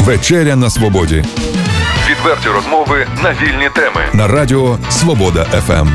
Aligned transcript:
Вечеря 0.00 0.56
на 0.56 0.70
свободі. 0.70 1.24
Відверті 2.10 2.48
розмови 2.48 3.06
на 3.22 3.30
вільні 3.32 3.70
теми. 3.74 4.00
На 4.14 4.28
радіо 4.28 4.78
Свобода 4.90 5.44
ФМ. 5.44 5.88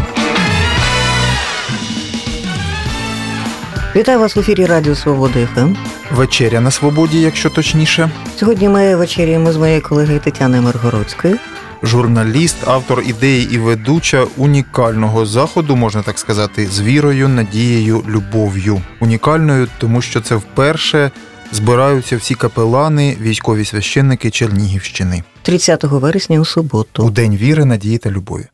Вітаю 3.96 4.20
вас 4.20 4.36
в 4.36 4.40
ефірі 4.40 4.66
Радіо 4.66 4.96
Свобода 4.96 5.48
ФМ. 5.56 5.76
Вечеря 6.12 6.62
на 6.62 6.72
свободі, 6.72 7.22
якщо 7.22 7.50
точніше. 7.50 8.10
Сьогодні 8.36 8.70
ми 8.70 8.96
вечеряємо 8.96 9.52
з 9.52 9.58
моєю 9.58 9.82
колегою 9.82 10.20
Тетяною 10.20 10.62
Миргородською. 10.62 11.38
Журналіст, 11.84 12.58
автор 12.66 13.04
ідеї 13.06 13.48
і 13.52 13.58
ведуча 13.58 14.26
унікального 14.38 15.26
заходу, 15.26 15.76
можна 15.76 16.02
так 16.02 16.20
сказати, 16.20 16.68
з 16.68 16.82
вірою, 16.82 17.28
надією, 17.28 18.04
любов'ю. 18.08 18.82
Унікальною, 19.00 19.68
тому 19.78 20.02
що 20.02 20.22
це 20.22 20.36
вперше 20.36 21.12
збираються 21.52 22.18
всі 22.18 22.36
капелани, 22.36 23.18
військові 23.22 23.66
священники 23.66 24.32
Чернігівщини 24.32 25.24
30 25.42 25.84
вересня 25.84 26.40
у 26.40 26.46
суботу. 26.46 27.04
у 27.04 27.10
День 27.10 27.36
віри, 27.38 27.66
надії 27.66 27.98
та 27.98 28.12
любові. 28.12 28.46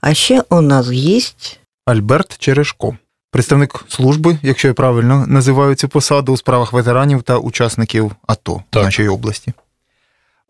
А 0.00 0.14
ще 0.14 0.42
у 0.50 0.60
нас 0.60 0.90
гість 0.90 1.60
Альберт 1.84 2.38
Черешко, 2.38 2.96
представник 3.30 3.84
служби, 3.88 4.38
якщо 4.42 4.68
я 4.68 4.74
правильно 4.74 5.24
називаю 5.28 5.74
цю 5.74 5.88
посаду 5.88 6.32
у 6.32 6.36
справах 6.36 6.72
ветеранів 6.72 7.22
та 7.22 7.38
учасників 7.38 8.12
АТО 8.26 8.62
Так. 8.70 8.82
в 8.82 8.84
нашій 8.84 9.08
області. 9.08 9.52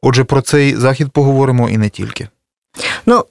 Отже, 0.02 0.24
про 0.24 0.40
цей 0.42 0.76
захід 0.76 1.10
поговоримо 1.10 1.68
і 1.68 1.78
не 1.78 1.88
тільки. 1.88 2.28
Ну, 3.06 3.24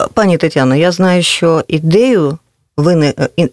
е, 0.00 0.06
пані 0.14 0.36
Тетяно, 0.38 0.74
я 0.76 0.92
знаю, 0.92 1.22
що 1.22 1.64
ідею 1.68 2.38
вини... 2.76 3.14
е, 3.18 3.28
і- 3.36 3.50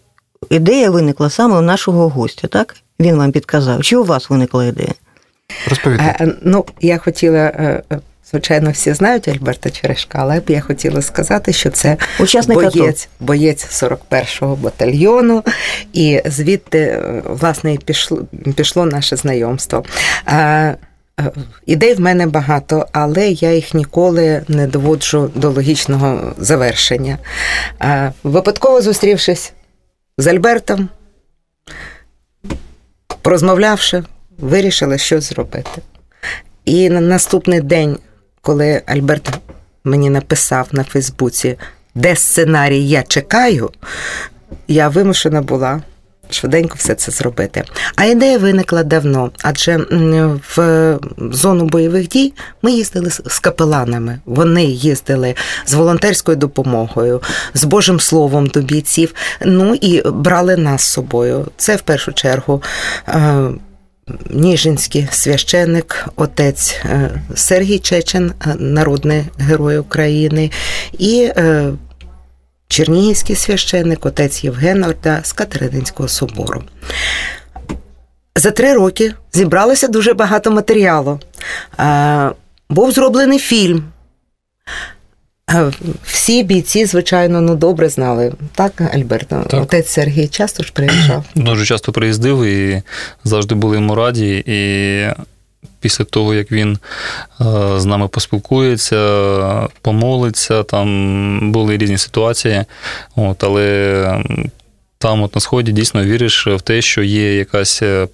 ідея 0.49 0.89
виникла 0.89 1.29
саме 1.29 1.57
у 1.57 1.61
нашого 1.61 2.09
гостя, 2.09 2.47
так? 2.47 2.75
Він 2.99 3.15
вам 3.15 3.31
підказав. 3.31 3.83
Чи 3.83 3.97
у 3.97 4.03
вас 4.03 4.29
виникла 4.29 4.65
ідея? 4.65 4.93
Розповідайте. 5.69 6.23
Е, 6.23 6.33
Ну, 6.41 6.65
я 6.81 6.97
хотіла, 6.97 7.37
е, 7.37 7.83
е, 7.91 7.99
звичайно, 8.31 8.71
всі 8.71 8.93
знають 8.93 9.27
Альберта 9.27 9.69
Черешка, 9.69 10.17
але 10.21 10.39
б 10.39 10.43
я 10.47 10.61
хотіла 10.61 11.01
сказати, 11.01 11.53
що 11.53 11.69
це 11.69 11.97
Учасник 12.19 12.59
АТО. 12.63 12.79
боєць, 12.79 13.07
боєць 13.19 13.83
41-го 13.83 14.55
батальйону, 14.55 15.43
і 15.93 16.21
звідти, 16.25 16.79
е, 16.79 17.21
власне, 17.25 17.73
і 17.73 17.77
пішло, 17.77 18.21
пішло 18.55 18.85
наше 18.85 19.15
знайомство. 19.15 19.83
Е, 20.27 20.33
е, 20.35 20.77
Ідей 21.65 21.93
в 21.93 21.99
мене 21.99 22.27
багато, 22.27 22.85
але 22.91 23.27
я 23.29 23.53
їх 23.53 23.73
ніколи 23.73 24.41
не 24.47 24.67
доводжу 24.67 25.31
до 25.35 25.49
логічного 25.49 26.33
завершення. 26.37 27.17
Е, 27.81 28.11
Випадково 28.23 28.81
зустрівшись 28.81 29.53
з 30.17 30.27
Альбертом, 30.27 30.89
розмовлявши, 33.23 34.03
вирішила 34.37 34.97
щось 34.97 35.29
зробити. 35.29 35.81
І 36.65 36.89
на 36.89 37.01
наступний 37.01 37.61
день, 37.61 37.97
коли 38.41 38.81
Альберт 38.85 39.39
мені 39.83 40.09
написав 40.09 40.67
на 40.71 40.83
Фейсбуці, 40.83 41.57
де 41.95 42.15
сценарій 42.15 42.87
я 42.87 43.03
чекаю, 43.03 43.71
я 44.67 44.87
вимушена 44.89 45.41
була 45.41 45.81
швиденько 46.29 46.75
все 46.77 46.95
це 46.95 47.11
зробити. 47.11 47.63
А 47.95 48.05
ідея 48.05 48.37
виникла 48.37 48.83
давно, 48.83 49.31
адже 49.43 49.77
в 50.55 50.99
зону 51.31 51.65
бойових 51.65 52.07
дій 52.07 52.33
ми 52.61 52.71
їздили 52.71 53.09
з 53.09 53.39
капеланами. 53.39 54.19
Вони 54.25 54.65
їздили 54.65 55.35
з 55.65 55.73
волонтерською 55.73 56.37
допомогою, 56.37 57.21
з 57.53 57.63
Божим 57.63 57.99
Словом 57.99 58.47
до 58.47 58.61
бійців. 58.61 59.13
Ну 59.45 59.75
і 59.75 60.01
брали 60.09 60.57
нас 60.57 60.81
з 60.81 60.87
собою. 60.87 61.47
Це 61.57 61.75
в 61.75 61.81
першу 61.81 62.13
чергу. 62.13 62.63
е, 63.07 63.49
Ніжинський 64.29 65.07
священник, 65.11 66.07
отець 66.15 66.75
е, 66.85 67.21
Сергій 67.35 67.79
Чечен, 67.79 68.31
е, 68.41 68.55
народний 68.59 69.23
герой 69.39 69.77
України, 69.77 70.51
і 70.99 71.31
Чернігівський 72.67 73.35
священник, 73.35 74.05
отець 74.05 74.43
Євген 74.43 74.83
Орда 74.83 75.19
з 75.23 75.33
Катерининського 75.33 76.09
собору. 76.09 76.63
За 78.35 78.51
три 78.51 78.73
роки 78.73 79.13
зібралося 79.33 79.87
дуже 79.87 80.13
багато 80.13 80.51
матеріалу. 80.51 81.19
Е, 81.79 82.31
Був 82.69 82.91
зроблений 82.91 83.39
фільм. 83.39 83.83
Е, 85.51 85.71
Всі 86.03 86.43
бійці, 86.43 86.85
звичайно, 86.85 87.41
ну 87.41 87.55
добре 87.55 87.89
знали. 87.89 88.33
Так, 88.55 88.81
Альберто? 88.93 89.43
Так. 89.49 89.63
Отець 89.63 89.89
Сергій 89.89 90.27
часто 90.27 90.63
ж 90.63 90.71
приїжджав. 90.73 91.25
Дуже 91.35 91.65
часто 91.65 91.91
приїздив 91.91 92.43
і 92.43 92.81
завжди 93.23 93.55
були 93.55 93.75
йому 93.75 93.95
раді. 93.95 94.43
І 94.47 95.05
після 95.85 96.05
того, 96.05 96.33
як 96.33 96.51
він 96.51 96.77
е, 97.41 97.45
з 97.79 97.85
нами 97.85 98.07
поспілкується, 98.07 98.97
помолиться, 99.81 100.63
там 100.63 101.51
були 101.51 101.77
різні 101.77 101.97
ситуації. 101.97 102.63
От, 103.15 103.43
але 103.43 104.23
там, 105.05 105.23
от 105.23 105.35
на 105.35 105.41
сході, 105.41 105.71
дійсно 105.71 106.03
віриш 106.03 106.47
в 106.47 106.61
те, 106.61 106.81
що 106.81 107.03
є 107.03 107.37
якась 107.37 107.81
е, 107.83 108.07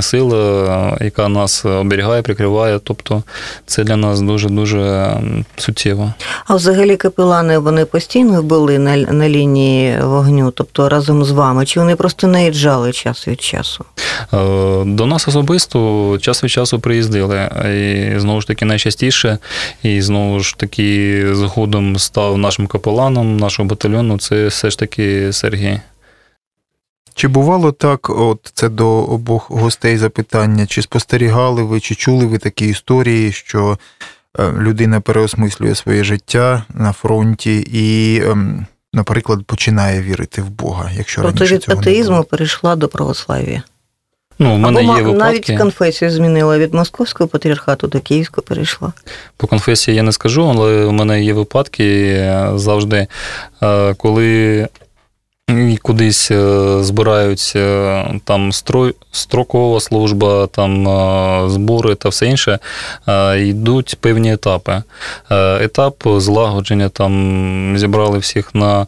сила, 0.00 0.96
е, 1.00 1.04
яка 1.04 1.28
нас 1.28 1.64
оберігає, 1.64 2.22
прикриває. 2.22 2.80
Тобто 2.84 3.22
це 3.66 3.84
для 3.84 3.96
нас 3.96 4.20
дуже-дуже 4.20 5.16
суттєво. 5.56 6.14
А 6.46 6.54
взагалі 6.54 6.96
капелани 6.96 7.58
вони 7.58 7.84
постійно 7.84 8.42
були 8.42 8.78
на, 8.78 8.96
на 8.96 9.28
лінії 9.28 9.98
вогню, 10.02 10.50
тобто 10.50 10.88
разом 10.88 11.24
з 11.24 11.30
вами, 11.30 11.66
чи 11.66 11.80
вони 11.80 11.96
просто 11.96 12.26
наїжджали 12.26 12.92
час 12.92 13.28
від 13.28 13.40
часу? 13.40 13.84
Е, 14.32 14.36
До 14.84 15.06
нас 15.06 15.28
особисто 15.28 16.18
час 16.20 16.44
від 16.44 16.50
часу 16.50 16.80
приїздили. 16.80 17.50
І 18.16 18.18
знову 18.18 18.40
ж 18.40 18.46
таки 18.46 18.64
найчастіше, 18.64 19.38
і 19.82 20.02
знову 20.02 20.40
ж 20.40 20.56
таки 20.56 21.26
згодом 21.32 21.98
став 21.98 22.38
нашим 22.38 22.66
капеланом 22.66 23.36
нашого 23.36 23.68
батальйону. 23.68 24.18
Це 24.18 24.46
все 24.46 24.70
ж 24.70 24.78
таки 24.78 25.32
Сергій. 25.32 25.80
Чи 27.14 27.28
бувало 27.28 27.72
так, 27.72 28.10
от 28.10 28.50
це 28.54 28.68
до 28.68 28.88
обох 28.88 29.50
гостей 29.50 29.98
запитання, 29.98 30.66
чи 30.66 30.82
спостерігали 30.82 31.62
ви, 31.62 31.80
чи 31.80 31.94
чули 31.94 32.26
ви 32.26 32.38
такі 32.38 32.68
історії, 32.68 33.32
що 33.32 33.78
е, 34.38 34.52
людина 34.58 35.00
переосмислює 35.00 35.74
своє 35.74 36.04
життя 36.04 36.64
на 36.74 36.92
фронті 36.92 37.66
і, 37.72 38.20
ем, 38.24 38.66
наприклад, 38.92 39.44
починає 39.46 40.02
вірити 40.02 40.42
в 40.42 40.50
Бога, 40.50 40.90
якщо 40.96 41.22
Тобто 41.22 41.38
раніше 41.38 41.54
від 41.54 41.62
цього 41.62 41.74
не 41.74 41.80
атеїзму 41.80 42.14
було? 42.16 42.24
перейшла 42.24 42.76
до 42.76 42.88
православ'я. 42.88 43.62
Ну, 44.38 44.54
в 44.54 44.58
мене 44.58 44.80
Або 44.80 44.96
є 44.98 45.02
ма- 45.02 45.12
навіть 45.12 45.58
конфесію 45.58 46.10
змінила 46.10 46.58
від 46.58 46.74
московського 46.74 47.28
патріархату 47.28 47.86
до 47.86 48.00
київського 48.00 48.44
перейшла. 48.48 48.92
По 49.36 49.46
конфесії 49.46 49.96
я 49.96 50.02
не 50.02 50.12
скажу, 50.12 50.48
але 50.48 50.84
у 50.84 50.92
мене 50.92 51.24
є 51.24 51.32
випадки 51.32 52.04
е, 52.08 52.50
завжди, 52.54 53.06
е, 53.62 53.94
коли 53.94 54.68
і 55.58 55.76
кудись 55.76 56.30
е, 56.30 56.78
збираються 56.82 58.04
там 58.24 58.52
строй, 58.52 58.94
строкова 59.12 59.80
служба, 59.80 60.46
там 60.46 60.88
е, 60.88 61.50
збори 61.50 61.94
та 61.94 62.08
все 62.08 62.26
інше, 62.26 62.58
е, 63.08 63.40
йдуть 63.40 63.96
певні 64.00 64.32
етапи. 64.32 64.82
Е, 65.30 65.64
Етап 65.64 65.94
злагодження 66.06 66.88
там 66.88 67.74
зібрали 67.78 68.18
всіх 68.18 68.54
на 68.54 68.82
е, 68.82 68.86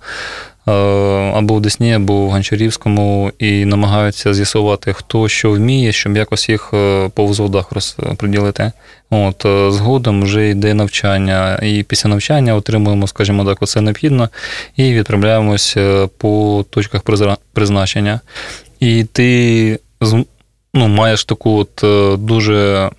або 1.34 1.54
в 1.54 1.60
Десні, 1.60 1.94
або 1.94 2.26
в 2.26 2.30
Гончарівському, 2.30 3.32
і 3.38 3.64
намагаються 3.64 4.34
з'ясувати, 4.34 4.92
хто 4.92 5.28
що 5.28 5.50
вміє, 5.50 5.92
щоб 5.92 6.16
якось 6.16 6.48
їх 6.48 6.70
е, 6.74 7.10
по 7.14 7.26
взводах 7.26 7.72
розподілити. 7.72 8.72
От, 9.10 9.44
е, 9.44 9.70
згодом 9.70 10.22
вже 10.22 10.48
йде 10.48 10.74
навчання, 10.74 11.58
і 11.62 11.82
після 11.82 12.10
навчання 12.10 12.54
отримуємо, 12.54 13.06
скажімо 13.06 13.44
так, 13.44 13.62
оце 13.62 13.80
необхідно, 13.80 14.28
і 14.76 14.94
відправляємось 14.94 15.74
е, 15.76 16.08
по 16.18 16.64
точках 16.70 17.02
призначення. 17.52 18.20
І 18.80 19.04
ти 19.04 19.78
ну, 20.74 20.88
маєш 20.88 21.24
таку 21.24 21.58
от 21.58 21.84
е, 21.84 22.16
дуже, 22.16 22.90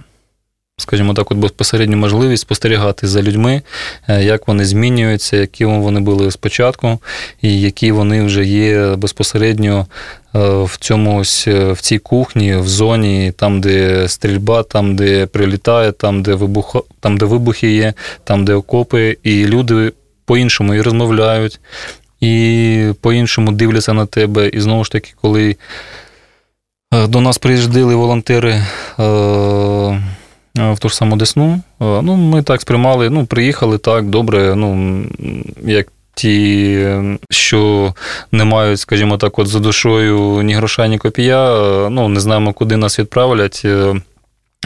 скажімо 0.78 1.14
так, 1.14 1.32
от 1.32 1.38
безпосередню 1.38 1.98
можливість 1.98 2.42
спостерігати 2.42 3.08
за 3.08 3.22
людьми, 3.22 3.62
е, 4.08 4.24
як 4.24 4.48
вони 4.48 4.66
змінюються, 4.66 5.38
які 5.38 5.66
вони 5.66 6.00
були 6.00 6.32
спочатку, 6.32 7.00
і 7.42 7.62
які 7.62 7.92
вони 7.92 8.24
вже 8.24 8.46
є 8.46 8.96
безпосередньо 8.96 9.88
е, 10.36 10.40
в 10.64 10.78
цьому 10.80 11.20
ось, 11.20 11.48
е, 11.48 11.72
в 11.72 11.82
цій 11.82 11.98
кухні, 11.98 12.56
в 12.56 12.68
зоні, 12.68 13.34
там, 13.38 13.62
де 13.62 14.08
стрільба, 14.08 14.64
там, 14.64 14.96
де 14.96 15.26
прилітає, 15.26 15.92
там, 15.92 16.24
де 16.24 16.34
вибух, 16.34 16.76
там, 17.00 17.18
де 17.18 17.26
вибухи 17.26 17.72
є, 17.72 17.94
там, 18.24 18.46
де 18.46 18.54
окопи, 18.54 19.18
і 19.24 19.46
люди 19.46 19.92
по-іншому 20.26 20.74
і 20.74 20.82
розмовляють, 20.82 21.60
і 22.22 22.88
по-іншому 23.02 23.52
дивляться 23.52 23.94
на 23.94 24.06
тебе. 24.06 24.48
І 24.48 24.62
знову 24.62 24.84
ж 24.84 24.92
таки, 24.92 25.14
коли 25.22 25.56
до 27.08 27.22
нас 27.22 27.38
приїжджали 27.38 27.96
волонтери. 27.96 28.64
Е, 30.58 30.74
В 30.74 30.80
ту 30.80 30.90
ж 30.90 30.96
саму 30.96 31.16
Десну. 31.16 31.54
Е, 31.54 31.62
Ну, 31.80 32.16
ми 32.16 32.44
так 32.44 32.62
сприймали, 32.62 33.10
ну, 33.10 33.26
приїхали 33.26 33.78
так, 33.78 34.06
добре, 34.06 34.56
ну, 34.56 35.02
як 35.64 35.88
ті, 36.14 36.88
що 37.30 37.94
не 38.32 38.44
мають, 38.44 38.80
скажімо 38.80 39.18
так, 39.18 39.40
от 39.40 39.48
за 39.48 39.60
душою 39.60 40.42
ні 40.42 40.54
гроша, 40.54 40.88
ні 40.88 40.98
копія, 40.98 41.54
е, 41.54 41.90
ну, 41.90 42.08
не 42.10 42.20
знаємо, 42.20 42.54
куди 42.54 42.78
нас 42.78 43.00
відправлять. 43.00 43.66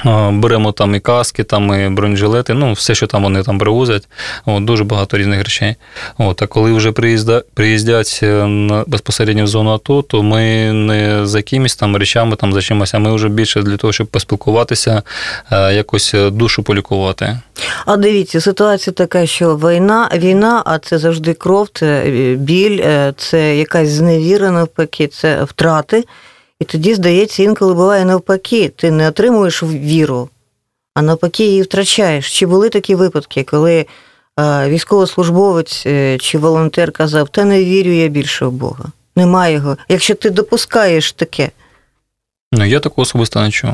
Е, 0.05 0.31
Беремо 0.31 0.71
там 0.71 0.95
і 0.95 0.99
каски, 0.99 1.43
там 1.43 1.85
і 1.85 1.89
бронежилети, 1.89 2.53
ну 2.53 2.73
все, 2.73 2.95
що 2.95 3.07
там 3.07 3.23
вони 3.23 3.43
там 3.43 3.59
привозять. 3.59 4.07
От, 4.45 4.65
Дуже 4.65 4.83
багато 4.83 5.17
різних 5.17 5.43
речей. 5.43 5.75
От, 6.17 6.41
А 6.41 6.47
коли 6.47 6.73
вже 6.73 6.91
приїздять 7.53 8.19
е, 8.23 8.45
на, 8.45 8.83
безпосередньо 8.87 9.43
в 9.43 9.47
зону 9.47 9.71
АТО, 9.71 10.01
то 10.01 10.23
ми 10.23 10.73
не 10.73 11.25
за 11.25 11.37
якимись 11.37 11.75
там 11.75 11.97
речами, 11.97 12.35
там 12.35 12.53
за 12.53 12.61
чимось, 12.61 12.93
а 12.93 12.99
ми 12.99 13.15
вже 13.15 13.29
більше 13.29 13.61
для 13.61 13.77
того, 13.77 13.93
щоб 13.93 14.07
поспілкуватися, 14.07 15.03
е, 15.51 15.73
якось 15.73 16.15
душу 16.31 16.63
полікувати. 16.63 17.39
А 17.85 17.97
дивіться, 17.97 18.41
ситуація 18.41 18.93
така, 18.93 19.25
що 19.25 19.55
війна, 19.55 20.09
війна, 20.15 20.63
а 20.65 20.79
це 20.79 20.97
завжди 20.97 21.33
кров, 21.33 21.67
це 21.73 22.03
біль, 22.37 22.81
це 23.17 23.57
якась 23.57 23.89
зневіра 23.89 24.51
навпаки, 24.51 25.07
це 25.07 25.43
втрати. 25.43 26.03
І 26.59 26.65
тоді, 26.65 26.95
здається, 26.95 27.43
інколи 27.43 27.73
буває 27.73 28.05
навпаки, 28.05 28.69
ти 28.75 28.91
не 28.91 29.07
отримуєш 29.07 29.63
віру, 29.63 30.29
а 30.93 31.01
навпаки, 31.01 31.45
її 31.45 31.61
втрачаєш. 31.61 32.37
Чи 32.37 32.45
були 32.45 32.69
такі 32.69 32.95
випадки, 32.95 33.43
коли 33.43 33.85
військовослужбовець 34.67 35.83
е, 35.85 36.17
чи 36.17 36.37
волонтер 36.37 36.91
казав, 36.91 37.29
та 37.29 37.45
не 37.45 37.63
вірю 37.63 37.91
я 37.91 38.07
більше 38.07 38.45
в 38.45 38.51
Бога, 38.51 38.85
немає 39.15 39.53
його. 39.53 39.77
Якщо 39.89 40.15
ти 40.15 40.29
допускаєш 40.29 41.11
таке. 41.11 41.51
Ну, 42.51 42.65
я 42.65 42.79
такого 42.79 43.01
особисто 43.01 43.41
не 43.41 43.51
чув. 43.51 43.71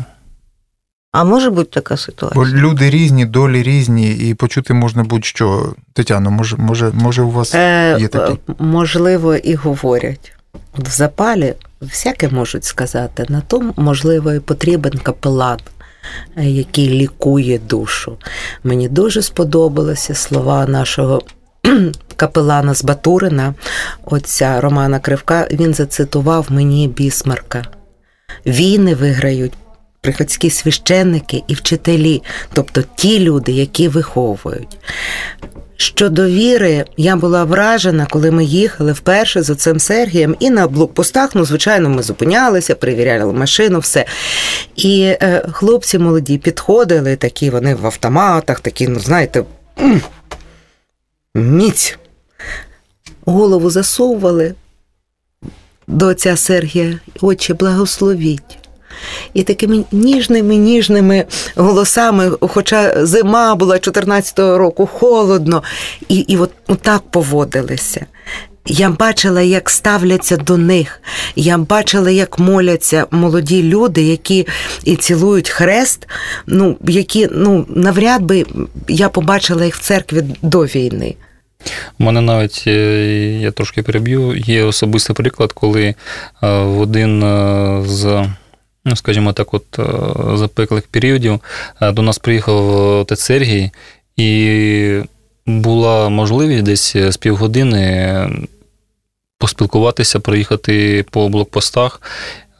А 1.11 1.23
може 1.23 1.49
бути 1.49 1.69
така 1.69 1.97
ситуація? 1.97 2.43
Бо 2.43 2.49
люди 2.49 2.89
різні, 2.89 3.25
долі 3.25 3.63
різні, 3.63 4.11
і 4.11 4.33
почути 4.33 4.73
можна 4.73 5.03
будь-що. 5.03 5.73
Тетяно, 5.93 6.31
може, 6.31 6.57
може, 6.57 6.91
може, 6.93 7.21
у 7.21 7.31
вас 7.31 7.55
е, 7.55 7.97
є 7.99 8.07
такі? 8.07 8.37
Можливо, 8.59 9.35
і 9.35 9.55
говорять. 9.55 10.33
В 10.77 10.89
запалі 10.89 11.53
всяке 11.81 12.29
можуть 12.29 12.65
сказати, 12.65 13.25
на 13.29 13.41
тому, 13.41 13.73
можливо, 13.77 14.33
і 14.33 14.39
потрібен 14.39 14.97
капелан, 14.97 15.59
е, 16.37 16.45
який 16.45 16.89
лікує 16.89 17.59
душу. 17.59 18.17
Мені 18.63 18.89
дуже 18.89 19.21
сподобалися 19.21 20.15
слова 20.15 20.65
нашого. 20.65 21.21
Капелана 22.15 22.73
з 22.73 22.83
Батурина, 22.83 23.53
отця 24.05 24.61
Романа 24.61 24.99
Кривка, 24.99 25.47
він 25.51 25.73
зацитував 25.73 26.47
мені 26.49 26.87
бісмарка. 26.87 27.65
Війни 28.45 28.95
виграють 28.95 29.53
приходські 30.01 30.49
священники 30.49 31.43
і 31.47 31.53
вчителі, 31.53 32.23
тобто 32.53 32.83
ті 32.95 33.19
люди, 33.19 33.51
які 33.51 33.87
виховують. 33.87 34.77
Щодо 35.77 36.25
віри, 36.25 36.85
я 36.97 37.15
була 37.15 37.43
вражена, 37.43 38.07
коли 38.09 38.31
ми 38.31 38.45
їхали 38.45 38.91
вперше 38.91 39.41
з 39.41 39.49
оцим 39.49 39.79
Сергієм, 39.79 40.35
і 40.39 40.49
на 40.49 40.67
блокпостах, 40.67 41.35
ну, 41.35 41.45
звичайно, 41.45 41.89
ми 41.89 42.03
зупинялися, 42.03 42.75
перевіряли 42.75 43.33
машину, 43.33 43.79
все. 43.79 44.05
І 44.75 45.01
е, 45.01 45.47
хлопці 45.51 45.99
молоді 45.99 46.37
підходили, 46.37 47.15
такі 47.15 47.49
вони 47.49 47.75
в 47.75 47.85
автоматах, 47.85 48.59
такі, 48.59 48.87
ну, 48.87 48.99
знаєте, 48.99 49.43
міць. 51.35 51.97
Голову 53.25 53.69
засовували 53.69 54.55
до 55.87 56.07
отця 56.07 56.37
Сергія, 56.37 56.99
очі 57.21 57.53
благословіть 57.53 58.64
і 59.33 59.43
такими 59.43 59.83
ніжними, 59.91 60.55
ніжними 60.55 61.25
голосами, 61.55 62.31
хоча 62.41 63.05
зима 63.05 63.55
була 63.55 63.75
14-го 63.75 64.57
року, 64.57 64.85
холодно, 64.85 65.63
і 66.09 66.15
і 66.15 66.37
от, 66.37 66.51
так 66.81 67.01
поводилися. 67.11 68.05
Я 68.67 68.89
бачила, 68.89 69.41
як 69.41 69.69
ставляться 69.69 70.37
до 70.37 70.57
них. 70.57 71.01
Я 71.35 71.57
бачила, 71.57 72.11
як 72.11 72.39
моляться 72.39 73.05
молоді 73.11 73.63
люди, 73.63 74.01
які 74.01 74.47
і 74.83 74.95
цілують 74.95 75.49
хрест, 75.49 76.07
ну, 76.47 76.77
які 76.83 77.29
ну, 77.31 77.65
навряд 77.69 78.21
би 78.21 78.45
я 78.87 79.09
побачила 79.09 79.65
їх 79.65 79.75
в 79.75 79.81
церкві 79.81 80.23
до 80.41 80.59
війни. 80.61 81.15
У 81.99 82.03
мене 82.03 82.21
навіть 82.21 82.63
е, 82.67 82.73
я 83.41 83.51
трошки 83.51 83.83
переб'ю. 83.83 84.35
Є 84.35 84.63
особистий 84.63 85.15
приклад, 85.15 85.53
коли 85.53 85.83
е, 85.83 85.95
в 86.41 86.79
один 86.79 87.23
е, 87.23 87.81
з 87.85 88.25
ну, 88.85 88.95
скажімо 88.95 89.33
так, 89.33 89.53
от 89.53 89.79
е, 89.79 89.83
запеклих 90.37 90.87
періодів 90.87 91.39
е, 91.81 91.91
до 91.91 92.01
нас 92.01 92.17
приїхав 92.17 92.69
отець 92.99 93.21
Сергій, 93.21 93.71
і 94.17 95.01
була 95.45 96.09
можливість 96.09 96.63
десь 96.63 96.97
з 96.97 97.17
півгодини 97.17 98.29
поспілкуватися, 99.39 100.19
проїхати 100.19 101.05
по 101.11 101.29
блокпостах. 101.29 102.01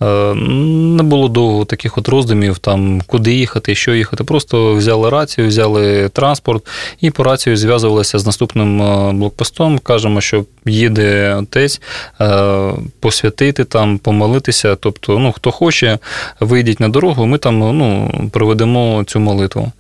Е, 0.06 0.34
не 0.36 1.04
було 1.04 1.28
довго 1.28 1.66
таких 1.66 1.98
от 1.98 2.10
роздумів, 2.10 2.58
там 2.58 3.02
куди 3.08 3.34
їхати, 3.34 3.76
що 3.76 3.94
їхати. 3.94 4.24
Просто 4.24 4.74
взяли 4.74 5.10
рацію, 5.10 5.48
взяли 5.48 6.10
транспорт 6.10 6.68
і 7.02 7.12
по 7.12 7.24
рацію 7.24 7.58
зв'язувалися 7.58 8.20
з 8.20 8.26
наступним 8.26 8.82
е, 8.82 9.14
блокпостом. 9.14 9.80
Кажемо, 9.80 10.22
що 10.22 10.46
їде 10.66 11.36
отець 11.36 11.82
е, 12.22 12.72
посвятити 13.00 13.64
там, 13.64 13.98
помолитися. 13.98 14.76
Тобто, 14.76 15.20
ну 15.20 15.32
хто 15.32 15.52
хоче, 15.52 16.00
вийдіть 16.40 16.80
на 16.80 16.90
дорогу, 16.90 17.26
ми 17.26 17.38
там 17.38 17.60
ну, 17.60 18.12
проведемо 18.32 19.04
цю 19.08 19.20
молитву. 19.20 19.72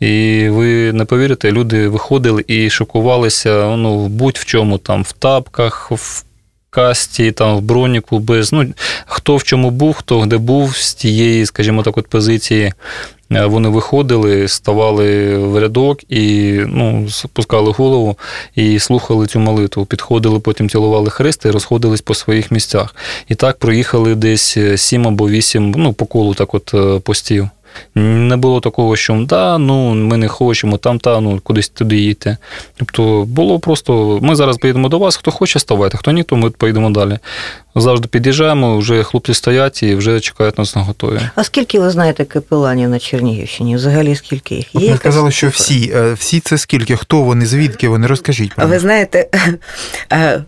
І 0.00 0.48
ви 0.48 0.92
не 0.92 1.04
повірите, 1.04 1.52
люди 1.52 1.88
виходили 1.88 2.44
і 2.46 2.70
шокувалися 2.70 3.76
ну, 3.76 4.08
будь-в 4.08 4.44
чому 4.44 4.78
там 4.78 5.02
в 5.02 5.12
тапках. 5.12 5.90
в 5.90 6.24
касті, 6.72 7.32
там 7.32 7.56
в 7.56 7.60
броніку, 7.60 8.18
без 8.18 8.52
ну 8.52 8.66
хто 9.06 9.36
в 9.36 9.42
чому 9.42 9.70
був, 9.70 9.94
хто 9.94 10.26
де 10.26 10.38
був 10.38 10.76
з 10.76 10.94
тієї, 10.94 11.46
скажімо 11.46 11.82
так, 11.82 11.98
от 11.98 12.06
позиції. 12.06 12.72
Е, 13.32 13.46
вони 13.46 13.68
виходили, 13.68 14.48
ставали 14.48 15.38
в 15.38 15.58
рядок 15.58 16.00
і 16.08 16.52
ну, 16.66 17.10
спускали 17.10 17.72
голову 17.72 18.16
і 18.54 18.78
слухали 18.78 19.26
цю 19.26 19.40
молитву. 19.40 19.84
Підходили, 19.84 20.40
потім 20.40 20.70
цілували 20.70 21.10
хрест 21.10 21.44
і 21.44 21.50
розходились 21.50 22.00
по 22.00 22.14
своїх 22.14 22.50
місцях. 22.50 22.94
І 23.28 23.34
так 23.34 23.58
проїхали 23.58 24.14
десь 24.14 24.58
сім 24.76 25.08
або 25.08 25.28
вісім, 25.28 25.74
ну, 25.76 25.92
по 25.92 26.06
колу 26.06 26.34
так 26.34 26.54
от 26.54 26.74
е, 26.74 27.00
постів. 27.00 27.48
Не 27.94 28.36
було 28.36 28.60
такого, 28.60 28.96
що 28.96 29.24
да, 29.28 29.58
ну 29.58 29.94
ми 29.94 30.16
не 30.16 30.28
хочемо, 30.28 30.76
там 30.76 30.98
та 30.98 31.20
ну 31.20 31.40
кудись 31.44 31.68
туди 31.68 31.96
їдьте. 31.96 32.36
Тобто 32.76 33.24
було 33.28 33.58
просто 33.58 34.18
ми 34.22 34.36
зараз 34.36 34.56
поїдемо 34.56 34.88
до 34.88 34.98
вас, 34.98 35.16
хто 35.16 35.30
хоче, 35.30 35.58
ставайте, 35.58 35.96
хто 35.96 36.12
ні, 36.12 36.22
то 36.22 36.36
ми 36.36 36.50
поїдемо 36.50 36.90
далі. 36.90 37.18
Завжди 37.74 38.08
під'їжджаємо, 38.08 38.78
вже 38.78 39.02
хлопці 39.02 39.34
стоять 39.34 39.82
і 39.82 39.94
вже 39.94 40.20
чекають 40.20 40.58
нас 40.58 40.76
на 40.76 40.82
готові. 40.82 41.20
А 41.34 41.44
скільки 41.44 41.80
ви 41.80 41.90
знаєте 41.90 42.24
капеланів 42.24 42.88
на 42.88 42.98
Чернігівщині? 42.98 43.76
Взагалі 43.76 44.16
скільки 44.16 44.54
їх 44.54 44.74
є? 44.74 44.90
Ви 44.90 44.96
сказали, 44.96 45.30
що 45.30 45.48
всі. 45.48 45.92
Е, 45.94 46.12
всі 46.12 46.40
це 46.40 46.58
скільки? 46.58 46.96
Хто 46.96 47.22
вони? 47.22 47.46
Звідки 47.46 47.88
вони? 47.88 48.06
Розкажіть. 48.06 48.52
А 48.56 48.66
Ви 48.66 48.78
знаєте, 48.78 49.28
е, 50.12 50.42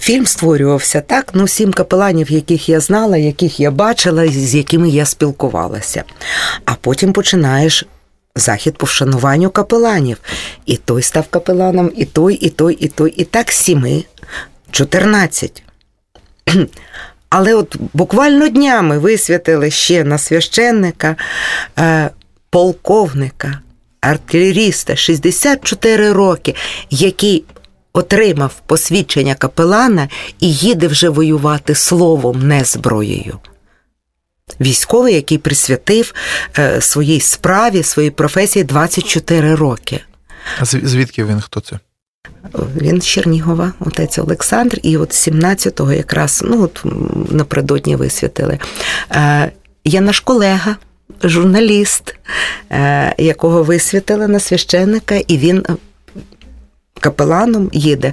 фільм 0.00 0.26
створювався 0.26 1.00
так. 1.00 1.30
Ну, 1.34 1.48
сім 1.48 1.72
капеланів, 1.72 2.32
яких 2.32 2.68
я 2.68 2.80
знала, 2.80 3.16
яких 3.16 3.60
я 3.60 3.70
бачила, 3.70 4.28
з 4.28 4.54
якими 4.54 4.88
я 4.88 5.06
спілкувалася. 5.06 6.04
А 6.64 6.74
потім 6.74 7.12
починаєш. 7.12 7.86
Захід 8.36 8.78
по 8.78 8.86
вшануванню 8.86 9.50
капеланів. 9.50 10.20
І 10.66 10.76
той 10.76 11.02
став 11.02 11.26
капеланом, 11.30 11.92
і 11.96 12.04
той, 12.04 12.34
і 12.34 12.50
той, 12.50 12.74
і 12.74 12.88
той. 12.88 13.10
І 13.10 13.24
так 13.24 13.52
сіми, 13.52 14.04
чотирнадцять. 14.70 15.62
Але 17.28 17.54
от 17.54 17.76
буквально 17.92 18.48
днями 18.48 18.98
висвятили 18.98 19.70
ще 19.70 20.04
на 20.04 20.18
священника, 20.18 21.16
е, 21.78 22.10
полковника, 22.50 23.60
артилеріста 24.00 24.96
64 24.96 26.12
роки, 26.12 26.54
який 26.90 27.44
отримав 27.92 28.62
посвідчення 28.66 29.34
капелана 29.34 30.08
і 30.40 30.52
їде 30.52 30.86
вже 30.86 31.08
воювати 31.08 31.74
словом, 31.74 32.48
не 32.48 32.64
зброєю. 32.64 33.38
Військовий, 34.60 35.14
який 35.14 35.38
присвятив 35.38 36.14
е, 36.58 36.80
своїй 36.80 37.20
справі, 37.20 37.82
своїй 37.82 38.10
професії 38.10 38.64
24 38.64 39.54
роки. 39.54 40.00
А 40.60 40.64
звідки 40.64 41.24
він 41.24 41.40
хто 41.40 41.60
це? 41.60 41.78
Він 42.76 43.00
з 43.00 43.06
Чернігова, 43.06 43.72
отець 43.80 44.18
Олександр, 44.18 44.78
і 44.82 44.96
от 44.96 45.10
17-го 45.10 45.92
якраз 45.92 46.42
ну 46.46 46.62
от 46.62 46.82
напередодні 47.30 47.96
висвятили. 47.96 48.58
Е, 49.10 49.52
Є 49.84 50.00
наш 50.00 50.20
колега, 50.20 50.76
журналіст, 51.24 52.16
е, 52.70 53.14
якого 53.18 53.62
висвятили 53.62 54.28
на 54.28 54.40
священника, 54.40 55.14
і 55.14 55.38
він 55.38 55.64
капеланом 57.00 57.70
їде. 57.72 58.12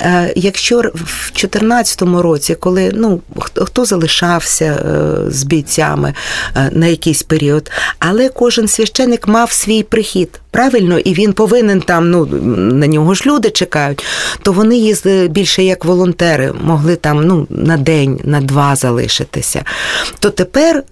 Е, 0.00 0.32
якщо 0.36 0.76
в 0.78 0.80
2014 0.82 2.02
році, 2.02 2.54
коли 2.54 2.90
ну 2.94 3.20
хто 3.56 3.84
залишався 3.84 4.64
е, 4.64 5.30
з 5.30 5.44
бійцями 5.44 6.14
е, 6.56 6.70
на 6.72 6.86
якийсь 6.86 7.22
період, 7.22 7.70
але 7.98 8.28
кожен 8.28 8.68
священик 8.68 9.28
мав 9.28 9.52
свій 9.52 9.82
прихід. 9.82 10.40
Правильно, 10.50 10.98
і 10.98 11.14
він 11.14 11.32
повинен 11.32 11.80
там, 11.80 12.10
ну 12.10 12.26
на 12.56 12.86
нього 12.86 13.14
ж 13.14 13.22
люди 13.26 13.50
чекають, 13.50 14.04
то 14.42 14.52
вони 14.52 14.76
їздили 14.76 15.28
більше 15.28 15.64
як 15.64 15.84
волонтери, 15.84 16.52
могли 16.60 16.96
там 16.96 17.26
ну 17.26 17.46
на 17.50 17.76
день, 17.76 18.20
на 18.24 18.40
два 18.40 18.76
залишитися. 18.76 19.64
То 20.20 20.30
тепер 20.30 20.82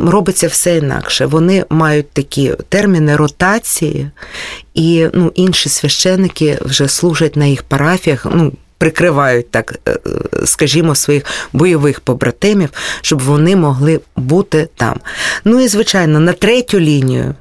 робиться 0.00 0.48
все 0.48 0.76
інакше. 0.76 1.26
Вони 1.26 1.64
мають 1.70 2.10
такі 2.10 2.52
терміни 2.68 3.16
ротації, 3.16 4.10
і 4.74 5.06
ну, 5.14 5.32
інші 5.34 5.68
священники 5.68 6.58
вже 6.60 6.88
служать 6.88 7.36
на 7.36 7.46
їх 7.46 7.62
парафіях. 7.62 8.26
ну, 8.34 8.52
Прикривають 8.78 9.50
так, 9.50 9.78
е, 9.88 9.98
скажімо, 10.44 10.94
своїх 10.94 11.24
бойових 11.52 12.00
побратимів, 12.00 12.68
щоб 13.00 13.20
вони 13.20 13.56
могли 13.56 14.00
бути 14.16 14.68
там. 14.76 15.00
Ну 15.44 15.60
і 15.60 15.68
звичайно, 15.68 16.20
на 16.20 16.32
третю 16.32 16.80
лінію, 16.80 17.34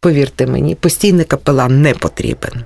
повірте 0.00 0.46
мені, 0.46 0.74
постійний 0.74 1.24
капелан 1.24 1.82
не 1.82 1.94
потрібен. 1.94 2.64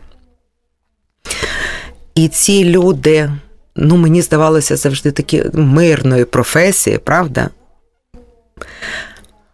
І 2.15 2.29
ці 2.29 2.65
люди, 2.65 3.31
ну 3.77 3.97
мені 3.97 4.23
здавалося, 4.23 4.77
завжди 4.77 5.11
такі 5.11 5.45
мирної 5.53 6.25
професії, 6.25 6.99
правда? 6.99 7.50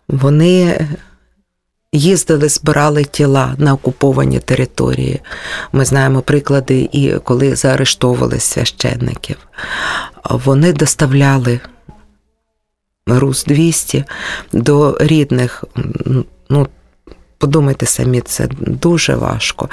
Вони 0.08 0.88
їздили, 1.92 2.49
збирали 2.49 3.04
тіла 3.04 3.54
на 3.58 3.73
окуповані 3.73 4.38
території. 4.38 5.20
Ми 5.73 5.84
знаємо 5.84 6.23
приклади, 6.23 6.88
і 6.92 7.14
коли 7.25 7.56
заарештовували 7.56 8.40
священників. 8.40 9.37
Вони 10.30 10.73
доставляли 10.73 11.61
Рус 13.06 13.44
200 13.44 14.04
до 14.52 14.96
рідних. 15.00 15.64
Ну, 16.49 16.68
подумайте 17.38 17.87
самі, 17.87 18.20
це 18.20 18.49
дуже 18.61 19.14
важко. 19.14 19.68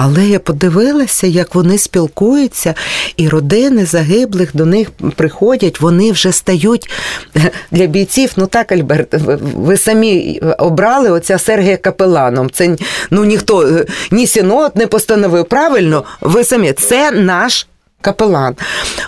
Але 0.00 0.26
я 0.26 0.38
подивилася, 0.38 1.26
як 1.26 1.54
вони 1.54 1.78
спілкуються, 1.78 2.74
і 3.16 3.28
родини 3.28 3.86
загиблих 3.86 4.56
до 4.56 4.66
них 4.66 4.90
приходять, 5.16 5.80
вони 5.80 6.12
вже 6.12 6.32
стають 6.32 6.90
для 7.70 7.86
бійців. 7.86 8.32
Ну 8.36 8.46
так, 8.46 8.72
Альберт, 8.72 9.14
ви 9.56 9.76
самі 9.76 10.40
обрали 10.58 11.10
оця 11.10 11.38
Сергія 11.38 11.76
Капеланом. 11.76 12.50
Це 12.50 12.76
ну 13.10 13.24
ніхто 13.24 13.84
ні 14.10 14.26
сінот 14.26 14.76
не 14.76 14.86
постановив. 14.86 15.44
Правильно, 15.44 16.04
ви 16.20 16.44
самі 16.44 16.72
це 16.72 17.10
наш 17.10 17.66
капелан. 18.00 18.56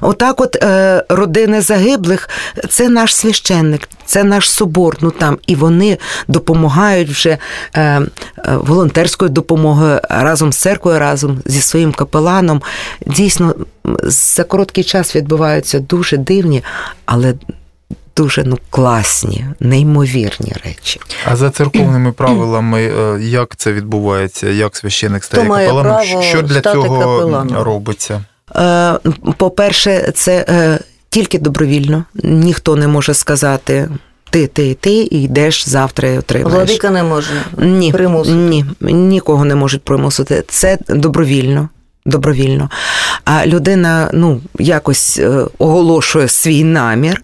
Отак, 0.00 0.40
от 0.40 0.56
е, 0.56 1.04
родини 1.08 1.60
загиблих, 1.60 2.28
це 2.68 2.88
наш 2.88 3.16
священник, 3.16 3.88
це 4.04 4.24
наш 4.24 4.50
собор. 4.50 4.96
Ну 5.00 5.10
там 5.10 5.38
і 5.46 5.54
вони 5.54 5.98
допомагають 6.28 7.08
вже 7.08 7.38
е, 7.74 7.80
е, 7.80 8.08
волонтерською 8.46 9.28
допомогою 9.30 10.00
разом 10.08 10.52
з 10.52 10.56
церквою, 10.56 10.98
разом 10.98 11.42
зі 11.44 11.60
своїм 11.60 11.92
капеланом. 11.92 12.62
Дійсно, 13.06 13.54
за 14.02 14.44
короткий 14.44 14.84
час 14.84 15.16
відбуваються 15.16 15.80
дуже 15.80 16.16
дивні, 16.16 16.64
але. 17.06 17.34
Дуже 18.16 18.44
ну 18.44 18.58
класні, 18.70 19.44
неймовірні 19.60 20.52
речі. 20.64 21.00
А 21.24 21.36
за 21.36 21.50
церковними 21.50 22.12
правилами, 22.12 22.82
е, 22.82 23.20
як 23.20 23.56
це 23.56 23.72
відбувається? 23.72 24.48
Як 24.48 24.76
священик 24.76 25.24
стає 25.24 25.48
капеланом? 25.48 26.22
Що 26.22 26.42
для 26.42 26.60
цього 26.60 26.98
капеланом? 26.98 27.62
робиться? 27.62 28.24
Е, 28.56 28.98
по-перше, 29.36 30.12
це 30.14 30.44
е, 30.48 30.78
тільки 31.10 31.38
добровільно. 31.38 32.04
Ніхто 32.22 32.76
не 32.76 32.88
може 32.88 33.14
сказати. 33.14 33.88
Ти, 34.30 34.46
ти, 34.46 34.74
ти 34.74 34.90
і 34.92 35.22
йдеш 35.22 35.68
завтра 35.68 36.08
і 36.08 36.18
отримаєш. 36.18 36.54
Владика 36.54 36.90
не 36.90 37.02
може 37.02 37.30
ні, 37.58 37.92
примусити? 37.92 38.36
Ні, 38.36 38.64
нікого 38.80 39.44
не 39.44 39.54
можуть 39.54 39.82
примусити. 39.82 40.44
Це 40.48 40.78
добровільно 40.88 41.68
добровільно. 42.10 42.70
А 43.24 43.46
людина 43.46 44.10
ну, 44.12 44.40
якось 44.58 45.18
е, 45.18 45.46
оголошує 45.58 46.28
свій 46.28 46.64
намір, 46.64 47.22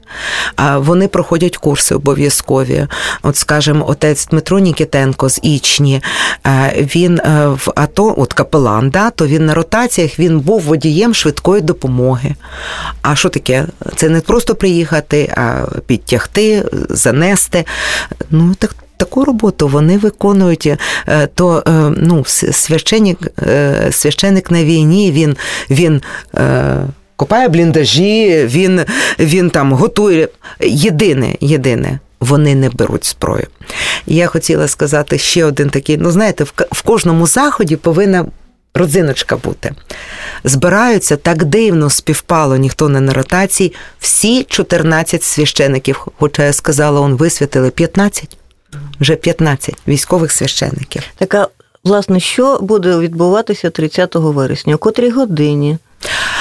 а 0.56 0.78
вони 0.78 1.08
проходять 1.08 1.56
курси 1.56 1.94
обов'язкові. 1.94 2.86
От, 3.22 3.36
скажімо, 3.36 3.88
отець 3.88 4.26
Дмитро 4.26 4.58
Нікітенко 4.58 5.28
з 5.28 5.40
Ічні, 5.42 6.02
він 6.76 7.18
е, 7.18 7.46
в 7.46 7.72
АТО, 7.76 8.14
от 8.16 8.32
капелан, 8.32 8.90
да, 8.90 9.10
то 9.10 9.26
він 9.26 9.46
на 9.46 9.54
ротаціях 9.54 10.18
він 10.18 10.40
був 10.40 10.60
водієм 10.60 11.14
швидкої 11.14 11.62
допомоги. 11.62 12.34
А 13.02 13.16
що 13.16 13.28
таке? 13.28 13.66
Це 13.96 14.08
не 14.08 14.20
просто 14.20 14.54
приїхати, 14.54 15.34
а 15.36 15.66
підтягти, 15.86 16.64
занести. 16.88 17.64
Ну, 18.30 18.54
так 18.54 18.74
таку 18.96 19.24
роботу 19.24 19.68
вони 19.68 19.98
виконують. 19.98 20.66
Е, 20.66 20.78
то 21.34 21.62
е, 21.68 21.70
ну, 21.96 22.24
священник, 22.24 23.18
е, 23.42 23.88
священник 23.92 24.50
на 24.50 24.64
війні 24.64 25.12
він. 25.12 25.36
він 25.70 26.02
Копає 27.16 27.48
бліндажі, 27.48 28.46
він 28.46 28.80
він 29.18 29.50
там 29.50 29.72
готує. 29.72 30.28
Єдине, 30.60 31.34
єдине, 31.40 31.98
вони 32.20 32.54
не 32.54 32.70
беруть 32.70 33.06
зброю. 33.06 33.46
Я 34.06 34.26
хотіла 34.26 34.68
сказати 34.68 35.18
ще 35.18 35.44
один 35.44 35.70
такий: 35.70 35.96
ну, 35.96 36.10
знаєте, 36.10 36.44
в 36.72 36.82
кожному 36.82 37.26
заході 37.26 37.76
повинна 37.76 38.26
родзиночка 38.74 39.36
бути. 39.36 39.72
Збираються 40.44 41.16
так 41.16 41.44
дивно 41.44 41.90
співпало, 41.90 42.56
ніхто 42.56 42.88
не 42.88 43.00
на 43.00 43.12
ротації. 43.12 43.72
Всі 43.98 44.44
14 44.44 45.22
священиків, 45.22 46.06
хоча 46.18 46.44
я 46.44 46.52
сказала, 46.52 47.00
он 47.00 47.14
висвятили 47.14 47.70
15 47.70 48.36
вже 49.00 49.16
15 49.16 49.74
військових 49.88 50.32
священників. 50.32 51.02
Така, 51.16 51.48
власне, 51.84 52.20
що 52.20 52.58
буде 52.62 52.98
відбуватися 52.98 53.70
30 53.70 54.14
вересня? 54.14 54.74
О 54.74 54.78
котрій 54.78 55.10
годині? 55.10 55.78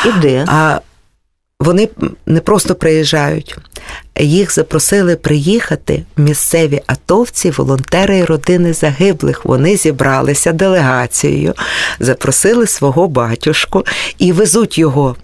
І 0.06 0.12
де? 0.22 0.46
А 0.48 0.80
вони 1.60 1.90
не 2.26 2.40
просто 2.40 2.76
приїжджають, 2.76 3.58
їх 4.20 4.54
запросили 4.54 5.16
приїхати 5.16 6.04
місцеві 6.18 6.82
атовці, 6.88 7.52
волонтери 7.52 8.18
і 8.18 8.24
родини 8.24 8.74
загиблих. 8.74 9.46
Вони 9.46 9.78
зібралися 9.78 10.52
делегацією, 10.52 11.54
запросили 12.00 12.68
свого 12.68 13.08
батюшку 13.08 13.84
і 14.18 14.32
везуть 14.32 14.78
його 14.78 15.16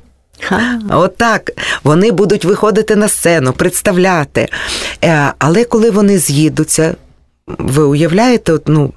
Отак 0.90 1.52
вони 1.84 2.12
будуть 2.12 2.46
виходити 2.46 2.96
на 2.96 3.08
сцену, 3.08 3.54
представляти. 3.54 4.48
Е, 5.04 5.34
але 5.40 5.64
коли 5.64 5.92
вони 5.92 6.18
з'їдуться, 6.18 6.96
ви 7.48 7.84
уявляєте, 7.84 8.54
ну 8.66 8.94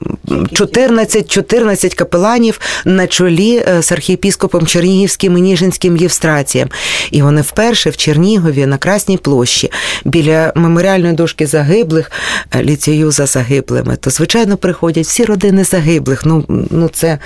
14 0.53 1.31
14 1.31 1.95
капеланів 1.95 2.61
на 2.85 3.07
чолі 3.07 3.65
е, 3.69 3.83
з 3.83 3.93
архієпіскопом 3.93 4.67
Чернігівським 4.67 5.39
і 5.39 5.41
Ніжинським 5.41 5.97
Євстрацієм. 5.97 6.69
І 7.11 7.23
вони 7.23 7.41
вперше 7.41 7.91
в 7.91 7.97
Чернігові 7.97 8.67
на 8.67 8.79
Красній 8.79 9.17
площі 9.17 9.73
біля 10.05 10.53
меморіальної 10.55 11.13
дошки 11.13 11.47
загиблих 11.47 12.13
е, 12.55 12.63
ліцею 12.63 13.11
за 13.11 13.27
загиблими. 13.27 13.97
То, 13.97 14.11
звичайно, 14.11 14.57
приходять 14.57 15.07
всі 15.07 15.25
родини 15.25 15.65
загиблих. 15.65 16.27
Ну, 16.27 16.45
ну 16.71 16.89
це 16.89 17.19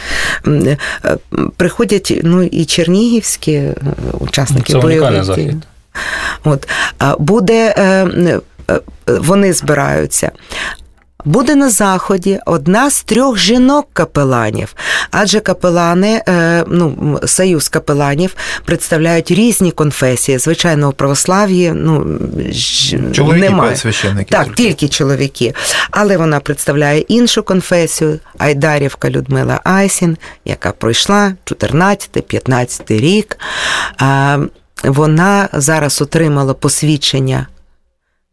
е, 0.46 0.76
приходять 1.56 2.20
ну, 2.22 2.42
і 2.42 2.64
чернігівські 2.64 3.62
учасники 4.18 4.72
це 4.72 4.78
бойових 4.78 5.34
дій. 5.34 5.54
От 6.44 6.68
буде. 7.18 7.74
Вони 9.06 9.52
збираються. 9.52 10.30
Буде 11.28 11.54
на 11.54 11.70
заході 11.70 12.38
одна 12.46 12.90
з 12.90 13.02
трьох 13.02 13.38
жінок-капеланів, 13.38 14.74
адже 15.10 15.40
капелани, 15.40 16.22
е, 16.28 16.64
ну 16.68 17.18
союз 17.26 17.68
капеланів 17.68 18.36
представляють 18.64 19.30
різні 19.30 19.70
конфесії. 19.70 20.38
Звичайно, 20.38 20.88
у 20.88 20.92
православ'ї 20.92 21.72
ну 21.72 22.18
чоловіки 23.12 23.48
немає 23.48 23.76
священники. 23.76 24.34
Так, 24.34 24.46
тільки. 24.46 24.62
тільки 24.62 24.88
чоловіки. 24.88 25.54
Але 25.90 26.16
вона 26.16 26.40
представляє 26.40 27.00
іншу 27.00 27.42
конфесію 27.42 28.18
Айдарівка 28.38 29.10
Людмила 29.10 29.60
Айсін, 29.64 30.16
яка 30.44 30.72
пройшла 30.72 31.32
14-15 31.44 33.00
рік. 33.00 33.38
Вона 34.84 35.48
зараз 35.52 36.02
отримала 36.02 36.54
посвідчення 36.54 37.46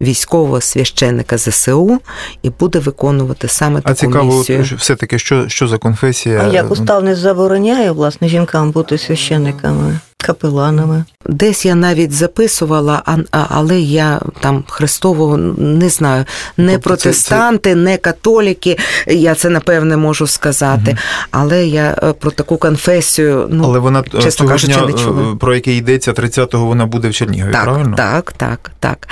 військового 0.01 0.61
священника 0.61 1.37
ЗСУ 1.37 1.99
і 2.41 2.49
буде 2.49 2.79
виконувати 2.79 3.47
саме 3.47 3.81
таку 3.81 3.91
А 3.91 3.95
цікаво, 3.95 4.37
місію. 4.37 4.65
все-таки, 4.77 5.19
що 5.19 5.49
що 5.49 5.67
за 5.67 5.77
конфесія? 5.77 6.41
А 6.43 6.47
як 6.53 6.71
устав 6.71 7.03
не 7.03 7.15
забороняє 7.15 7.91
власне 7.91 8.27
жінкам 8.27 8.71
бути 8.71 8.97
священниками? 8.97 9.99
Капеланами. 10.25 11.05
Десь 11.25 11.65
я 11.65 11.75
навіть 11.75 12.11
записувала, 12.11 13.03
але 13.31 13.79
я 13.79 14.19
там 14.39 14.63
Христового 14.67 15.37
не 15.57 15.89
знаю, 15.89 16.25
не 16.57 16.71
тобто 16.73 16.89
протестанти, 16.89 17.69
це, 17.69 17.75
це... 17.75 17.81
не 17.81 17.97
католіки. 17.97 18.77
Я 19.07 19.35
це 19.35 19.49
напевне 19.49 19.97
можу 19.97 20.27
сказати. 20.27 20.91
Угу. 20.91 20.97
Але 21.31 21.67
я 21.67 21.97
е, 22.03 22.13
про 22.13 22.31
таку 22.31 22.57
конфесію, 22.57 23.47
ну 23.51 23.63
але 23.63 23.79
вона 23.79 24.03
чесно 24.03 24.31
цього 24.31 24.49
кажучи, 24.49 24.73
дня, 24.73 24.85
не 24.85 24.93
чула. 24.93 25.31
Е, 25.31 25.35
про 25.35 25.55
яке 25.55 25.73
йдеться 25.73 26.11
30-го, 26.11 26.65
вона 26.65 26.85
буде 26.85 27.09
в 27.09 27.13
Чернігові. 27.13 27.51
Так, 27.51 27.63
правильно? 27.63 27.95
Так, 27.97 28.33
так, 28.33 28.71
так. 28.79 29.07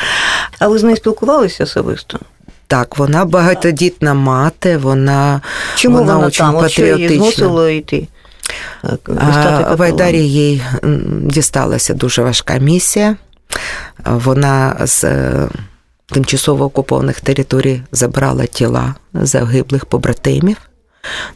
А 0.60 0.67
ви 0.67 0.79
з 0.79 0.84
нею 0.84 0.98
спілкувалися 0.98 1.63
особисто? 1.63 2.20
Так, 2.67 2.98
вона 2.98 3.25
багатодітна 3.25 4.13
мати, 4.13 4.77
вона 4.77 5.41
Чому 5.75 5.98
вона, 5.98 6.15
вона 6.15 6.29
там? 6.29 6.55
От 6.55 6.72
що 6.72 6.86
її 6.86 7.10
змусило 7.10 7.70
йти? 7.70 8.08
В 9.77 9.81
Айдарі 9.81 10.27
їй 10.27 10.63
дісталася 11.22 11.93
дуже 11.93 12.24
важка 12.24 12.57
місія. 12.57 13.15
Вона 14.05 14.75
з 14.88 15.03
е, 15.03 15.48
тимчасово 16.05 16.65
окупованих 16.65 17.22
територій 17.22 17.81
забрала 17.91 18.45
тіла 18.45 18.95
загиблих 19.13 19.86
побратимів, 19.86 20.57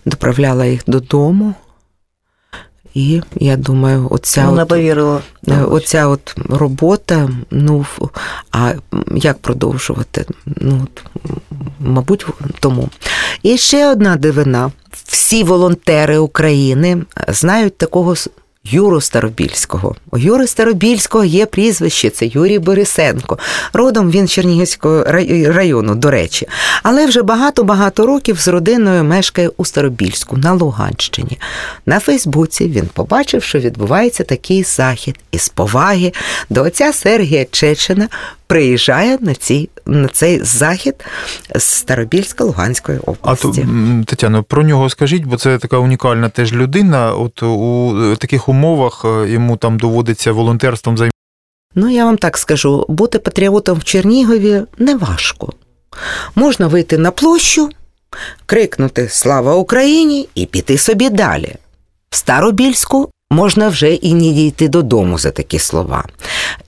доправляла 0.05 0.65
їх 0.65 0.81
додому. 0.87 1.53
І 2.97 3.21
я 3.35 3.57
думаю, 3.57 4.07
оця 4.11 4.45
Вона 4.45 4.63
от, 4.63 4.69
повірила. 4.69 5.21
е, 5.47 5.61
оця 5.63 6.07
от 6.07 6.35
робота, 6.49 7.29
ну 7.51 7.85
а 8.51 8.73
як 9.15 9.37
продовжувати? 9.37 10.25
Ну, 10.45 10.81
от, 10.83 11.03
мабуть, 11.79 12.25
тому. 12.59 12.89
І 13.43 13.57
ще 13.57 13.91
одна 13.91 14.15
дивина: 14.15 14.71
всі 15.07 15.43
волонтери 15.43 16.17
України 16.17 17.03
знають 17.27 17.77
такого 17.77 18.15
Юру 18.71 19.01
Старобільського. 19.01 19.95
У 20.11 20.17
Юри 20.17 20.47
Старобільського 20.47 21.23
є 21.23 21.45
прізвище, 21.45 22.09
це 22.09 22.25
Юрій 22.25 22.59
Борисенко. 22.59 23.37
Родом 23.73 24.11
він 24.11 24.27
Чернігівського 24.27 25.03
району, 25.47 25.95
до 25.95 26.11
речі. 26.11 26.47
Але 26.83 27.05
вже 27.05 27.21
багато-багато 27.21 28.05
років 28.05 28.39
з 28.39 28.47
родиною 28.47 29.03
мешкає 29.03 29.49
у 29.57 29.65
Старобільську 29.65 30.37
на 30.37 30.53
Луганщині. 30.53 31.39
На 31.85 31.99
Фейсбуці 31.99 32.67
він 32.67 32.89
побачив, 32.93 33.43
що 33.43 33.59
відбувається 33.59 34.23
такий 34.23 34.63
захід 34.63 35.19
і 35.31 35.37
з 35.37 35.49
поваги 35.49 36.13
до 36.49 36.63
отця 36.63 36.93
Сергія 36.93 37.45
Чечена 37.51 38.07
приїжджає 38.47 39.17
на, 39.21 39.35
цей, 39.35 39.69
на 39.87 40.07
цей 40.07 40.43
захід 40.43 40.95
з 41.55 41.63
Старобільська 41.63 42.43
Луганської 42.43 42.99
А 43.05 43.11
області. 43.11 43.47
то, 43.65 44.03
Тетяно, 44.05 44.43
про 44.43 44.63
нього 44.63 44.89
скажіть, 44.89 45.25
бо 45.25 45.37
це 45.37 45.57
така 45.57 45.77
унікальна 45.77 46.29
теж 46.29 46.53
людина. 46.53 47.13
От 47.13 47.43
у 47.43 47.95
е, 48.03 48.15
таких 48.15 48.49
умовах 48.49 49.05
е, 49.05 49.29
йому 49.29 49.57
там 49.57 49.79
доводиться 49.79 50.31
волонтерством 50.31 50.97
займатися. 50.97 51.17
Ну, 51.75 51.89
я 51.89 52.05
вам 52.05 52.17
так 52.17 52.37
скажу: 52.37 52.85
бути 52.89 53.19
патріотом 53.19 53.77
в 53.79 53.83
Чернігові 53.83 54.61
не 54.77 54.95
важко. 54.95 55.53
Можна 56.35 56.67
вийти 56.67 56.97
на 56.97 57.11
площу, 57.11 57.69
крикнути 58.45 59.09
Слава 59.09 59.55
Україні 59.55 60.29
і 60.35 60.45
піти 60.45 60.77
собі 60.77 61.09
далі. 61.09 61.55
В 62.09 62.15
Старобільську 62.15 63.11
можна 63.31 63.69
вже 63.69 63.93
і 63.93 64.13
не 64.13 64.31
дійти 64.33 64.67
додому 64.67 65.17
за 65.17 65.31
такі 65.31 65.59
слова. 65.59 66.05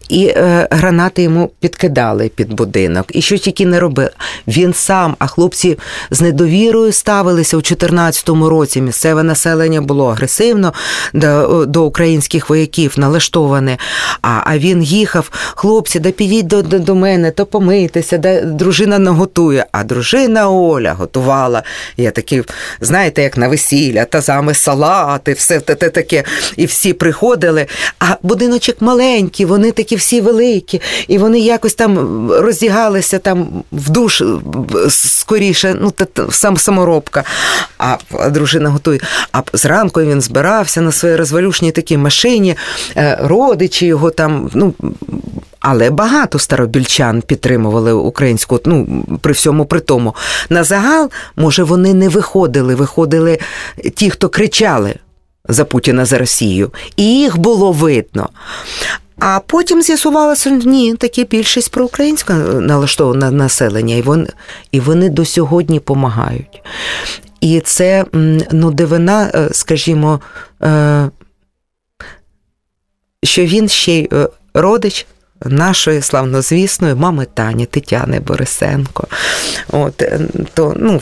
І 0.10 0.26
е, 0.26 0.68
гранати 0.72 1.22
йому 1.22 1.52
підкидали 1.60 2.32
під 2.36 2.54
будинок, 2.54 3.06
і 3.10 3.22
що 3.22 3.38
тільки 3.38 3.66
не 3.66 3.80
робив. 3.80 4.10
Він 4.48 4.74
сам, 4.74 5.16
а 5.20 5.28
хлопці 5.28 5.78
з 6.12 6.22
недовірою 6.22 6.92
ставилися 6.92 7.58
у 7.58 7.62
2014 7.62 8.30
році. 8.30 8.82
Місцеве 8.82 9.24
населення 9.24 9.82
було 9.82 10.08
агресивно 10.08 10.74
до, 11.14 11.66
до 11.66 11.84
українських 11.84 12.50
вояків 12.50 12.94
налаштоване. 12.98 13.78
А, 14.22 14.42
а 14.46 14.58
він 14.58 14.84
їхав, 14.84 15.30
хлопці, 15.56 16.00
да 16.00 16.12
підіть 16.12 16.48
до, 16.48 16.62
до, 16.62 16.80
до 16.80 16.96
мене, 16.96 17.32
то 17.32 17.46
помийтеся, 17.46 18.18
да 18.18 18.42
дружина 18.42 19.00
наготує. 19.00 19.66
А 19.72 19.84
дружина 19.84 20.50
Оля 20.50 20.94
готувала. 20.94 21.64
Я 21.98 22.12
такий, 22.12 22.44
знаєте, 22.82 23.22
як 23.24 23.38
на 23.38 23.48
весілля, 23.48 24.06
тазами 24.06 24.54
салати, 24.54 25.34
все 25.34 25.60
те, 25.60 25.90
таке. 25.90 26.24
І 26.56 26.66
всі 26.66 26.94
приходили. 26.94 27.66
А 28.00 28.16
будиночок 28.24 28.76
маленький, 28.80 29.46
вони 29.46 29.72
такі 29.72 29.96
всі 30.00 30.22
великі, 30.22 30.82
і 31.08 31.18
вони 31.18 31.40
якось 31.40 31.74
там 31.74 32.32
роздягалися 32.32 33.20
там 33.20 33.64
в 33.72 33.90
душ 33.90 34.24
скоріше, 34.90 35.76
ну 35.82 35.94
сам 36.32 36.58
саморобка. 36.58 37.24
А 37.78 37.98
дружина 38.30 38.70
готує. 38.70 39.00
А 39.32 39.42
зранку 39.54 40.02
він 40.02 40.22
збирався 40.22 40.82
на 40.82 40.92
своїй 40.92 41.16
розвалюшній 41.16 41.72
такій 41.72 41.98
машині, 41.98 42.56
е, 42.98 43.18
родичі 43.22 43.86
його 43.86 44.12
там, 44.12 44.50
ну. 44.54 44.74
Але 45.60 45.90
багато 45.90 46.40
старобільчан 46.40 47.22
підтримували 47.22 47.94
українську, 47.94 48.60
ну 48.66 49.06
при 49.22 49.34
всьому 49.34 49.66
при 49.66 49.80
тому. 49.80 50.16
На 50.50 50.64
загал, 50.64 51.10
може, 51.36 51.64
вони 51.64 51.94
не 51.94 52.10
виходили, 52.10 52.76
виходили 52.76 53.40
ті, 53.96 54.10
хто 54.10 54.30
кричали 54.30 54.96
за 55.50 55.66
Путіна 55.66 56.06
за 56.06 56.18
Росію, 56.18 56.72
і 56.96 57.20
їх 57.20 57.38
було 57.38 57.72
видно. 57.72 58.30
А 59.20 59.40
потім 59.40 59.82
з'ясувалося, 59.82 60.50
ні, 60.50 60.96
таке 60.96 61.24
більшість 61.24 61.72
проукраїнське 61.72 62.34
налаштоване 62.34 63.32
населення, 63.32 63.96
і 63.96 64.02
вони, 64.02 64.28
і 64.72 64.80
вони 64.80 65.10
до 65.10 65.26
сьогодні 65.26 65.76
допомагають. 65.76 66.62
І 67.42 67.60
це 67.60 68.06
ну, 68.52 68.72
дивина, 68.72 69.32
е, 69.36 69.50
скажімо, 69.52 70.20
е, 70.64 71.10
що 73.24 73.46
він 73.46 73.70
ще 73.70 73.92
й 73.92 74.10
е, 74.14 74.28
родич 74.54 75.06
нашої 75.46 76.02
славнозвісної 76.02 76.96
мами 76.96 77.28
Тані 77.34 77.66
Тетяни 77.66 78.20
Борисенко. 78.20 79.08
От, 79.72 80.04
то, 80.54 80.74
ну, 80.78 81.02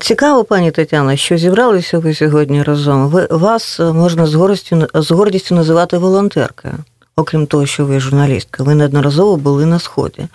Цікаво, 0.00 0.44
пані 0.44 0.70
Тетяна, 0.70 1.16
що 1.16 1.36
зібралися 1.36 1.98
ви 1.98 2.14
сьогодні 2.14 2.62
разом. 2.62 3.08
Ви 3.08 3.28
вас 3.30 3.80
е, 3.80 3.92
можна 3.92 4.26
з 4.26 4.34
гордістю 4.34 4.88
з 4.94 5.10
гордістю 5.10 5.54
називати 5.54 5.98
волонтеркою. 5.98 6.74
Окрім 7.16 7.46
того, 7.46 7.66
що 7.66 7.86
ви 7.86 8.00
журналістка, 8.00 8.62
ви 8.62 8.74
неодноразово 8.74 9.36
були 9.36 9.66
на 9.66 9.78
сході. 9.78 10.26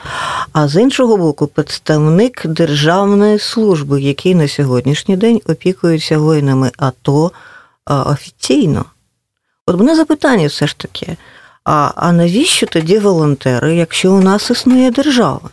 А 0.53 0.67
з 0.67 0.81
іншого 0.81 1.17
боку, 1.17 1.47
представник 1.47 2.47
державної 2.47 3.39
служби, 3.39 4.01
який 4.01 4.35
на 4.35 4.47
сьогоднішній 4.47 5.17
день 5.17 5.41
опікується 5.45 6.17
воїнами 6.17 6.71
АТО 6.77 7.31
офіційно. 7.85 8.85
От 9.65 9.79
мене 9.79 9.95
запитання 9.95 10.47
все 10.47 10.67
ж 10.67 10.77
таки: 10.77 11.17
а, 11.63 11.91
а 11.95 12.11
навіщо 12.11 12.67
тоді 12.67 12.99
волонтери, 12.99 13.75
якщо 13.75 14.13
у 14.13 14.21
нас 14.21 14.51
існує 14.51 14.91
держава? 14.91 15.49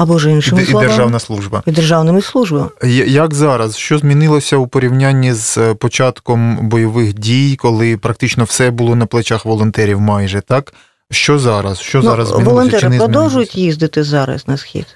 Або 0.00 0.18
ж 0.18 0.30
іншими 0.30 0.62
І 0.62 0.66
словами, 0.66 0.88
державна 0.88 1.18
служба. 1.18 1.62
і 1.66 1.70
державними 1.70 2.22
службами. 2.22 2.68
Як 3.06 3.34
зараз? 3.34 3.76
Що 3.76 3.98
змінилося 3.98 4.56
у 4.56 4.66
порівнянні 4.66 5.32
з 5.32 5.58
е, 5.58 5.74
початком 5.74 6.68
бойових 6.68 7.12
дій, 7.14 7.56
коли 7.58 7.96
практично 7.96 8.44
все 8.44 8.70
було 8.70 8.96
на 8.96 9.06
плечах 9.06 9.44
волонтерів 9.44 10.00
майже, 10.00 10.40
так? 10.40 10.72
Що 11.10 11.38
зараз? 11.38 11.80
Що 11.80 12.02
зараз 12.02 12.28
змінилося? 12.28 12.44
Чи 12.44 12.50
Ну, 12.50 12.56
волонтери 12.56 12.88
не 12.88 12.98
продовжують 12.98 13.30
змінилося? 13.52 13.60
їздити 13.60 14.02
зараз 14.04 14.48
на 14.48 14.56
схід. 14.56 14.86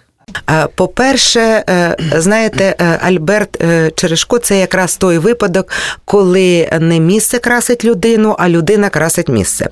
Е, 0.51 0.67
По-перше, 0.75 1.65
е, 1.69 1.97
знаєте, 2.17 2.77
е, 2.81 2.99
Альберт 3.03 3.61
е, 3.63 3.91
Черешко 3.97 4.39
це 4.39 4.59
якраз 4.61 4.97
той 4.97 5.19
випадок, 5.19 5.71
коли 6.05 6.69
не 6.81 7.01
місце 7.01 7.39
красить 7.39 7.85
людину, 7.85 8.37
а 8.39 8.49
людина 8.49 8.89
красить 8.89 9.29
місце. 9.29 9.69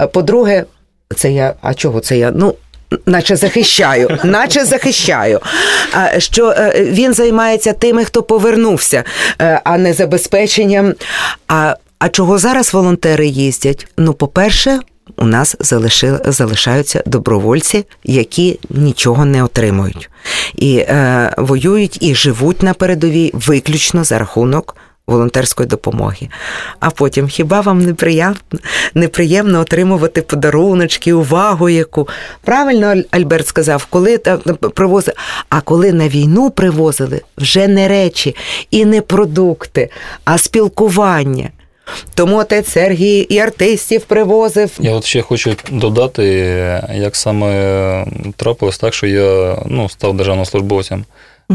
Е, 0.00 0.06
По-друге, 0.06 0.64
це 1.16 1.32
я. 1.32 1.54
А 1.62 1.74
чого 1.74 2.00
це 2.00 2.18
я? 2.18 2.30
Ну. 2.30 2.54
Наче 3.06 3.36
захищаю, 3.36 4.18
наче 4.24 4.64
захищаю. 4.64 5.40
Що 6.18 6.50
е, 6.50 6.84
він 6.90 7.14
займається 7.14 7.72
тими, 7.72 8.04
хто 8.04 8.22
повернувся, 8.22 9.04
е, 9.40 9.60
а 9.64 9.78
не 9.78 9.92
забезпеченням. 9.92 10.94
А, 11.48 11.76
а 11.98 12.08
чого 12.08 12.38
зараз 12.38 12.74
волонтери 12.74 13.26
їздять? 13.26 13.86
Ну, 13.96 14.14
по-перше, 14.14 14.80
у 15.16 15.24
нас 15.24 15.56
залиши, 15.60 16.18
залишаються 16.24 17.02
добровольці, 17.06 17.86
які 18.04 18.58
нічого 18.70 19.24
не 19.24 19.44
отримують. 19.44 20.10
І 20.56 20.76
е, 20.76 21.34
воюють 21.38 21.98
і 22.02 22.14
живуть 22.14 22.62
на 22.62 22.74
передовій 22.74 23.30
виключно 23.34 24.04
за 24.04 24.18
рахунок 24.18 24.76
волонтерської 25.10 25.68
допомоги. 25.68 26.28
А 26.80 26.90
потім 26.90 27.28
хіба 27.28 27.60
вам 27.60 27.78
неприємно, 27.78 28.36
неприємно 28.94 29.60
отримувати 29.60 30.22
подаруночки, 30.22 31.12
увагу 31.12 31.68
яку? 31.68 32.08
Правильно 32.44 32.94
Альберт 33.10 33.46
сказав, 33.46 33.86
коли 33.90 34.18
та- 34.18 34.36
привозили, 34.74 35.16
а 35.48 35.60
коли 35.60 35.92
на 35.92 36.08
війну 36.08 36.50
привозили 36.50 37.20
вже 37.38 37.68
не 37.68 37.88
речі 37.88 38.36
і 38.70 38.84
не 38.84 39.00
продукти, 39.00 39.88
а 40.24 40.38
спілкування. 40.38 41.50
Тому 42.14 42.36
отець 42.36 42.68
Сергій 42.68 43.18
і 43.18 43.38
артистів 43.38 44.00
привозив. 44.04 44.70
Я 44.78 44.92
от 44.92 45.04
ще 45.04 45.22
хочу 45.22 45.56
додати, 45.70 46.24
як 46.94 47.16
саме 47.16 48.06
трапилось 48.36 48.78
так, 48.78 48.94
що 48.94 49.06
я 49.06 49.58
ну, 49.66 49.88
став 49.88 50.16
державним 50.16 50.44
службовцем. 50.44 51.04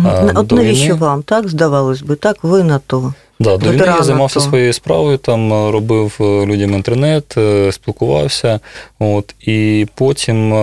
А, 0.04 0.32
От 0.36 0.48
до 0.48 0.56
навіщо 0.56 0.86
війни? 0.86 0.94
вам, 0.94 1.24
так 1.24 1.48
здавалось 1.48 2.02
би, 2.02 2.16
так 2.16 2.38
ви 2.44 2.64
на 2.64 2.80
то. 2.80 3.14
Да, 3.40 3.58
до 3.58 3.72
війни 3.72 3.86
я 3.86 4.04
займався 4.04 4.40
то. 4.40 4.46
своєю 4.46 4.74
справою, 4.74 5.18
там 5.18 5.54
е, 5.54 5.72
робив 5.72 6.18
е, 6.20 6.24
людям 6.46 6.74
інтернет, 6.74 7.38
е, 7.38 7.72
спілкувався. 7.72 8.60
От, 9.00 9.36
і 9.40 9.88
потім 9.96 10.56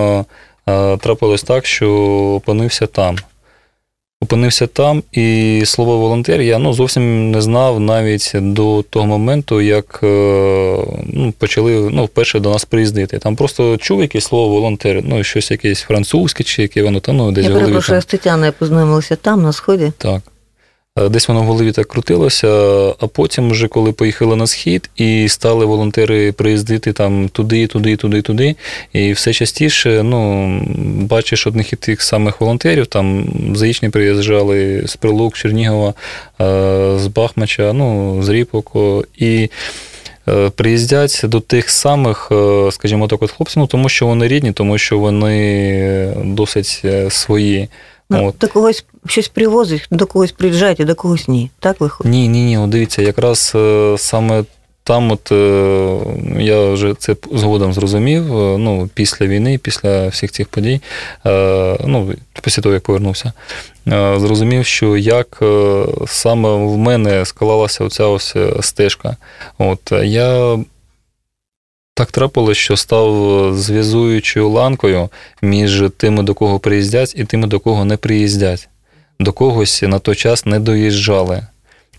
трапилось 0.98 1.42
так, 1.42 1.66
що 1.66 1.90
опинився 2.36 2.86
там. 2.86 3.16
Опинився 4.22 4.66
там, 4.66 5.02
і 5.12 5.62
слово 5.66 5.98
волонтер 5.98 6.40
я 6.40 6.58
ну, 6.58 6.72
зовсім 6.72 7.30
не 7.30 7.40
знав 7.40 7.80
навіть 7.80 8.32
до 8.34 8.84
того 8.90 9.06
моменту, 9.06 9.60
як 9.60 10.00
е, 10.02 10.06
ну, 11.06 11.34
почали 11.38 11.90
ну, 11.90 12.04
вперше 12.04 12.40
до 12.40 12.50
нас 12.50 12.64
приїздити. 12.64 13.18
Там 13.18 13.36
просто 13.36 13.76
чув 13.76 14.00
якесь 14.00 14.24
слово 14.24 14.48
волонтер, 14.54 15.00
ну, 15.04 15.24
щось 15.24 15.50
якесь 15.50 15.80
французьке 15.80 16.44
чи 16.44 16.62
яке 16.62 16.82
воно 16.82 17.00
там, 17.00 17.16
ну, 17.16 17.32
десь 17.32 17.46
Я 17.46 17.54
перепрошую, 17.54 17.96
я 17.96 18.02
з 18.02 18.04
Тетяною 18.04 18.52
познайомилася 18.58 19.16
там, 19.16 19.42
на 19.42 19.52
сході. 19.52 19.92
Так. 19.98 20.22
Е, 20.98 21.08
Десь 21.08 21.28
воно 21.28 21.42
в 21.42 21.44
голові 21.44 21.72
так 21.72 21.88
крутилося, 21.88 22.48
а 23.00 23.06
потім, 23.06 23.50
вже 23.50 23.68
коли 23.68 23.92
поїхали 23.92 24.36
на 24.36 24.46
схід, 24.46 24.90
і 24.96 25.28
стали 25.28 25.64
волонтери 25.64 26.32
приїздити 26.32 26.92
там 26.92 27.28
туди, 27.28 27.66
туди, 27.66 27.96
туди, 27.96 28.22
туди. 28.22 28.56
І 28.92 29.12
все 29.12 29.32
частіше 29.32 30.02
ну, 30.02 30.48
бачиш 31.00 31.46
одних 31.46 31.72
і 31.72 31.76
тих 31.76 32.02
самих 32.02 32.40
волонтерів. 32.40 32.86
Там 32.86 33.28
заїчні 33.54 33.88
приїжджали 33.88 34.82
з 34.86 34.96
Прилук, 34.96 35.34
Чернігова, 35.34 35.88
е, 35.88 36.98
з 36.98 37.06
Бахмача, 37.06 37.72
ну, 37.72 38.22
з 38.22 38.28
Ріпоко. 38.28 39.04
І 39.16 39.50
е, 40.28 40.50
приїздять 40.50 41.20
до 41.24 41.40
тих 41.40 41.70
самих, 41.70 42.32
скажімо 42.70 43.08
так, 43.08 43.22
от 43.22 43.30
хлопців, 43.30 43.58
ну, 43.60 43.66
тому 43.66 43.88
що 43.88 44.06
вони 44.06 44.28
рідні, 44.28 44.52
тому 44.52 44.78
що 44.78 44.98
вони 44.98 46.14
досить 46.24 46.84
свої. 47.08 47.68
Ну, 48.12 48.26
От. 48.28 48.34
До 48.40 48.48
когось 48.48 48.84
щось 49.06 49.28
привозить, 49.28 49.86
до 49.90 50.06
когось 50.06 50.32
приїжджають, 50.32 50.80
а 50.80 50.84
до 50.84 50.94
когось 50.94 51.28
ні. 51.28 51.50
Так 51.58 51.80
виходить? 51.80 52.12
Ні, 52.12 52.28
ні, 52.28 52.56
ні. 52.56 52.66
Дивіться, 52.68 53.02
якраз 53.02 53.52
е, 53.54 53.94
саме 53.98 54.44
там, 54.84 55.12
от 55.12 55.32
е, 55.32 55.98
я 56.38 56.70
вже 56.70 56.94
це 56.98 57.16
згодом 57.32 57.72
зрозумів. 57.72 58.36
е, 58.36 58.58
Ну, 58.58 58.88
після 58.94 59.26
війни, 59.26 59.58
після 59.58 60.08
всіх 60.08 60.30
цих 60.32 60.48
подій, 60.48 60.80
ну, 61.86 62.14
після 62.42 62.62
того, 62.62 62.74
як 62.74 62.82
повернувся, 62.82 63.32
зрозумів, 64.16 64.66
що 64.66 64.96
як 64.96 65.42
саме 66.06 66.48
в 66.54 66.76
мене 66.78 67.24
склалася 67.24 67.84
оця 67.84 68.06
ось 68.06 68.36
стежка. 68.60 69.16
От 69.58 69.92
я. 70.02 70.58
Так 71.94 72.10
трапилось, 72.12 72.58
що 72.58 72.76
став 72.76 73.54
зв'язуючою 73.58 74.48
ланкою 74.48 75.08
між 75.42 75.82
тими, 75.96 76.22
до 76.22 76.34
кого 76.34 76.58
приїздять, 76.58 77.14
і 77.16 77.24
тими, 77.24 77.46
до 77.46 77.60
кого 77.60 77.84
не 77.84 77.96
приїздять. 77.96 78.68
До 79.20 79.32
когось 79.32 79.82
на 79.82 79.98
той 79.98 80.14
час 80.14 80.46
не 80.46 80.60
доїжджали. 80.60 81.46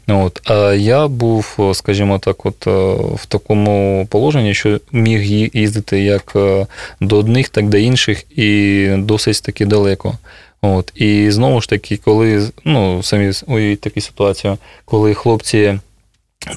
От. 0.07 0.41
А 0.45 0.73
я 0.73 1.07
був, 1.07 1.71
скажімо 1.73 2.19
так, 2.19 2.45
от 2.45 2.67
е, 2.67 2.71
в 3.15 3.25
такому 3.25 4.07
положенні, 4.09 4.53
що 4.53 4.79
міг 4.91 5.21
їздити 5.53 6.01
як 6.01 6.33
е, 6.35 6.67
до 7.01 7.17
одних, 7.17 7.49
так 7.49 7.63
і 7.63 7.67
до 7.67 7.77
інших, 7.77 8.23
і 8.39 8.87
досить 8.97 9.41
таки 9.43 9.65
далеко. 9.65 10.17
От. 10.61 10.91
І 10.95 11.31
знову 11.31 11.61
ж 11.61 11.69
таки, 11.69 11.97
коли 11.97 12.49
ну, 12.65 13.03
самі 13.03 13.31
уявіть 13.47 13.81
таку 13.81 14.01
ситуацію, 14.01 14.57
коли 14.85 15.13
хлопці. 15.13 15.79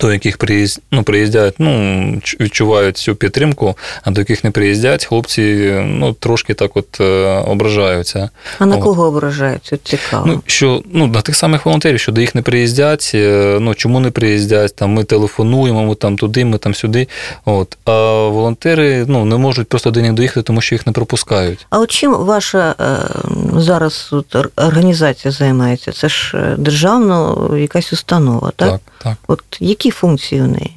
До 0.00 0.12
яких 0.12 0.36
приїзд, 0.36 0.80
ну, 0.92 1.02
приїздять, 1.02 1.54
ну, 1.58 2.22
відчувають 2.40 2.96
цю 2.96 3.14
підтримку, 3.14 3.76
а 4.04 4.10
до 4.10 4.20
яких 4.20 4.44
не 4.44 4.50
приїздять, 4.50 5.04
хлопці 5.04 5.74
ну, 5.84 6.12
трошки 6.12 6.54
так 6.54 6.76
от 6.76 7.00
е, 7.00 7.04
ображаються. 7.46 8.30
А 8.58 8.66
на 8.66 8.76
кого 8.76 9.04
ображають? 9.04 9.64
Це 9.64 9.76
цікаво. 9.76 10.26
Ну, 10.26 10.42
що 10.46 10.82
ну, 10.92 11.06
на 11.06 11.20
тих 11.20 11.36
самих 11.36 11.66
волонтерів, 11.66 12.00
що 12.00 12.12
до 12.12 12.20
їх 12.20 12.34
не 12.34 12.42
приїздять, 12.42 13.12
е, 13.14 13.58
ну 13.60 13.74
чому 13.74 14.00
не 14.00 14.10
приїздять? 14.10 14.76
Там 14.76 14.90
ми 14.90 15.04
телефонуємо, 15.04 15.84
ми 15.84 15.94
там 15.94 16.16
туди, 16.16 16.44
ми 16.44 16.58
там 16.58 16.74
сюди. 16.74 17.08
От. 17.44 17.78
А 17.84 17.92
волонтери 18.28 19.04
ну, 19.08 19.24
не 19.24 19.36
можуть 19.36 19.68
просто 19.68 19.90
до 19.90 20.00
них 20.00 20.12
доїхати, 20.12 20.42
тому 20.42 20.60
що 20.60 20.74
їх 20.74 20.86
не 20.86 20.92
пропускають. 20.92 21.66
А 21.70 21.78
от 21.78 21.90
чим 21.90 22.14
ваша 22.14 22.74
е, 22.80 22.98
зараз 23.60 24.08
от, 24.12 24.36
організація 24.56 25.32
займається? 25.32 25.92
Це 25.92 26.08
ж 26.08 26.36
державна 26.58 27.34
якась 27.58 27.92
установа, 27.92 28.52
так? 28.56 28.70
так. 28.70 28.80
так. 29.02 29.16
От 29.26 29.42
які 29.76 29.90
функції 29.90 30.42
у 30.42 30.46
неї? 30.46 30.70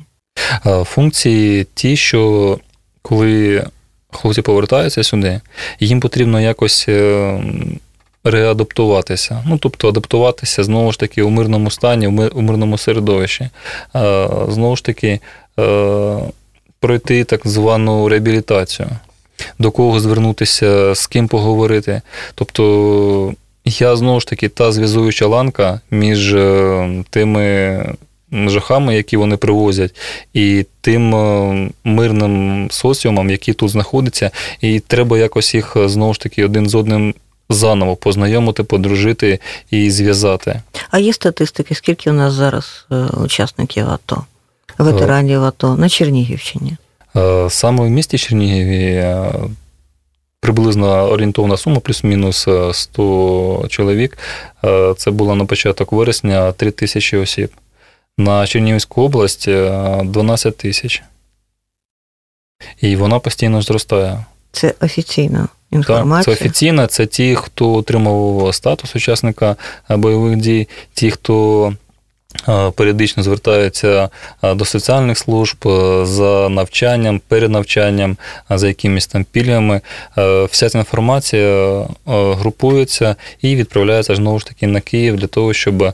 Функції 0.85 1.67
ті, 1.73 1.97
що 1.97 2.59
коли 3.01 3.63
хлопці 4.11 4.41
повертаються 4.41 5.03
сюди, 5.03 5.41
їм 5.79 5.99
потрібно 5.99 6.41
якось 6.41 6.85
е, 6.89 7.43
реадаптуватися. 8.23 9.43
Ну, 9.47 9.57
тобто 9.57 9.89
адаптуватися 9.89 10.63
знову 10.63 10.91
ж 10.91 10.99
таки 10.99 11.21
у 11.23 11.29
мирному 11.29 11.71
стані, 11.71 12.07
у 12.07 12.41
мирному 12.41 12.77
середовищі. 12.77 13.49
Знову 14.47 14.75
ж 14.75 14.83
таки, 14.83 15.19
е, 15.59 16.17
пройти 16.79 17.23
так 17.23 17.47
звану 17.47 18.09
реабілітацію, 18.09 18.89
до 19.59 19.71
кого 19.71 19.99
звернутися, 19.99 20.95
з 20.95 21.07
ким 21.07 21.27
поговорити. 21.27 22.01
Тобто, 22.35 23.33
я 23.65 23.95
знову 23.95 24.19
ж 24.19 24.27
таки 24.27 24.49
та 24.49 24.71
зв'язуюча 24.71 25.27
ланка 25.27 25.81
між 25.91 26.33
е, 26.33 27.03
тими 27.09 27.85
жахами, 28.31 28.95
які 28.95 29.17
вони 29.17 29.37
привозять, 29.37 29.95
і 30.33 30.65
тим 30.81 31.15
е, 31.15 31.69
мирним 31.83 32.67
соціумом, 32.71 33.29
який 33.29 33.53
тут 33.53 33.69
знаходиться, 33.69 34.31
і 34.61 34.79
треба 34.79 35.17
якось 35.17 35.55
їх 35.55 35.75
е, 35.75 35.89
знову 35.89 36.13
ж 36.13 36.19
таки 36.19 36.45
один 36.45 36.69
з 36.69 36.75
одним 36.75 37.13
заново 37.49 37.95
познайомити, 37.95 38.63
подружити 38.63 39.39
і 39.71 39.91
зв'язати. 39.91 40.61
А 40.89 40.99
є 40.99 41.13
статистики, 41.13 41.75
скільки 41.75 42.09
у 42.09 42.13
нас 42.13 42.33
зараз 42.33 42.85
е, 42.91 42.95
учасників 42.95 43.89
АТО, 43.89 44.23
ветеранів 44.77 45.43
АТО 45.43 45.75
на 45.75 45.89
Чернігівщині? 45.89 46.77
Саме 47.49 47.85
в 47.85 47.89
місті 47.89 48.17
Чернігові 48.17 48.85
е, 48.85 49.33
приблизно 50.39 51.09
орієнтовна 51.09 51.57
сума, 51.57 51.79
плюс-мінус 51.79 52.47
е, 52.47 52.73
100 52.73 53.65
чоловік. 53.69 54.17
Це 54.97 55.11
було 55.11 55.35
на 55.35 55.45
початок 55.45 55.91
вересня 55.91 56.51
3 56.51 56.71
тисячі 56.71 57.17
осіб. 57.17 57.49
На 58.19 58.47
Чернігівську 58.47 59.01
область 59.01 59.47
е, 59.47 60.01
12 60.03 60.57
тисяч. 60.57 61.03
І 62.81 62.95
вона 62.95 63.19
постійно 63.19 63.61
зростає. 63.61 64.25
Це 64.51 64.73
офіційна 64.81 65.47
Так, 65.87 66.23
це 66.23 66.31
офіційно, 66.31 66.87
це 66.87 67.05
ті, 67.05 67.35
хто 67.35 67.73
отримав 67.73 68.49
статус 68.55 68.95
учасника 68.95 69.55
е, 69.91 69.97
бойових 69.97 70.35
дій, 70.35 70.67
ті, 70.93 71.11
хто 71.11 71.65
е, 71.67 71.75
періодично 72.75 73.23
звертаються 73.23 74.09
до 74.43 74.65
соціальних 74.65 75.17
служб 75.17 75.67
е, 75.67 76.05
за 76.05 76.49
навчанням, 76.49 77.21
перенавчанням, 77.27 78.17
е, 78.51 78.57
за 78.57 78.67
якимись 78.67 79.07
там 79.07 79.23
пільгами. 79.23 79.81
Е, 80.17 80.45
Вся 80.45 80.69
ця 80.69 80.77
інформація 80.77 81.81
е, 81.81 81.85
групується 82.05 83.15
і 83.41 83.55
відправляється 83.55 84.15
знову 84.15 84.39
ж 84.39 84.45
таки 84.45 84.67
на 84.67 84.81
Київ 84.81 85.15
для 85.15 85.27
того, 85.27 85.53
щоб 85.53 85.93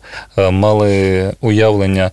мали 0.51 1.33
уявлення, 1.41 2.11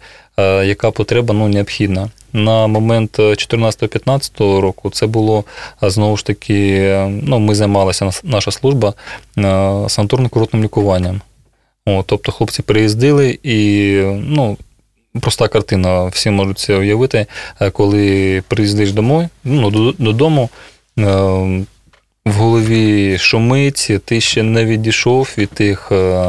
яка 0.64 0.90
потреба 0.90 1.34
ну, 1.34 1.48
необхідна. 1.48 2.10
На 2.32 2.66
момент 2.66 3.18
14-15 3.18 4.60
року 4.60 4.90
це 4.90 5.06
було 5.06 5.44
знову 5.82 6.16
ж 6.16 6.26
таки, 6.26 6.90
ну, 7.22 7.38
ми 7.38 7.54
займалися 7.54 8.10
наша 8.24 8.50
служба 8.50 8.94
санаторно-курортним 9.36 10.62
лікуванням. 10.62 11.20
О, 11.86 12.04
тобто 12.06 12.32
хлопці 12.32 12.62
приїздили 12.62 13.38
і 13.42 13.92
ну, 14.20 14.56
проста 15.20 15.48
картина, 15.48 16.04
всі 16.06 16.30
можуть 16.30 16.58
це 16.58 16.76
уявити, 16.76 17.26
е, 17.60 17.70
коли 17.70 18.42
приїздиш 18.48 18.92
домой, 18.92 19.28
ну, 19.44 19.70
додому. 19.98 20.50
е, 20.98 21.04
В 22.26 22.32
голові 22.32 23.18
шумить, 23.18 23.90
ти 24.04 24.20
ще 24.20 24.42
не 24.42 24.64
відійшов 24.64 25.34
від 25.38 25.50
тих 25.50 25.92
е, 25.92 26.22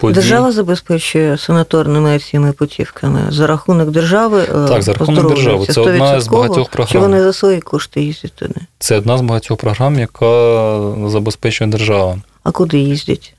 подій. 0.00 0.14
Держава 0.14 0.52
забезпечує 0.52 1.38
санаторними 1.38 2.18
цими 2.18 2.52
путівками 2.52 3.20
за 3.30 3.46
рахунок 3.46 3.90
держави. 3.90 4.42
Так, 4.68 4.82
за 4.82 4.92
рахунок 4.92 5.28
держави. 5.28 5.66
Це 5.66 5.80
одна 5.80 6.20
з 6.20 6.28
100%, 6.28 6.32
багатьох 6.32 6.66
Чи 6.66 6.72
програм. 6.72 7.02
вони 7.02 7.22
за 7.22 7.32
свої 7.32 7.60
кошти 7.60 8.02
їздять 8.02 8.32
туди? 8.32 8.54
Це 8.78 8.96
одна 8.98 9.18
з 9.18 9.20
багатьох 9.20 9.58
програм, 9.58 9.98
яка 9.98 10.80
забезпечує 11.08 11.70
держава. 11.70 12.18
А 12.42 12.50
куди 12.50 12.78
їздять? 12.78 13.34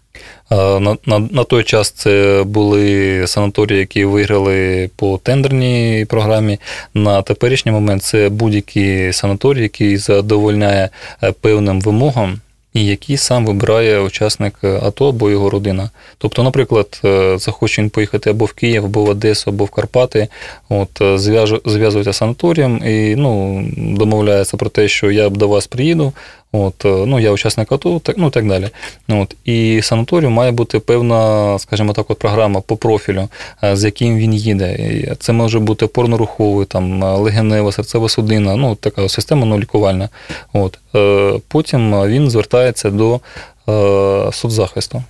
На, 0.52 0.98
на, 1.06 1.20
на 1.20 1.44
той 1.44 1.64
час 1.64 1.92
це 1.92 2.44
були 2.46 3.24
санаторії, 3.28 3.80
які 3.80 4.06
виграли 4.06 4.90
по 4.96 5.18
тендерній 5.18 6.06
програмі. 6.10 6.60
На 6.94 7.22
теперішній 7.22 7.72
момент 7.72 8.04
це 8.04 8.30
будь-який 8.30 9.14
санаторій, 9.14 9.62
який 9.62 9.98
задовольняє 9.98 10.90
е, 11.24 11.32
певним 11.32 11.82
вимогам. 11.82 12.40
І 12.76 12.86
який 12.86 13.18
сам 13.18 13.46
вибирає 13.46 14.00
учасник 14.00 14.54
е, 14.64 14.80
АТО 14.84 15.10
або 15.10 15.30
його 15.30 15.50
родина. 15.50 15.90
Тобто, 16.18 16.44
наприклад, 16.44 17.02
е, 17.06 17.38
захоче 17.38 17.82
він 17.82 17.90
поїхати 17.90 18.30
або 18.30 18.46
в 18.46 18.54
Київ, 18.54 18.86
або 18.86 19.04
в 19.04 19.10
Одесу, 19.10 19.50
або 19.50 19.66
в 19.66 19.70
Карпати, 19.70 20.28
от 20.70 21.02
е, 21.02 21.18
зв'язується 21.66 22.14
з 22.14 22.18
санаторієм 22.18 22.82
і 22.86 23.16
ну, 23.16 23.64
домовляється 23.78 24.58
про 24.58 24.70
те, 24.70 24.88
що 24.88 25.12
я 25.12 25.30
до 25.30 25.48
вас 25.48 25.68
приїду, 25.68 26.14
от, 26.52 26.76
ну, 26.84 27.20
я 27.20 27.32
учасник 27.32 27.72
АТО, 27.72 28.00
так, 28.00 28.18
ну 28.18 28.30
так 28.30 28.48
далі. 28.48 28.70
От, 29.10 29.36
і 29.46 29.82
санаторію 29.84 30.30
має 30.30 30.52
бути 30.52 30.80
певна, 30.80 31.60
скажімо 31.60 31.94
так, 31.94 32.10
от 32.10 32.20
програма 32.20 32.62
по 32.62 32.78
профілю, 32.78 33.28
з 33.74 33.84
яким 33.84 34.18
він 34.18 34.34
їде. 34.34 35.16
Це 35.20 35.34
може 35.34 35.60
бути 35.60 35.86
опорно-руховий, 35.86 36.66
там, 36.66 37.04
легенева, 37.04 37.70
серцево-судинна, 37.70 38.56
ну, 38.56 38.76
така 38.76 39.10
система 39.10 39.46
ну, 39.46 39.60
лікувальна. 39.60 40.10
От. 40.54 40.80
Потім 41.48 42.02
він 42.08 42.30
звертається 42.66 42.90
до 42.90 43.20
е, 43.70 44.32
соцзахисту. 44.32 45.04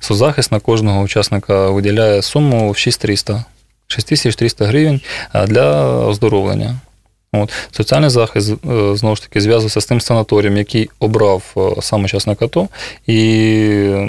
Соцзахист 0.00 0.52
на 0.52 0.60
кожного 0.60 1.02
учасника 1.02 1.70
виділяє 1.70 2.22
суму 2.22 2.70
в 2.70 2.76
6300. 2.76 3.44
6300 3.86 4.64
гривень 4.64 5.00
е, 5.34 5.46
для 5.46 5.88
оздоровлення. 6.06 6.76
От. 7.32 7.52
Соціальний 7.70 8.10
захист 8.10 8.50
е, 8.50 8.96
знову 8.96 9.16
ж 9.16 9.22
таки 9.22 9.40
зв'язується 9.40 9.80
з 9.80 9.86
тим 9.86 10.00
санаторієм, 10.00 10.56
який 10.56 10.90
обрав 10.98 11.42
е, 11.56 11.82
сам 11.82 12.04
учасник 12.04 12.42
АТО, 12.42 12.68
і 13.06 14.08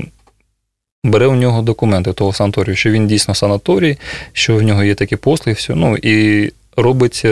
бере 1.03 1.27
у 1.27 1.35
нього 1.35 1.61
документи 1.61 2.13
того 2.13 2.33
санаторію, 2.33 2.75
що 2.75 2.89
він 2.89 3.07
дійсно 3.07 3.35
санаторій, 3.35 3.97
що 4.33 4.55
в 4.55 4.61
нього 4.61 4.83
є 4.83 4.95
такі 4.95 5.15
послуги, 5.15 5.53
все, 5.53 5.75
ну 5.75 5.97
і 5.97 6.51
робить 6.77 7.25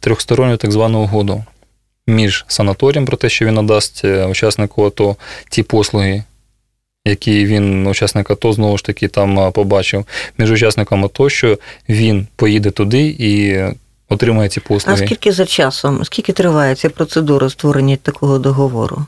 трьохсторонню 0.00 0.56
так 0.56 0.72
звану 0.72 0.98
угоду 0.98 1.44
між 2.10 2.44
санаторієм 2.48 3.06
про 3.06 3.16
те, 3.16 3.28
що 3.28 3.44
він 3.46 3.54
надасть 3.54 4.04
е, 4.04 4.26
учаснику 4.26 4.86
АТО 4.86 5.16
ті 5.50 5.62
послуги, 5.62 6.24
які 7.04 7.46
він, 7.46 7.86
учасник 7.86 8.30
АТО, 8.30 8.52
знову 8.52 8.78
ж 8.78 8.84
таки 8.84 9.08
там 9.08 9.38
е, 9.40 9.50
побачив, 9.50 10.04
між 10.38 10.50
учасником 10.50 11.04
АТО, 11.04 11.28
що 11.28 11.58
він 11.88 12.26
поїде 12.36 12.70
туди 12.70 13.16
і 13.18 13.58
отримає 14.08 14.48
ці 14.48 14.60
А 14.64 14.68
послуги. 14.68 15.06
скільки 15.06 15.32
за 15.32 15.46
часом, 15.46 16.04
скільки 16.04 16.32
триває 16.32 16.74
ця 16.74 16.90
процедура 16.90 17.50
створення 17.50 17.96
такого 17.96 18.38
договору? 18.38 19.04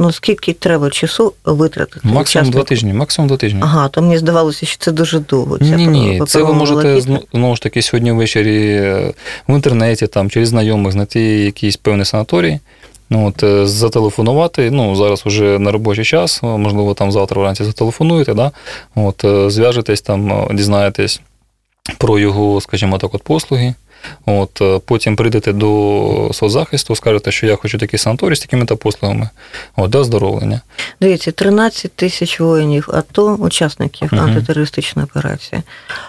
Ну, 0.00 0.12
скільки 0.12 0.52
треба 0.52 0.90
часу 0.90 1.32
витратити? 1.44 2.08
Максимум 2.08 2.50
два 2.50 2.62
тижні, 2.62 2.92
максимум 2.92 3.28
два 3.28 3.36
тижні. 3.36 3.60
Ага, 3.62 3.88
то 3.88 4.02
мені 4.02 4.18
здавалося, 4.18 4.66
що 4.66 4.76
це 4.78 4.92
дуже 4.92 5.18
довго. 5.18 5.58
Ні, 5.60 5.86
ні, 5.86 6.22
це 6.26 6.42
ви 6.42 6.52
можете 6.52 7.00
знову 7.32 7.56
ж 7.56 7.62
таки 7.62 7.82
сьогодні 7.82 8.12
ввечері 8.12 8.66
е, 8.72 9.12
в 9.48 9.54
інтернеті, 9.54 10.06
там, 10.06 10.30
через 10.30 10.48
знайомих 10.48 10.92
знайти 10.92 11.20
якийсь 11.20 11.76
певний 11.76 12.04
санаторій, 12.06 12.60
ну, 13.10 13.28
от, 13.28 13.42
е, 13.42 13.66
зателефонувати. 13.66 14.70
Ну, 14.70 14.96
зараз 14.96 15.22
вже 15.26 15.58
на 15.58 15.72
робочий 15.72 16.04
час, 16.04 16.40
е, 16.42 16.46
можливо, 16.46 16.94
там 16.94 17.12
завтра 17.12 17.40
вранці 17.40 17.64
зателефонуєте, 17.64 18.34
да? 18.34 18.50
от, 18.94 19.24
зв'яжетесь, 19.52 20.00
там, 20.00 20.48
дізнаєтесь 20.52 21.20
про 21.98 22.18
його, 22.18 22.60
скажімо 22.60 22.98
так, 22.98 23.14
от, 23.14 23.22
послуги. 23.22 23.74
От, 24.26 24.60
е, 24.60 24.80
потім 24.84 25.16
прийдете 25.16 25.52
до 25.52 26.30
соцзахисту, 26.32 26.96
скажете, 26.96 27.32
що 27.32 27.46
я 27.46 27.56
хочу 27.56 27.78
такий 27.78 27.98
санаторій 27.98 28.34
з 28.36 28.40
такими-то 28.40 28.76
послугами, 28.76 29.28
от, 29.76 29.90
до 29.90 29.98
оздоровлення. 30.00 30.60
Дивіться, 31.00 31.32
13 31.32 31.92
тисяч 31.92 32.40
воїнів 32.40 32.88
АТО, 32.92 33.34
учасників 33.34 34.08
Мгм. 34.12 34.24
антитерористичної 34.24 35.08
операції. 35.12 35.62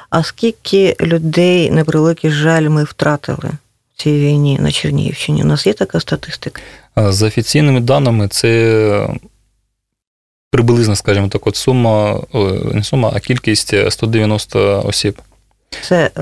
А 0.10 0.24
скільки 0.24 0.96
людей, 1.02 1.72
на 1.72 1.84
превеликий 1.84 2.32
жаль, 2.32 2.70
ми 2.70 2.84
втратили 2.84 3.50
в 3.96 4.04
цій 4.04 4.20
війні 4.20 4.58
на 4.62 4.72
Чернігівщині? 4.72 5.44
У 5.44 5.46
нас 5.46 5.68
є 5.68 5.74
така 5.74 6.00
статистика? 6.00 6.62
Е, 6.98 7.12
За 7.12 7.28
офіційними 7.28 7.80
даними, 7.80 8.28
це 8.28 9.10
приблизно, 10.52 10.96
скажімо 10.96 11.28
так, 11.28 11.48
от 11.48 11.56
сума, 11.56 12.20
не 12.74 12.84
сума, 12.84 13.12
а 13.16 13.20
кількість 13.20 13.74
е, 13.74 13.92
190 13.92 14.84
осіб. 14.86 15.22
Це 15.82 16.12
е, 16.18 16.22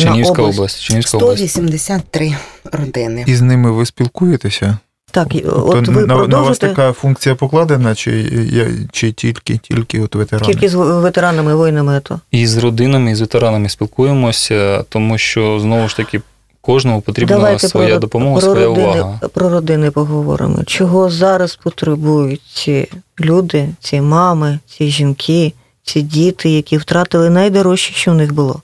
Чернігівська 0.00 0.34
на 0.34 0.42
область. 0.42 0.58
область. 0.58 0.80
Чернігівська 0.82 1.18
область. 1.18 1.50
183 1.50 2.34
родини. 2.72 3.24
І 3.26 3.34
з 3.34 3.40
ними 3.40 3.70
ви 3.70 3.86
спілкуєтеся? 3.86 4.78
Так, 5.12 5.28
Тобто 5.32 5.64
от 5.68 5.88
ви 5.88 6.06
на, 6.06 6.26
на 6.26 6.40
вас 6.40 6.58
така 6.58 6.92
функція 6.92 7.34
покладена, 7.34 7.94
чи, 7.94 8.10
я- 8.52 8.88
чи 8.92 9.12
тільки, 9.12 9.58
тільки 9.58 10.00
от 10.00 10.14
ветерани? 10.14 10.52
тільки 10.52 10.68
з 10.68 10.74
ветеранами, 10.74 11.54
воїнами 11.54 11.96
АТО. 11.96 12.20
І 12.30 12.46
з 12.46 12.56
родинами, 12.56 13.10
і 13.10 13.14
з 13.14 13.20
ветеранами 13.20 13.68
спілкуємося, 13.68 14.84
тому 14.88 15.18
що 15.18 15.60
знову 15.60 15.88
ж 15.88 15.96
таки 15.96 16.20
кожному 16.60 17.00
потрібна 17.00 17.36
Давайте 17.36 17.68
своя 17.68 17.88
про, 17.88 17.98
допомога, 17.98 18.40
про 18.40 18.50
своя 18.50 18.66
родини, 18.66 18.86
увага. 18.88 19.18
про 19.34 19.48
родини 19.48 19.90
поговоримо. 19.90 20.64
Чого 20.64 21.10
зараз 21.10 21.56
потребують 21.56 22.40
ці 22.54 22.88
люди, 23.20 23.68
ці 23.80 24.00
мами, 24.00 24.58
ці 24.66 24.88
жінки, 24.88 25.52
ці 25.82 26.02
діти, 26.02 26.50
які 26.50 26.76
втратили 26.78 27.30
найдорожче, 27.30 27.92
що 27.94 28.10
в 28.10 28.14
них 28.14 28.32
було? 28.34 28.62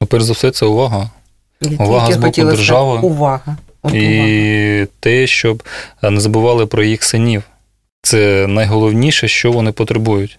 Ну, 0.00 0.06
перш 0.06 0.24
за 0.24 0.32
все, 0.32 0.50
це 0.50 0.66
увага. 0.66 1.10
Я 1.60 1.84
Увага 1.84 2.12
з 2.12 2.16
боку 2.16 2.44
держави. 2.44 2.98
Увага. 3.02 3.56
От 3.82 3.92
увага. 3.92 3.96
І 4.26 4.86
те, 5.00 5.26
щоб 5.26 5.62
е, 6.02 6.10
не 6.10 6.20
забували 6.20 6.66
про 6.66 6.84
їх 6.84 7.04
синів. 7.04 7.42
Це 8.02 8.46
найголовніше, 8.46 9.28
що 9.28 9.52
вони 9.52 9.72
потребують. 9.72 10.38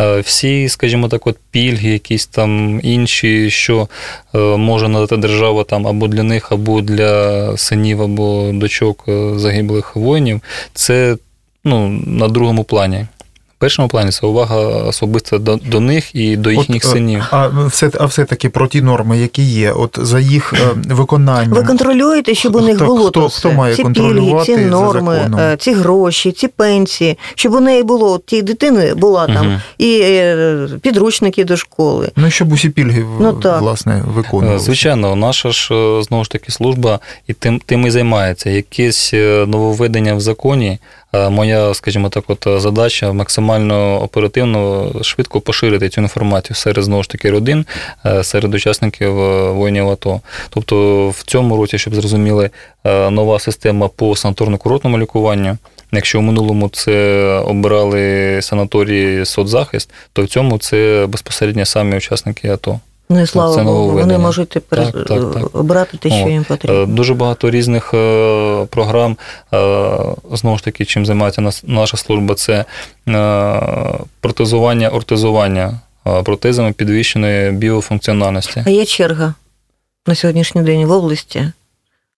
Е, 0.00 0.20
Всі, 0.20 0.68
скажімо 0.68 1.08
так, 1.08 1.26
от 1.26 1.36
пільги, 1.50 1.90
якісь 1.90 2.26
там 2.26 2.80
інші, 2.82 3.50
що 3.50 3.88
е, 4.34 4.38
може 4.38 4.88
надати 4.88 5.16
держава 5.16 5.64
там 5.64 5.86
або 5.86 6.08
для 6.08 6.22
них, 6.22 6.52
або 6.52 6.80
для 6.80 7.56
синів, 7.56 8.02
або 8.02 8.50
дочок 8.54 9.04
загиблих 9.36 9.96
воїнів, 9.96 10.40
це 10.74 11.16
ну, 11.64 11.88
на 12.06 12.28
другому 12.28 12.64
плані. 12.64 13.06
В 13.56 13.58
першому 13.58 13.88
плані 13.88 14.10
це 14.10 14.26
увага 14.26 14.56
особиста 14.66 15.38
до, 15.38 15.56
до 15.56 15.80
них 15.80 16.14
і 16.14 16.36
до 16.36 16.50
їхніх 16.50 16.82
От, 16.84 16.90
е, 16.90 16.92
синів. 16.92 17.22
А 17.30 17.48
все, 17.66 17.90
а 18.00 18.06
все-таки 18.06 18.48
про 18.48 18.66
ті 18.68 18.82
норми, 18.82 19.18
які 19.18 19.42
є, 19.42 19.72
от 19.72 19.98
за 20.02 20.20
їх 20.20 20.52
е, 20.52 20.56
виконанням. 20.94 21.52
Ви 21.52 21.62
контролюєте, 21.62 22.34
щоб 22.34 22.54
у 22.56 22.60
них 22.60 22.76
Хто- 22.76 22.86
було 22.86 23.08
хто- 23.08 23.20
то 23.20 23.28
хто 23.28 23.52
має 23.52 23.74
ці 23.76 23.82
контролювати 23.82 24.46
пільги, 24.52 24.62
ці 24.64 24.70
за 24.70 24.76
норми, 24.76 25.14
законом? 25.16 25.40
е, 25.40 25.56
ці 25.60 25.72
гроші, 25.72 26.32
ці 26.32 26.48
пенсії, 26.48 27.18
щоб 27.34 27.54
у 27.54 27.60
неї 27.60 27.82
було 27.82 28.12
от 28.12 28.26
тієї 28.26 28.42
дитини 28.42 28.94
була 28.94 29.26
там 29.26 29.46
Мгм. 29.46 29.60
і 29.78 30.02
підручники 30.82 31.44
до 31.44 31.56
школи. 31.56 32.10
Ну, 32.16 32.30
щоб 32.30 32.52
усі 32.52 32.68
пільги 32.70 33.04
Ну, 33.20 33.32
так. 33.32 33.60
власне 33.60 34.02
виконувалися. 34.14 34.64
Звичайно, 34.64 35.16
наша 35.16 35.50
ж 35.50 35.66
знову 36.02 36.24
ж 36.24 36.30
таки 36.30 36.52
служба 36.52 37.00
і 37.26 37.32
тим, 37.32 37.60
тим 37.66 37.86
і 37.86 37.90
займається. 37.90 38.50
Якесь 38.50 39.12
нововведення 39.46 40.14
в 40.14 40.20
законі. 40.20 40.78
Е, 41.12 41.30
Моя, 41.30 41.74
скажімо 41.74 42.08
так, 42.08 42.24
от 42.26 42.46
е, 42.46 42.60
задача 42.60 43.12
максимально 43.12 44.02
оперативно, 44.02 44.92
швидко 45.02 45.40
поширити 45.40 45.88
цю 45.88 46.00
інформацію 46.00 46.56
серед 46.56 46.84
знову 46.84 47.02
ж 47.02 47.10
таки 47.10 47.30
родин, 47.30 47.66
е, 48.06 48.24
серед 48.24 48.54
учасників 48.54 49.14
воїнів 49.54 49.88
АТО. 49.88 50.20
Тобто 50.50 51.08
в 51.08 51.22
цьому 51.22 51.56
році, 51.56 51.78
щоб 51.78 51.94
зрозуміли, 51.94 52.50
нова 53.10 53.38
система 53.38 53.88
по 53.88 54.10
санаторно-курортному 54.10 54.98
лікуванню. 54.98 55.58
Якщо 55.92 56.18
в 56.18 56.22
минулому 56.22 56.68
це 56.68 57.24
обирали 57.46 58.38
санаторії 58.42 59.24
соцзахист, 59.24 59.90
то 60.12 60.22
в 60.22 60.28
цьому 60.28 60.58
це 60.58 61.06
безпосередньо 61.08 61.64
самі 61.64 61.96
учасники 61.96 62.48
АТО. 62.48 62.80
Ну 63.08 63.20
і 63.22 63.26
слава 63.26 63.64
Богу, 63.64 63.90
вони 63.90 64.18
можуть 64.18 64.48
тепер 64.48 64.92
Так, 64.92 65.06
так, 65.06 65.32
так. 65.34 65.56
обрати 65.56 65.96
те, 65.96 66.08
що 66.08 66.24
О, 66.26 66.28
їм 66.28 66.42
Е, 66.42 66.44
потрібно. 66.48 66.86
Дуже 66.86 67.14
багато 67.14 67.50
різних 67.50 67.94
е, 67.94 68.66
програм. 68.70 69.16
Е, 69.54 69.98
Знову 70.32 70.58
ж 70.58 70.64
таки, 70.64 70.84
чим 70.84 71.06
займається 71.06 71.50
наша 71.62 71.96
служба, 71.96 72.34
це 72.34 72.64
е, 73.08 73.60
протезування, 74.20 74.88
ортезування 74.88 75.80
е, 76.06 76.22
протезами 76.22 76.72
підвищеної 76.72 77.50
біофункціональності. 77.52 78.62
А 78.66 78.70
є 78.70 78.84
черга 78.84 79.34
на 80.06 80.14
сьогоднішній 80.14 80.62
день 80.62 80.84
в 80.86 80.90
області 80.90 81.52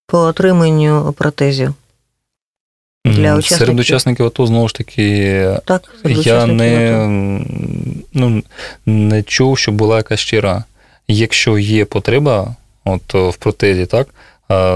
по 0.07 0.18
отриманню 0.18 1.14
протезів. 1.18 1.74
для 3.05 3.35
учасників? 3.37 3.59
Серед 3.59 3.81
учасників 3.81 4.27
АТО, 4.27 4.46
знову 4.46 4.68
ж 4.68 4.74
таки, 4.74 5.51
Так, 5.64 5.83
я 6.05 6.46
не, 6.46 6.94
АТО. 6.94 7.09
ну, 8.14 8.42
не 8.87 9.22
чув, 9.22 9.59
що 9.59 9.72
була 9.72 9.96
якась 9.96 10.20
щира. 10.20 10.64
Якщо 11.09 11.59
є 11.59 11.85
потреба 11.85 12.57
от, 12.85 13.14
в 13.14 13.37
протезі, 13.37 13.87
так, 13.87 14.09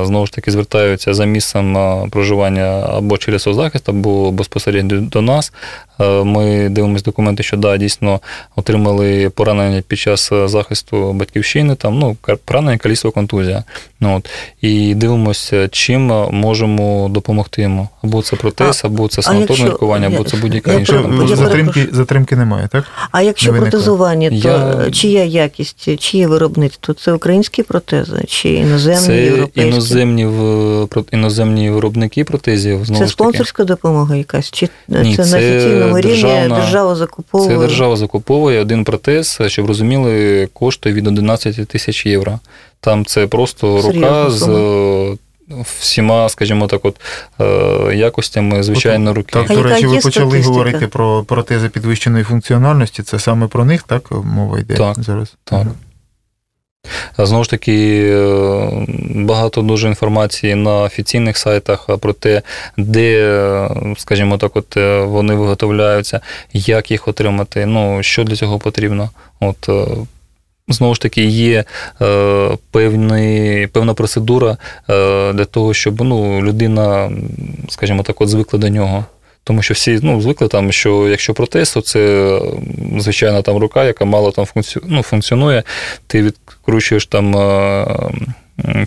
знову 0.03 0.27
ж 0.27 0.33
таки 0.33 0.51
звертаються 0.51 1.15
за 1.15 1.25
місцем 1.25 1.77
проживання 2.11 2.87
або 2.93 3.19
через 3.19 3.43
соцзахист, 3.43 3.89
або 3.89 4.31
безпосередньо 4.31 5.01
до 5.01 5.23
нас. 5.23 5.53
Ми 6.25 6.69
дивимося 6.69 7.05
документи, 7.05 7.43
що 7.43 7.57
да, 7.57 7.77
дійсно 7.77 8.21
отримали 8.57 9.31
поранення 9.31 9.83
під 9.89 9.99
час 9.99 10.31
захисту 10.45 11.13
батьківщини, 11.13 11.75
там, 11.75 11.99
ну, 11.99 12.17
поранення, 12.45 12.79
каліцтво, 12.79 13.11
контузія. 13.11 13.65
Ну, 14.01 14.17
от, 14.17 14.31
і 14.61 14.95
дивимося, 14.95 15.69
чим 15.69 16.07
можемо 16.31 17.09
допомогти 17.09 17.63
йому. 17.63 17.89
Або 18.05 18.23
це 18.23 18.37
протез, 18.37 18.83
або 18.85 19.09
це 19.09 19.23
санаторне 19.23 19.67
лікування, 19.67 20.07
або 20.07 20.25
це 20.25 20.37
будь-яка 20.37 20.73
я 20.73 20.79
інша 20.79 20.93
пере- 20.93 21.05
там 21.05 21.27
я 21.29 21.37
затримки, 21.37 21.89
затримки 21.93 22.37
немає, 22.37 22.69
так? 22.73 22.85
А 23.13 23.23
якщо 23.23 23.53
не 23.53 23.61
протезування, 23.61 24.29
то 24.31 24.35
Я- 24.35 24.91
чия 24.91 25.25
якість, 25.25 26.01
чиє 26.01 26.27
виробництво? 26.27 26.95
Це 26.95 27.13
українські 27.13 27.63
протези 27.63 28.25
чи 28.29 28.49
іноземні, 28.49 29.01
Це 29.01 29.47
європейські? 29.67 29.93
іноземні, 29.95 30.27
в- 30.27 31.05
іноземні 31.13 31.71
виробники 31.71 32.25
протезів. 32.25 32.85
Знову 32.85 32.87
Це 32.87 32.95
ж 32.95 32.99
таки. 32.99 33.09
спонсорська 33.11 33.65
допомога 33.65 34.17
якась? 34.17 34.51
Чи 34.51 34.69
Ні, 34.89 35.17
це, 35.17 35.25
це 35.25 35.31
на 35.31 35.39
офіційному 35.39 35.99
рівні 36.01 36.49
держава 36.49 36.95
закуповує? 36.95 37.51
Це 37.51 37.59
держава 37.59 37.97
закуповує 37.97 38.61
один 38.61 38.85
протез, 38.85 39.39
щоб 39.47 39.67
розуміли, 39.67 40.49
коштує 40.53 40.95
від 40.95 41.07
11 41.07 41.69
тисяч 41.69 42.07
євро. 42.07 42.39
Там 42.81 43.05
це 43.05 43.27
просто 43.27 43.83
Серйозна 43.83 44.09
рука 44.25 44.31
з 44.31 44.39
сума. 44.39 44.59
е, 44.59 45.17
всіма, 45.81 46.29
скажімо 46.29 46.67
так, 46.67 46.85
от 46.85 46.97
е, 47.41 47.95
якостями 47.97 48.63
звичайної 48.63 49.17
руки. 49.17 49.31
Так, 49.33 49.49
до 49.57 49.63
речі, 49.63 49.87
ви 49.87 49.99
почали 49.99 50.11
статистика? 50.31 50.49
говорити 50.53 50.87
про 50.87 51.25
протези 51.25 51.69
підвищеної 51.69 52.25
функціональності. 52.25 53.03
Це 53.03 53.19
саме 53.19 53.47
про 53.47 53.65
них, 53.65 53.83
так? 53.83 54.11
Мова 54.25 54.59
йде 54.59 54.75
Так, 54.75 55.03
зараз. 55.03 55.35
так. 55.45 55.67
Знову 57.19 57.45
ж 57.45 57.51
таки, 57.51 58.09
е, 58.13 58.69
багато 59.15 59.63
дуже 59.63 59.89
інформації 59.89 60.55
на 60.55 60.81
офіційних 60.81 61.37
сайтах 61.39 61.89
про 62.01 62.13
те, 62.13 62.43
де, 62.77 63.69
скажімо 63.97 64.39
так, 64.39 64.57
от 64.57 64.77
е, 64.77 65.01
вони 65.01 65.35
виготовляються, 65.35 66.21
як 66.53 66.91
їх 66.91 67.09
отримати, 67.09 67.67
ну, 67.67 68.03
що 68.03 68.25
для 68.25 68.37
цього 68.37 68.59
потрібно. 68.59 69.11
От, 69.41 69.69
е, 69.69 69.87
знову 70.69 70.95
ж 70.95 71.01
таки, 71.01 71.25
є 71.25 71.65
е, 72.03 72.49
певний, 72.71 73.67
певна 73.67 73.95
процедура 73.95 74.51
е, 74.91 75.33
для 75.33 75.45
того, 75.45 75.75
щоб 75.75 76.01
ну, 76.01 76.43
людина, 76.43 77.11
скажімо 77.69 78.03
так, 78.03 78.21
от 78.21 78.29
звикла 78.29 78.59
до 78.59 78.69
нього. 78.69 79.05
Тому 79.45 79.63
що 79.63 79.75
всі 79.75 79.99
ну, 80.03 80.21
звикли 80.21 80.49
там, 80.49 80.73
що 80.73 81.09
якщо 81.09 81.35
протез, 81.35 81.73
то 81.73 81.81
це 81.81 82.41
звичайна 82.99 83.43
там 83.43 83.57
рука, 83.57 83.85
яка 83.85 84.05
мало 84.05 84.31
там 84.31 84.45
функці... 84.45 84.81
ну, 84.87 85.03
функціонує. 85.03 85.63
Ти 86.07 86.23
відкручуєш 86.23 87.07
там 87.07 87.35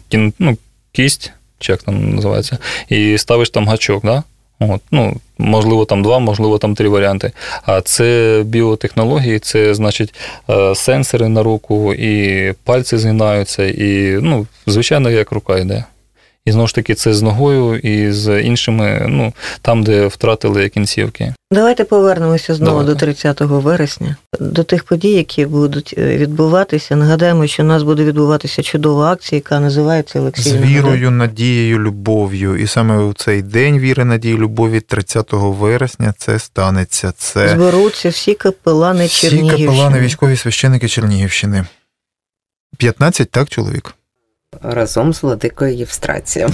кін... 0.10 0.34
ну, 0.40 0.58
кість, 0.92 1.32
чи 1.60 1.72
як 1.72 1.84
там 1.84 2.16
називається, 2.16 2.58
і 2.90 3.18
ставиш 3.18 3.50
там 3.50 3.68
гачок. 3.68 4.06
Да? 4.06 4.24
От, 4.60 4.82
ну, 4.92 5.16
Можливо, 5.38 5.86
там 5.86 6.04
два, 6.04 6.20
можливо, 6.20 6.58
там 6.58 6.76
три 6.76 6.90
варіанти. 6.90 7.32
А 7.66 7.82
це 7.82 8.42
біотехнології, 8.46 9.40
це 9.40 9.74
значить 9.74 10.14
е, 10.50 10.76
сенсори 10.76 11.28
на 11.28 11.44
руку, 11.44 11.94
і 11.94 12.54
пальці 12.64 12.98
згинаються, 12.98 13.66
і 13.66 14.18
ну, 14.22 14.48
звичайно, 14.68 15.10
як 15.10 15.32
рука 15.32 15.58
йде. 15.58 15.84
І 16.46 16.52
знову 16.52 16.68
ж 16.68 16.76
таки, 16.76 16.96
це 16.96 17.14
з 17.14 17.22
ногою 17.22 17.78
і 17.78 18.12
з 18.12 18.42
іншими, 18.42 19.06
ну 19.10 19.34
там, 19.62 19.84
де 19.84 20.08
втратили 20.08 20.70
кінцівки. 20.70 21.34
Давайте 21.52 21.84
повернемося 21.84 22.56
знову 22.56 22.80
Давайте. 22.80 22.94
до 22.94 23.00
30 23.00 23.42
вересня, 23.42 24.16
до 24.40 24.64
тих 24.64 24.84
подій, 24.84 25.12
які 25.12 25.46
будуть 25.46 25.96
е, 25.98 26.18
відбуватися. 26.18 26.96
Нагадаємо, 26.96 27.48
що 27.48 27.64
у 27.64 27.66
нас 27.66 27.84
буде 27.84 28.04
відбуватися 28.04 28.64
чудова 28.64 29.12
акція, 29.12 29.38
яка 29.38 29.60
називається 29.60 30.20
Олексій. 30.20 30.50
З 30.50 30.56
вірою, 30.56 31.12
надією, 31.12 31.80
любов'ю. 31.80 32.58
І 32.58 32.68
саме 32.68 33.04
у 33.04 33.14
цей 33.14 33.42
день 33.42 33.80
віри, 33.80 34.06
надії, 34.06 34.38
любові, 34.38 34.80
30 34.80 35.28
вересня, 35.32 36.14
це 36.18 36.40
станеться. 36.40 37.14
Це 37.18 37.50
Зберуться 37.50 38.10
всі 38.10 38.34
капелани 38.34 39.06
всі 39.06 39.30
Чернігівщини. 39.30 39.68
капелани, 39.68 40.00
військові 40.00 40.38
священики 40.38 40.88
Чернігівщини. 40.88 41.66
15, 42.78 43.32
так, 43.32 43.50
чоловік? 43.50 43.96
Разом 44.62 45.14
з 45.14 45.24
владикою 45.24 45.74
Євстрацієм. 45.76 46.52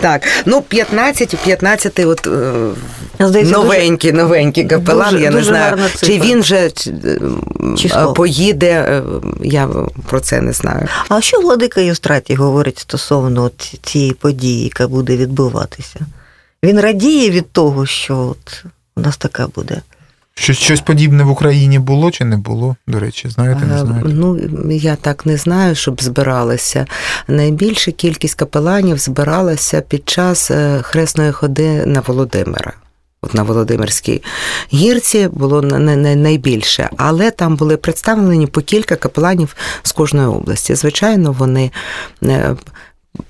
Так, 0.00 0.22
ну 0.46 0.62
15, 0.62 1.36
15 1.44 1.98
от 1.98 2.26
е, 2.26 2.52
Здається, 3.20 3.52
новенький, 3.54 4.12
новенький 4.12 4.64
капелан, 4.64 5.10
дуже- 5.10 5.24
я 5.24 5.30
не 5.30 5.36
дуже 5.36 5.48
знаю, 5.48 5.76
чи 6.00 6.20
він 6.20 6.40
вже 6.40 6.70
чи, 7.76 7.88
е, 7.88 8.06
поїде, 8.16 8.70
е, 8.72 9.02
я 9.42 9.68
про 10.06 10.20
це 10.20 10.40
не 10.40 10.52
знаю. 10.52 10.88
А 11.08 11.20
що 11.20 11.40
владика 11.40 11.80
Євстратій 11.80 12.34
говорить 12.34 12.78
стосовно 12.78 13.50
цієї 13.82 14.12
події, 14.12 14.64
яка 14.64 14.88
буде 14.88 15.16
відбуватися? 15.16 16.00
Він 16.64 16.80
радіє 16.80 17.30
від 17.30 17.50
того, 17.52 17.86
що 17.86 18.18
от 18.18 18.64
у 18.96 19.00
нас 19.00 19.16
така 19.16 19.46
буде. 19.46 19.80
Щось, 20.34 20.58
щось 20.58 20.80
подібне 20.80 21.24
в 21.24 21.30
Україні 21.30 21.78
було 21.78 22.10
чи 22.10 22.24
не 22.24 22.36
було? 22.36 22.76
До 22.86 22.98
речі, 23.00 23.28
знаєте, 23.28 23.64
не 23.66 23.74
Е, 23.74 23.78
знаєте? 23.78 24.08
Ну, 24.08 24.38
я 24.70 24.96
так 24.96 25.26
не 25.26 25.36
знаю, 25.36 25.74
щоб 25.74 26.02
збиралися. 26.02 26.86
Найбільша 27.28 27.90
кількість 27.92 28.34
капеланів 28.34 28.98
збиралася 28.98 29.80
під 29.80 30.08
час 30.08 30.50
е, 30.50 30.78
хресної 30.82 31.32
ходи 31.32 31.86
на 31.86 32.00
Володимира. 32.00 32.72
От 33.24 33.34
на 33.34 33.42
Володимирській 33.42 34.22
гірці 34.72 35.28
було 35.32 35.62
на- 35.62 35.78
на- 35.78 35.96
на- 35.96 36.14
найбільше, 36.14 36.90
але 36.96 37.30
там 37.30 37.56
були 37.56 37.76
представлені 37.76 38.46
по 38.46 38.60
кілька 38.60 38.96
капеланів 38.96 39.56
з 39.82 39.92
кожної 39.92 40.26
області. 40.28 40.74
Звичайно, 40.74 41.32
вони 41.32 41.70
е, 42.24 42.56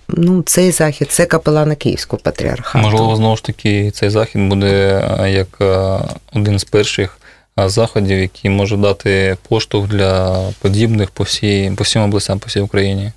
ну, 0.08 0.42
цей 0.42 0.70
захід 0.70 1.10
це 1.10 1.26
капелани 1.26 1.74
Київського 1.74 2.20
патріархату. 2.22 2.84
Можливо, 2.84 3.16
знову 3.16 3.36
ж 3.36 3.44
таки, 3.44 3.90
цей 3.90 4.10
захід 4.10 4.48
буде 4.48 5.04
е, 5.20 5.30
як 5.30 5.48
е, 5.60 5.98
один 6.32 6.58
з 6.58 6.64
перших 6.64 7.18
е, 7.60 7.68
заходів, 7.68 8.18
який 8.18 8.50
може 8.50 8.76
дати 8.76 9.36
поштовх 9.48 9.88
для 9.88 10.40
подібних 10.58 11.10
по 11.10 11.24
всій, 11.24 11.72
по 11.76 11.84
всім 11.84 12.02
областям, 12.02 12.38
по 12.38 12.46
всій 12.46 12.60
Україні. 12.60 13.12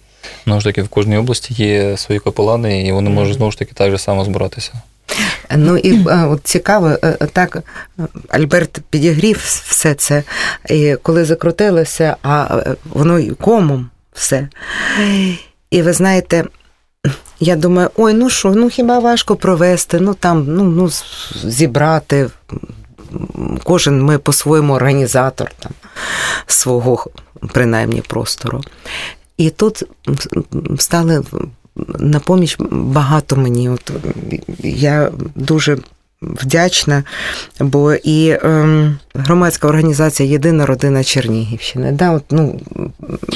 Знову 0.45 0.61
ж 0.61 0.65
таки, 0.65 0.81
в 0.81 0.87
кожній 0.87 1.17
області 1.17 1.53
є 1.53 1.97
свої 1.97 2.19
капелани, 2.19 2.87
і 2.87 2.91
вони 2.91 3.09
можуть 3.09 3.35
знову 3.35 3.51
ж 3.51 3.57
таки 3.57 3.71
так 3.73 3.91
же 3.91 3.97
само 3.97 4.25
збиратися. 4.25 4.73
Ну 5.55 5.77
і 5.77 6.05
от 6.07 6.41
цікаво, 6.43 6.97
так 7.33 7.63
Альберт 8.29 8.79
підігрів 8.89 9.37
все 9.67 9.93
це, 9.93 10.23
і 10.69 10.95
коли 11.01 11.25
закрутилося, 11.25 12.15
а 12.23 12.63
воно 12.85 13.19
й 13.19 13.29
комом 13.29 13.89
все. 14.13 14.47
І 15.75 15.81
ви 15.81 15.93
знаєте, 15.93 16.45
я 17.39 17.55
думаю, 17.55 17.89
ой, 17.95 18.13
ну 18.13 18.29
що, 18.29 18.51
ну 18.51 18.69
хіба 18.69 18.99
важко 18.99 19.35
провести, 19.35 19.99
ну 19.99 20.13
там, 20.13 20.45
ну, 20.47 20.63
ну 20.63 20.89
зібрати. 21.43 22.29
Кожен 23.63 24.03
ми 24.03 24.17
по-своєму 24.17 24.73
організатор 24.73 25.51
там, 25.59 25.71
свого 26.47 27.05
принаймні 27.53 28.01
простору. 28.01 28.61
І 29.37 29.49
тут 29.49 29.83
стали 30.77 31.23
на 31.99 32.19
поміч 32.19 32.57
багато 32.69 33.35
мені. 33.35 33.69
От 33.69 33.91
я 34.63 35.11
дуже 35.35 35.77
вдячна, 36.21 37.03
бо 37.59 37.93
і 37.93 38.37
ем, 38.43 38.97
громадська 39.13 39.67
організація 39.67 40.29
Єдина 40.29 40.65
родина 40.65 41.03
Чернігівщини. 41.03 41.91
Да, 41.91 42.11
от, 42.11 42.23
ну, 42.31 42.59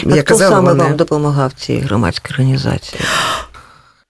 А 0.06 0.16
я 0.16 0.22
хто 0.22 0.24
казала, 0.24 0.56
саме 0.56 0.72
вони... 0.72 0.84
вам 0.84 0.96
допомагав 0.96 1.54
цій 1.54 1.78
громадській 1.78 2.34
організації? 2.34 3.02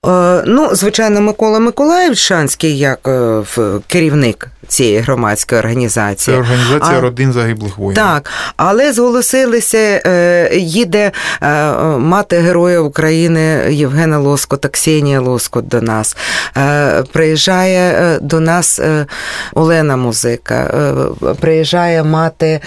Е, 0.06 0.44
Ну, 0.46 0.70
звичайно, 0.76 1.22
Микола 1.22 1.60
Миколаївич 1.60 2.20
Шанський, 2.20 2.78
як 2.78 3.00
е, 3.08 3.42
керівник 3.88 4.48
цієї 4.68 5.00
громадської 5.00 5.62
Це 5.62 5.68
організації. 5.68 6.38
організація 6.38 6.98
А- 6.98 7.02
родин 7.02 7.34
загиблих 7.34 7.78
воїнів. 7.78 7.96
Так, 8.06 8.30
але 8.58 8.94
зголосилися, 8.94 9.78
е, 9.78 10.50
їде 10.56 11.12
мати 11.98 12.38
Героя 12.38 12.80
України 12.80 13.68
Євгена 13.70 14.20
Лоскота, 14.20 14.68
Ксенія 14.70 15.20
Лоскот 15.22 15.68
до 15.68 15.82
нас. 15.82 16.18
Приїжджає 17.12 18.18
до 18.22 18.40
нас 18.40 18.82
Олена 19.54 19.96
Музика, 19.98 20.90
приїжджає 21.40 22.04
мати, 22.04 22.60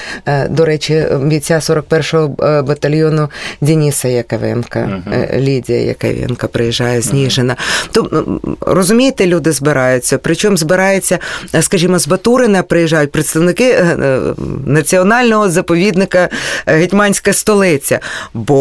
до 0.48 0.64
речі, 0.64 1.06
бійця 1.22 1.54
41-го 1.58 2.46
е, 2.46 2.62
батальйону 2.62 3.28
Дениса 3.60 4.08
Яковенка, 4.08 5.02
е, 5.12 5.38
Лідія 5.40 5.80
Яковенка 5.80 6.46
приїжджає 6.48 7.00
з 7.00 7.12
Ніжина. 7.22 7.56
Тобто, 7.92 8.40
розумієте, 8.60 9.26
люди 9.26 9.52
збираються. 9.52 10.18
Причому 10.18 10.56
збираються, 10.56 11.18
е, 11.54 11.62
скажімо, 11.62 11.98
з 11.98 12.08
Батурина 12.08 12.62
приїжджають 12.62 13.12
представники 13.12 13.64
е, 13.64 13.96
е, 14.02 14.20
національного 14.66 15.50
заповідника 15.50 16.28
Гетьманська 16.66 17.32
столиця. 17.32 18.00
Бо 18.34 18.58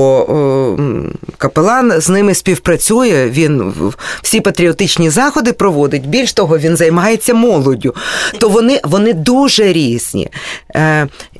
капелан 1.37 2.01
з 2.01 2.09
ними 2.09 2.33
співпрацює, 2.33 3.29
він 3.29 3.73
всі 4.21 4.41
патріотичні 4.41 5.09
заходи 5.09 5.53
проводить. 5.53 6.07
Більш 6.07 6.33
того, 6.33 6.57
він 6.57 6.77
займається 6.77 7.33
молоддю. 7.33 7.95
То 8.39 8.49
вони, 8.49 8.79
вони 8.83 9.13
дуже 9.13 9.73
різні. 9.73 10.29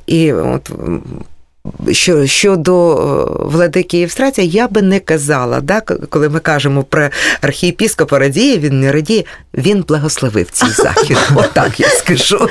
І 0.06 0.32
от 0.32 0.70
щодо 2.26 2.92
е, 2.92 3.46
владики 3.46 3.98
Євстрація, 3.98 4.46
я 4.46 4.68
би 4.68 4.82
не 4.82 5.00
казала, 5.00 5.60
да, 5.60 5.80
коли 5.80 6.28
ми 6.28 6.40
кажемо 6.40 6.82
про 6.82 7.08
архієпіскопа 7.40 8.18
радіє, 8.18 8.58
він 8.58 8.80
не 8.80 8.92
радіє, 8.92 9.24
він 9.54 9.84
благословив 9.88 10.50
цей 10.50 10.68
захід. 10.76 11.16
Отак 11.34 11.80
я 11.80 11.88
скажу. 11.88 12.48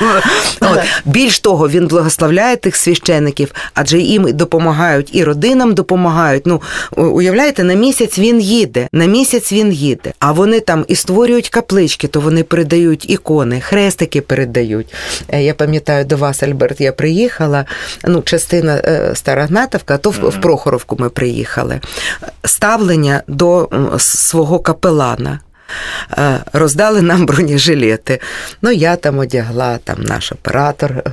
От. 0.62 0.80
Більш 1.06 1.40
того, 1.40 1.70
він 1.70 1.88
благословляє 1.88 2.58
тих 2.58 2.76
священиків, 2.76 3.52
адже 3.74 4.00
їм 4.00 4.38
допомагають, 4.38 5.10
і 5.16 5.24
родинам 5.24 5.74
допомагають. 5.74 6.46
Ну, 6.46 6.62
уявляєте, 6.98 7.64
на 7.64 7.74
місяць 7.74 8.20
він 8.20 8.42
їде, 8.42 8.88
на 8.94 9.06
місяць 9.06 9.52
він 9.52 9.72
їде, 9.72 10.14
а 10.20 10.32
вони 10.32 10.60
там 10.60 10.86
і 10.88 10.96
створюють 10.96 11.50
каплички, 11.50 12.08
то 12.08 12.20
вони 12.20 12.44
передають 12.44 13.10
ікони, 13.10 13.62
хрестики 13.62 14.22
передають. 14.22 14.94
Е, 15.30 15.44
Я 15.44 15.54
пам'ятаю, 15.54 16.06
до 16.06 16.18
вас, 16.18 16.44
Альберт, 16.44 16.82
я 16.82 16.92
приїхала. 16.92 17.66
Ну, 18.08 18.22
частина 18.22 18.82
е, 19.02 19.16
Стара 19.16 19.46
Гнатовка, 19.46 19.96
а 19.96 19.98
то 19.98 20.10
в, 20.10 20.30
в 20.30 20.42
Прохоровку 20.42 20.96
ми 21.00 21.10
приїхали. 21.10 21.82
Ставлення 22.46 23.24
до 23.28 23.70
свого 23.98 24.60
капелана. 24.60 25.40
Е, 26.18 26.40
Роздали 26.54 27.02
нам 27.02 27.26
бронежилети. 27.26 28.20
Ну, 28.62 28.72
я 28.72 28.96
там 28.96 29.20
одягла, 29.20 29.78
там 29.78 30.02
наш 30.02 30.32
оператор. 30.32 31.04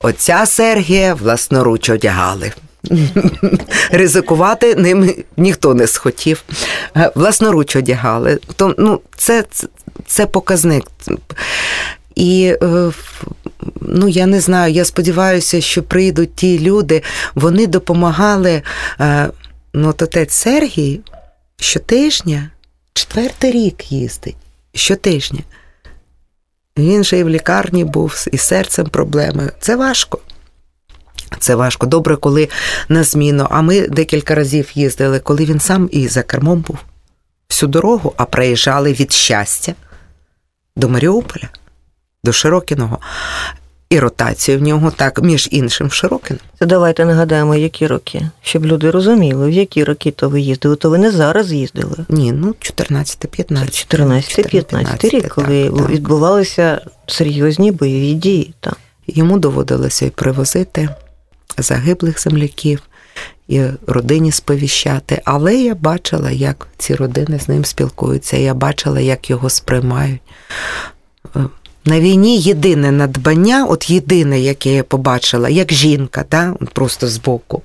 Отця 0.00 0.46
Сергія 0.46 1.14
власноруч 1.14 1.90
одягали. 1.90 2.52
Ризикувати 3.90 4.74
ним 4.74 5.14
ніхто 5.36 5.74
не 5.74 5.86
схотів. 5.86 6.42
Е, 6.96 7.10
Власноруч 7.14 7.76
одягали. 7.76 8.38
То, 8.56 8.74
ну, 8.78 9.00
це, 9.16 9.44
це, 9.50 9.66
це 10.06 10.26
показник. 10.26 10.84
І 12.14 12.56
е, 12.62 12.90
ну, 13.80 14.08
я 14.08 14.26
не 14.26 14.40
знаю, 14.40 14.72
я 14.72 14.84
сподіваюся, 14.84 15.60
що 15.60 15.82
прийдуть 15.82 16.34
ті 16.34 16.58
люди, 16.58 17.02
вони 17.34 17.66
допомагали. 17.66 18.62
е, 19.00 19.30
Ну, 19.74 19.88
от 19.88 20.02
отець 20.02 20.32
Сергій 20.32 21.00
щотижня, 21.60 22.50
четвертий 22.92 23.50
рік 23.52 23.92
їздить. 23.92 24.36
Щотижня. 24.74 25.40
Він 26.78 27.04
же 27.04 27.18
і 27.18 27.24
в 27.24 27.28
лікарні 27.28 27.84
був, 27.84 28.24
і 28.32 28.38
з 28.38 28.42
серцем 28.42 28.86
проблеми. 28.86 29.52
Це 29.60 29.76
важко. 29.76 30.18
Це 31.38 31.54
важко. 31.54 31.86
Добре, 31.86 32.16
коли 32.16 32.48
на 32.88 33.04
зміну. 33.04 33.46
А 33.50 33.62
ми 33.62 33.88
декілька 33.88 34.34
разів 34.34 34.70
їздили, 34.74 35.20
коли 35.20 35.44
він 35.44 35.60
сам 35.60 35.88
і 35.92 36.08
за 36.08 36.22
кермом 36.22 36.60
був 36.60 36.78
всю 37.48 37.70
дорогу, 37.70 38.14
а 38.16 38.24
приїжджали 38.24 38.92
від 38.92 39.12
щастя. 39.12 39.74
до 40.76 40.88
Маріуполя, 40.88 41.48
до 42.24 42.32
Широкіного. 42.32 42.98
І 43.90 43.98
ротацію 43.98 44.58
в 44.58 44.62
нього 44.62 44.90
так, 44.90 45.22
між 45.22 45.48
іншим, 45.50 45.86
в 45.86 45.92
Широкино. 45.92 46.38
Це 46.58 46.66
давайте 46.66 47.04
нагадаємо, 47.04 47.54
які 47.54 47.86
роки, 47.86 48.30
щоб 48.42 48.66
люди 48.66 48.90
розуміли, 48.90 49.46
в 49.46 49.50
які 49.50 49.84
роки 49.84 50.10
то 50.10 50.28
ви 50.28 50.40
їздили, 50.40 50.76
то 50.76 50.90
ви 50.90 50.98
не 50.98 51.10
зараз 51.10 51.52
їздили. 51.52 51.96
Ні, 52.08 52.32
ну 52.32 52.54
14-15. 52.60 53.86
14-15 53.94 55.10
рік, 55.10 55.28
коли 55.28 55.64
так, 55.64 55.76
так. 55.76 55.90
відбувалися 55.90 56.80
серйозні 57.06 57.72
бойові 57.72 58.14
дії. 58.14 58.54
Так. 58.60 58.76
Йому 59.06 59.38
доводилося 59.38 60.06
і 60.06 60.10
привозити 60.10 60.88
загиблих 61.58 62.22
земляків, 62.22 62.82
і 63.48 63.62
родині 63.86 64.32
сповіщати. 64.32 65.22
Але 65.24 65.54
я 65.54 65.74
бачила, 65.74 66.30
як 66.30 66.68
ці 66.78 66.94
родини 66.94 67.40
з 67.40 67.48
ним 67.48 67.64
спілкуються. 67.64 68.36
Я 68.36 68.54
бачила, 68.54 69.00
як 69.00 69.30
його 69.30 69.50
сприймають. 69.50 70.20
На 71.84 72.00
війні 72.00 72.38
єдине 72.38 72.92
надбання, 72.92 73.66
от 73.66 73.90
єдине, 73.90 74.40
яке 74.40 74.74
я 74.74 74.84
побачила, 74.84 75.48
як 75.48 75.72
жінка, 75.72 76.22
та, 76.22 76.54
просто 76.72 77.08
збоку. 77.08 77.62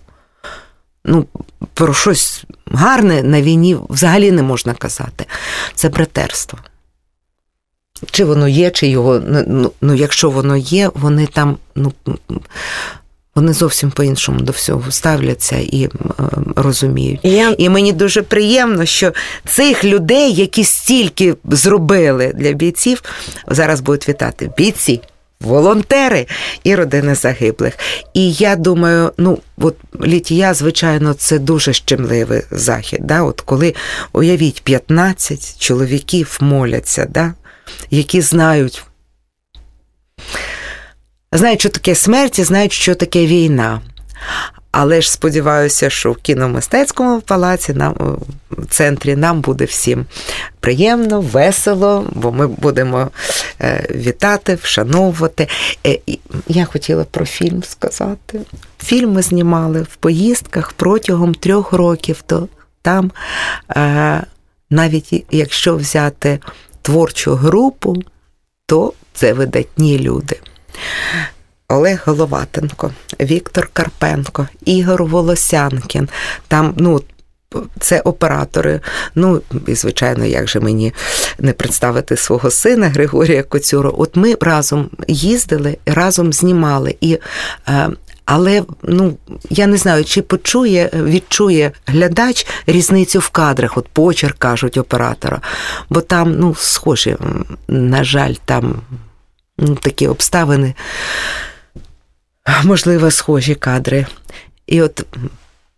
Ну, 1.05 1.25
про 1.73 1.93
щось 1.93 2.43
гарне 2.65 3.23
на 3.23 3.41
війні 3.41 3.77
взагалі 3.89 4.31
не 4.31 4.43
можна 4.43 4.73
казати. 4.73 5.25
Це 5.75 5.89
братерство. 5.89 6.59
Чи 8.11 8.25
воно 8.25 8.47
є, 8.47 8.71
чи 8.71 8.87
його. 8.87 9.21
Ну, 9.47 9.71
ну 9.81 9.93
якщо 9.93 10.29
воно 10.29 10.57
є, 10.57 10.91
вони 10.95 11.27
там, 11.27 11.57
ну. 11.75 11.93
Вони 13.37 13.53
зовсім 13.53 13.91
по-іншому 13.91 14.39
до 14.39 14.51
всього 14.51 14.91
ставляться 14.91 15.55
і 15.55 15.83
е, 15.83 15.89
розуміють. 16.55 17.19
Я... 17.23 17.55
І 17.57 17.69
мені 17.69 17.93
дуже 17.93 18.21
приємно, 18.21 18.85
що 18.85 19.13
цих 19.45 19.83
людей, 19.83 20.33
які 20.33 20.63
стільки 20.63 21.35
зробили 21.43 22.33
для 22.35 22.51
бійців, 22.51 23.03
зараз 23.47 23.81
будуть 23.81 24.09
вітати 24.09 24.51
бійці, 24.57 25.01
волонтери 25.41 26.27
і 26.63 26.75
родини 26.75 27.15
загиблих. 27.15 27.73
І 28.13 28.31
я 28.31 28.55
думаю, 28.55 29.11
ну 29.17 29.39
от 29.57 29.75
літія, 30.05 30.53
звичайно, 30.53 31.13
це 31.13 31.39
дуже 31.39 31.73
щемливий 31.73 32.41
захід. 32.51 32.99
Да? 33.03 33.21
От 33.21 33.41
коли 33.41 33.75
уявіть, 34.13 34.61
15 34.63 35.59
чоловіків 35.59 36.37
моляться, 36.41 37.07
да? 37.09 37.33
які 37.89 38.21
знають. 38.21 38.83
Знають, 41.31 41.59
що 41.59 41.69
таке 41.69 41.95
смерть, 41.95 42.39
і 42.39 42.43
знають, 42.43 42.71
що 42.71 42.95
таке 42.95 43.25
війна. 43.25 43.81
Але 44.71 45.01
ж 45.01 45.11
сподіваюся, 45.11 45.89
що 45.89 46.11
в 46.11 46.17
кіномистецькому 46.17 47.21
палаці 47.21 47.73
нам 47.73 48.17
в 48.51 48.65
центрі 48.69 49.15
нам 49.15 49.41
буде 49.41 49.65
всім 49.65 50.05
приємно, 50.59 51.21
весело, 51.21 52.05
бо 52.11 52.31
ми 52.31 52.47
будемо 52.47 53.11
вітати, 53.91 54.55
вшановувати. 54.55 55.47
Я 56.47 56.65
хотіла 56.65 57.03
про 57.03 57.25
фільм 57.25 57.63
сказати. 57.63 58.41
Фільм 58.83 59.11
ми 59.11 59.21
знімали 59.21 59.81
в 59.81 59.95
поїздках 59.95 60.71
протягом 60.73 61.33
трьох 61.33 61.73
років. 61.73 62.23
То 62.25 62.47
там, 62.81 63.11
навіть 64.69 65.25
якщо 65.31 65.75
взяти 65.75 66.39
творчу 66.81 67.35
групу, 67.35 67.95
то 68.65 68.93
це 69.13 69.33
видатні 69.33 69.99
люди. 69.99 70.39
Олег 71.69 72.03
Головатенко, 72.05 72.91
Віктор 73.19 73.69
Карпенко, 73.73 74.47
Ігор 74.65 75.03
Волосянкін. 75.03 76.09
Там, 76.47 76.73
ну, 76.77 77.01
це 77.79 77.99
оператори. 77.99 78.79
Ну, 79.15 79.41
і, 79.67 79.75
звичайно, 79.75 80.25
як 80.25 80.47
же 80.47 80.59
мені 80.59 80.93
не 81.39 81.53
представити 81.53 82.17
свого 82.17 82.51
сина 82.51 82.89
Григорія 82.89 83.43
Коцюра. 83.43 83.89
От 83.89 84.15
ми 84.15 84.35
разом 84.41 84.89
їздили, 85.07 85.77
разом 85.85 86.33
знімали. 86.33 86.95
І, 87.01 87.17
Але 88.25 88.63
ну, 88.83 89.17
я 89.49 89.67
не 89.67 89.77
знаю, 89.77 90.05
чи 90.05 90.21
почує, 90.21 90.89
відчує 90.93 91.71
глядач 91.85 92.47
різницю 92.65 93.19
в 93.19 93.29
кадрах, 93.29 93.77
от 93.77 93.87
почерк 93.87 94.37
кажуть 94.37 94.77
оператора. 94.77 95.41
Бо 95.89 96.01
там, 96.01 96.35
ну, 96.39 96.55
схожі, 96.55 97.17
на 97.67 98.03
жаль, 98.03 98.33
там 98.45 98.81
такі 99.81 100.07
обставини 100.07 100.73
можливо, 102.63 103.11
схожі 103.11 103.55
кадри. 103.55 104.05
І 104.67 104.81
от 104.81 105.05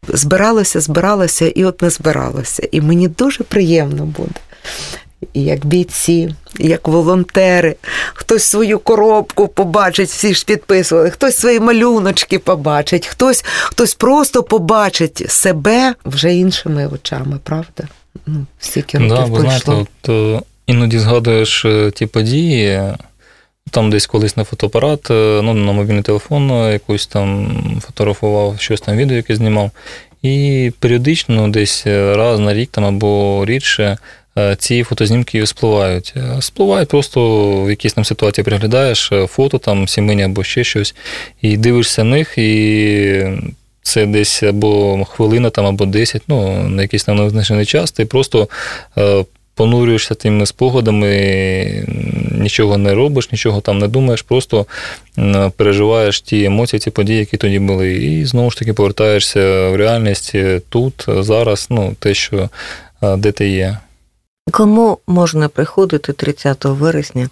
збиралося, 0.08 0.82
збиралося, 0.82 1.48
і 1.48 1.66
от 1.66 1.82
не 1.82 1.90
збиралося. 1.90 2.68
І 2.72 2.82
мені 2.82 3.08
дуже 3.08 3.44
приємно 3.44 4.06
буде. 4.06 4.40
І 5.34 5.44
як 5.44 5.66
бійці, 5.66 6.36
як 6.60 6.88
волонтери, 6.88 7.76
хтось 8.14 8.44
свою 8.44 8.80
коробку 8.80 9.48
побачить, 9.48 10.10
всі 10.10 10.34
ж 10.34 10.46
підписували, 10.46 11.10
хтось 11.10 11.38
свої 11.38 11.60
малюночки 11.60 12.40
побачить, 12.40 13.08
хтось 13.08 13.46
хтось 13.64 13.96
просто 13.96 14.44
побачить 14.44 15.32
себе 15.32 15.96
вже 16.06 16.34
іншими 16.34 16.88
очами, 16.88 17.40
правда? 17.44 17.88
Ну, 18.26 18.46
років 18.76 19.08
да, 19.08 19.24
ви 19.24 19.42
знаєте, 19.42 19.72
от, 19.72 20.10
е, 20.10 20.42
іноді 20.68 21.00
згадуєш 21.00 21.66
е, 21.66 21.92
ті 21.92 22.06
події. 22.06 22.82
Там 23.72 23.90
десь 23.90 24.08
колись 24.08 24.38
на 24.38 24.44
фотоапарат, 24.44 25.10
ну, 25.10 25.54
на 25.54 25.72
мобільний 25.72 26.04
телефон 26.04 26.72
якусь 26.72 27.08
там 27.08 27.52
фотографував, 27.86 28.56
щось 28.60 28.82
там 28.82 28.98
відео 28.98 29.18
яке 29.18 29.36
знімав. 29.36 29.72
І 30.22 30.72
періодично, 30.80 31.48
десь 31.48 31.88
раз 31.88 32.40
на 32.40 32.54
рік 32.54 32.70
там 32.72 32.86
або 32.86 33.44
рідше, 33.46 33.98
ці 34.58 34.84
фотознімки 34.84 35.46
спливають. 35.46 36.14
Спливають 36.40 36.90
просто 36.90 37.48
в 37.64 37.70
якійсь 37.70 37.94
там 37.94 38.06
ситуації 38.06 38.46
приглядаєш 38.46 39.12
фото, 39.28 39.58
там 39.58 39.88
сімейні 39.88 40.24
або 40.24 40.44
ще 40.44 40.64
щось, 40.64 40.96
і 41.42 41.58
дивишся 41.58 42.04
них, 42.04 42.38
і 42.38 43.24
це 43.82 44.06
десь 44.06 44.44
або 44.44 45.06
хвилина, 45.06 45.50
там, 45.50 45.66
або 45.66 45.86
10, 45.86 46.22
ну, 46.28 46.64
на 46.70 46.82
якийсь 46.82 47.04
там 47.04 47.18
невизначений 47.18 47.66
час, 47.66 47.92
ти 47.92 48.06
просто 48.06 48.48
понурюєшся 49.60 50.16
тими 50.16 50.46
спогадами, 50.46 51.08
нічого 52.32 52.78
не 52.78 52.94
робиш, 52.94 53.32
нічого 53.32 53.62
там 53.62 53.80
не 53.80 53.88
думаєш, 53.88 54.22
просто 54.22 54.66
переживаєш 55.56 56.22
ті 56.22 56.44
емоції, 56.44 56.80
ці 56.80 56.92
події, 56.92 57.20
які 57.20 57.38
тоді 57.38 57.60
були. 57.60 57.94
І 57.94 58.26
знову 58.26 58.52
ж 58.52 58.58
таки 58.58 58.74
повертаєшся 58.74 59.70
в 59.70 59.76
реальність 59.76 60.36
тут, 60.70 61.06
зараз, 61.08 61.68
ну, 61.70 61.96
те, 62.00 62.14
що 62.14 62.50
де 63.02 63.32
ти 63.32 63.50
є. 63.50 63.78
Кому 64.52 64.98
можна 65.08 65.48
приходити 65.48 66.14
30 66.14 66.66
вересня 66.66 67.30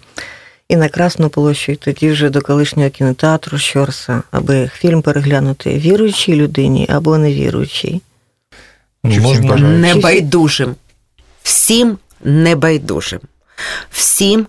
і 0.68 0.76
на 0.76 0.88
Красну 0.88 1.28
площу, 1.28 1.72
і 1.72 1.76
тоді 1.76 2.10
вже 2.10 2.30
до 2.30 2.40
колишнього 2.40 2.90
кінотеатру 2.90 3.58
Щорса, 3.58 4.22
аби 4.30 4.70
фільм 4.74 5.02
переглянути 5.02 5.70
віруючій 5.70 6.34
людині 6.34 6.86
або 6.88 7.18
невіруючій? 7.18 8.00
Можна 9.04 9.56
небайдужим. 9.56 10.74
Всім 11.42 11.98
небайдужим. 12.24 13.20
Всім, 13.90 14.46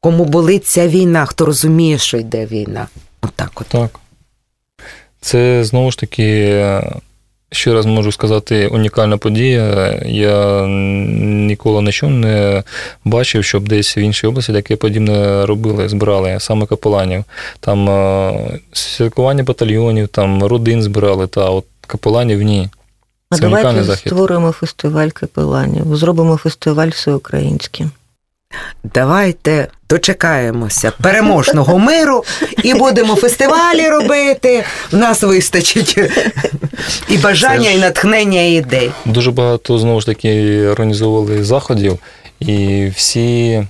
кому 0.00 0.24
болить 0.24 0.66
ця 0.66 0.88
війна, 0.88 1.26
хто 1.26 1.46
розуміє, 1.46 1.98
що 1.98 2.18
йде 2.18 2.46
війна. 2.46 2.86
Отак 3.22 3.60
от. 3.60 3.66
Так. 3.66 4.00
Це 5.20 5.64
знову 5.64 5.90
ж 5.90 5.98
таки, 5.98 6.62
ще 7.52 7.72
раз 7.74 7.86
можу 7.86 8.12
сказати, 8.12 8.66
унікальна 8.68 9.18
подія. 9.18 9.92
Я 10.06 10.66
ніколи 11.46 11.82
нічого 11.82 12.12
не 12.12 12.62
бачив, 13.04 13.44
щоб 13.44 13.68
десь 13.68 13.96
в 13.96 13.98
іншій 13.98 14.26
області 14.26 14.52
таке 14.52 14.76
подібне 14.76 15.46
робили, 15.46 15.88
збирали 15.88 16.36
саме 16.40 16.66
капеланів. 16.66 17.24
Там 17.60 17.88
святкування 18.72 19.42
батальйонів, 19.42 20.08
там 20.08 20.44
родин 20.44 20.82
збирали, 20.82 21.26
та 21.26 21.50
от 21.50 21.64
капеланів 21.86 22.42
ні. 22.42 22.68
А 23.30 23.36
Це 23.36 23.40
давайте 23.42 23.84
захід. 23.84 24.06
створимо 24.06 24.52
фестиваль 24.52 25.08
капеланів, 25.08 25.96
зробимо 25.96 26.36
фестиваль 26.36 26.88
всеукраїнський. 26.88 27.86
Давайте 28.84 29.68
дочекаємося 29.90 30.92
переможного 31.02 31.78
миру 31.78 32.24
і 32.62 32.74
будемо 32.74 33.14
фестивалі 33.16 33.88
робити. 33.88 34.64
В 34.92 34.96
нас 34.96 35.22
вистачить 35.22 35.98
і 37.08 37.18
бажання, 37.18 37.70
і 37.70 37.78
натхнення, 37.78 38.40
і 38.42 38.52
ідей. 38.52 38.90
Дуже 39.04 39.30
багато 39.30 39.78
знову 39.78 40.00
ж 40.00 40.06
таки 40.06 40.60
організовували 40.66 41.44
заходів, 41.44 41.98
і 42.40 42.86
всі, 42.96 43.66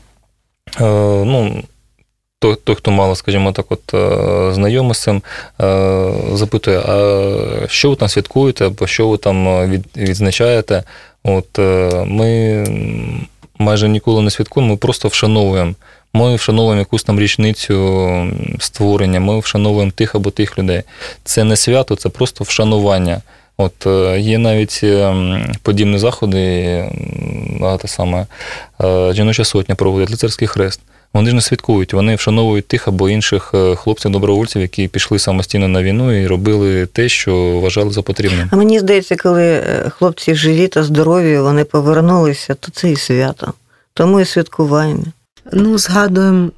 ну, 0.81 1.63
той, 2.41 2.57
той, 2.65 2.77
хто 2.77 2.91
мало, 2.91 3.15
скажімо 3.15 3.53
так, 3.53 3.67
от 3.69 3.95
знайомий 4.55 4.95
з 4.95 5.03
цим, 5.03 5.23
запитує, 6.33 6.79
а 6.79 7.67
що 7.69 7.91
ви 7.91 7.97
там 7.97 8.09
святкуєте, 8.09 8.67
або 8.67 8.87
що 8.87 9.09
ви 9.09 9.17
там 9.17 9.71
від, 9.71 9.87
відзначаєте? 9.97 10.83
От 11.25 11.59
ми 12.07 12.65
майже 13.59 13.89
ніколи 13.89 14.23
не 14.23 14.31
святкуємо, 14.31 14.73
ми 14.73 14.77
просто 14.77 15.09
вшановуємо. 15.09 15.75
Ми 16.13 16.35
вшановуємо 16.35 16.79
якусь 16.79 17.03
там 17.05 17.21
річницю 17.21 18.11
створення, 18.59 19.21
ми 19.21 19.39
вшановуємо 19.39 19.93
тих 19.93 20.15
або 20.15 20.31
тих 20.31 20.59
людей. 20.59 20.83
Це 21.25 21.45
не 21.45 21.57
свято, 21.57 21.97
це 21.97 22.09
просто 22.09 22.45
вшанування. 22.45 23.21
От 23.57 23.87
е, 23.87 24.21
є 24.21 24.39
навіть 24.39 24.85
подібні 25.63 25.99
заходи, 25.99 26.41
те 27.81 27.89
саме 27.89 28.27
е, 28.85 29.13
жіноча 29.13 29.45
сотня 29.45 29.75
проводить 29.75 30.11
лицарський 30.11 30.49
хрест. 30.49 30.81
Вони 31.15 31.31
ж 31.31 31.35
не 31.35 31.41
святкують, 31.41 31.93
вони 31.95 32.15
вшановують 32.15 32.69
тих 32.69 32.89
або 32.89 33.09
інших 33.09 33.51
е, 33.55 33.77
хлопців-добровольців, 33.77 34.63
які 34.63 34.89
пішли 34.89 35.19
самостійно 35.19 35.69
на 35.69 35.83
війну 35.83 36.13
і 36.13 36.27
робили 36.27 36.87
те, 36.87 37.09
що 37.09 37.61
вважали 37.61 37.91
за 37.91 38.03
потрібне. 38.03 38.49
А 38.51 38.57
мені 38.57 38.79
здається, 38.79 39.17
коли 39.17 39.45
е, 39.45 39.91
хлопці 39.99 40.35
живі 40.35 40.69
та 40.69 40.83
здорові, 40.83 41.39
вони 41.39 41.65
повернулися, 41.65 42.55
то 42.55 42.71
це 42.71 42.91
і 42.91 42.97
свято. 42.97 43.53
Тому 43.95 44.21
і 44.21 44.25
святкування. 44.25 45.05
Ну, 45.53 45.79
згадуємо 45.79 46.51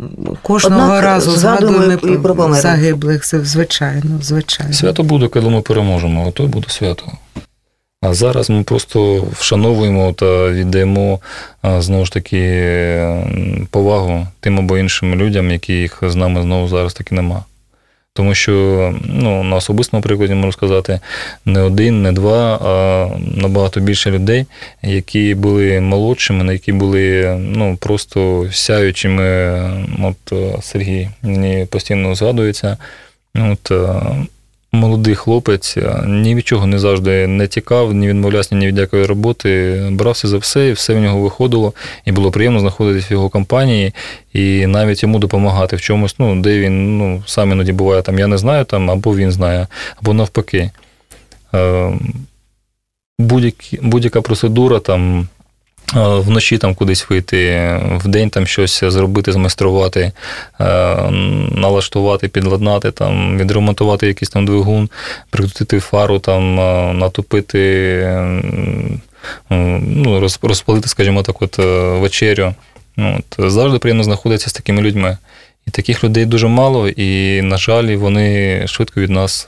кожного 0.43 0.83
Однак 0.83 1.05
разу 1.05 1.31
згадуємо 1.31 1.79
згадуємо 1.79 2.17
і 2.17 2.23
про 2.23 2.55
загиблих, 2.55 3.27
звичайно, 3.45 4.19
звичайно. 4.23 4.73
Свято 4.73 5.03
буде, 5.03 5.29
коли 5.29 5.51
ми 5.51 5.61
переможемо, 5.61 6.29
ото 6.29 6.47
буде 6.47 6.69
свято. 6.69 7.05
А 8.03 8.15
зараз 8.15 8.51
ми 8.51 8.63
просто 8.63 9.29
вшановуємо 9.33 10.13
та 10.13 10.51
віддаємо 10.51 11.21
знову 11.79 12.05
ж 12.05 12.13
таки 12.13 12.43
повагу 13.71 14.27
тим 14.41 14.59
або 14.59 14.79
іншим 14.79 15.15
людям, 15.15 15.51
яких 15.51 15.99
з 16.03 16.15
нами 16.15 16.43
знову 16.43 16.69
зараз 16.69 16.95
таки 16.95 17.15
нема. 17.15 17.45
Тому 18.15 18.35
що 18.35 18.95
ну, 19.05 19.43
на 19.43 19.57
особистому 19.57 20.03
прикладі 20.03 20.35
можу 20.35 20.53
сказати, 20.53 21.01
не 21.45 21.61
один, 21.61 22.03
не 22.03 22.13
два, 22.13 22.57
а 22.57 23.09
набагато 23.37 23.81
більше 23.81 24.11
людей, 24.11 24.47
які 24.83 25.35
були 25.35 25.81
молодшими, 25.81 26.53
які 26.53 26.73
були 26.73 27.37
ну, 27.41 27.77
просто 27.77 28.49
сяючими. 28.53 29.25
От 30.03 30.33
е, 30.33 30.59
Сергій 30.63 31.09
мені 31.23 31.67
постійно 31.71 32.15
згадується. 32.15 32.77
От, 33.35 33.71
е, 33.71 33.89
молодий 34.73 35.15
хлопець 35.15 35.77
ні 36.07 36.35
від 36.35 36.47
чого 36.47 36.67
не 36.67 36.79
завжди 36.79 37.27
не 37.27 37.47
тікав, 37.47 37.95
ні 37.95 38.09
відмовлявся 38.09 38.55
ні 38.55 38.67
від 38.67 38.79
якої 38.79 39.05
роботи. 39.07 39.83
Брався 39.91 40.29
за 40.29 40.39
все, 40.39 40.69
і 40.69 40.73
все 40.73 40.95
в 40.95 41.01
нього 41.01 41.21
виходило. 41.21 41.73
І 42.05 42.13
було 42.13 42.31
приємно 42.31 42.61
знаходитися 42.61 43.07
в 43.11 43.13
його 43.13 43.29
компанії 43.29 43.93
і 44.33 44.67
навіть 44.67 45.03
йому 45.03 45.19
допомагати 45.19 45.77
в 45.77 45.81
чомусь, 45.81 46.15
ну, 46.19 46.41
де 46.41 46.59
він 46.59 46.99
ну, 46.99 47.23
сам 47.27 47.53
іноді 47.53 47.73
буває, 47.73 48.03
там 48.03 48.19
я 48.19 48.27
не 48.27 48.39
знаю, 48.39 48.65
там, 48.65 48.91
або 48.91 49.17
він 49.17 49.33
знає, 49.33 49.67
або 50.03 50.13
навпаки. 50.15 50.71
Е, 51.55 51.93
будь-які- 53.19 53.79
Будь-яка 53.83 54.21
процедура 54.23 54.79
там. 54.79 55.29
Е, 55.97 56.19
Вночі 56.19 56.59
там 56.59 56.75
кудись 56.75 57.11
вийти, 57.11 57.71
в 57.97 58.09
день 58.09 58.31
там 58.31 58.47
щось 58.47 58.85
зробити, 58.85 59.33
змайструвати, 59.33 60.13
е, 60.61 60.65
налаштувати, 61.51 62.29
підладнати, 62.29 62.91
там, 62.91 63.39
відремонтувати 63.39 64.07
якийсь 64.07 64.31
там 64.31 64.47
двигун, 64.47 64.89
прикрутити 65.31 65.81
фару, 65.81 66.19
там, 66.19 66.61
е, 66.61 66.93
натопити, 66.93 68.43
ну, 69.51 70.29
розпалити, 70.43 70.89
скажімо 70.89 71.23
так, 71.23 71.43
от, 71.43 71.59
вечерю. 72.01 72.55
Ну, 72.97 73.19
От, 73.19 73.51
завжди 73.53 73.79
приємно 73.79 74.05
знаходитися 74.05 74.51
з 74.51 74.53
такими 74.53 74.83
людьми. 74.83 75.19
І 75.67 75.71
таких 75.71 76.05
людей 76.05 76.27
дуже 76.27 76.49
мало, 76.49 76.89
і, 76.89 77.43
на 77.43 77.57
жаль, 77.57 77.97
вони 77.97 78.63
швидко 78.67 79.01
від 79.01 79.11
нас 79.11 79.47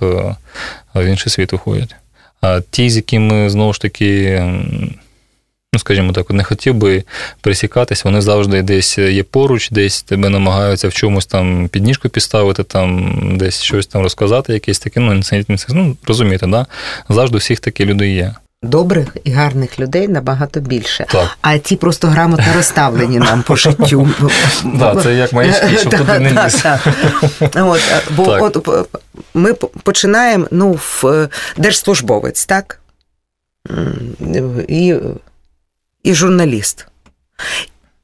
в 0.94 1.06
інший 1.06 1.32
світ 1.32 1.52
уходять. 1.52 1.94
А 2.40 2.60
ті, 2.70 2.90
з 2.90 2.96
якими 2.96 3.50
знову 3.50 3.72
ж 3.72 3.80
таки, 3.80 4.42
ну, 5.74 5.78
скажімо 5.78 6.12
так, 6.12 6.30
не 6.30 6.44
хотів 6.44 6.74
би 6.74 7.04
пересікатись, 7.40 8.04
вони 8.04 8.20
завжди 8.20 8.62
десь 8.62 8.98
є 8.98 9.22
поруч, 9.22 9.70
десь 9.70 10.02
тебе 10.02 10.28
намагаються 10.28 10.88
в 10.88 10.92
чомусь 10.92 11.26
там 11.26 11.68
підніжку 11.68 12.08
підставити, 12.08 12.62
там 12.62 13.12
десь 13.38 13.62
щось 13.62 13.86
там 13.86 14.02
розказати, 14.02 14.52
якесь 14.52 14.78
таке, 14.78 15.00
ну, 15.00 15.22
ну 15.68 15.96
розумієте, 16.06 16.46
да? 16.46 16.66
завжди 17.08 17.38
всіх 17.38 17.60
такі 17.60 17.84
люди 17.84 18.08
є. 18.08 18.34
Добрих 18.62 19.16
і 19.24 19.30
гарних 19.30 19.80
людей 19.80 20.08
набагато 20.08 20.60
більше. 20.60 21.06
Так. 21.08 21.38
А 21.40 21.58
ті 21.58 21.76
просто 21.76 22.08
грамотно 22.08 22.46
розставлені 22.56 23.18
нам 23.18 23.42
по 23.42 23.56
життю. 23.56 24.08
Да, 24.64 24.96
це 25.02 25.14
як 25.14 25.32
маячки, 25.32 25.78
щоб 25.78 25.92
туди 25.98 26.18
не 26.18 26.32
Так, 26.32 26.46
ліз. 26.46 26.64
От, 27.54 27.80
е, 27.92 28.00
бо 28.10 28.38
от 28.40 28.88
ми 29.34 29.54
починаємо, 29.82 30.46
ну, 30.50 30.72
в 30.72 31.06
е, 31.06 31.28
держслужбовець, 31.56 32.46
так? 32.46 32.80
І, 34.68 34.94
і 36.04 36.14
журналіст. 36.14 36.86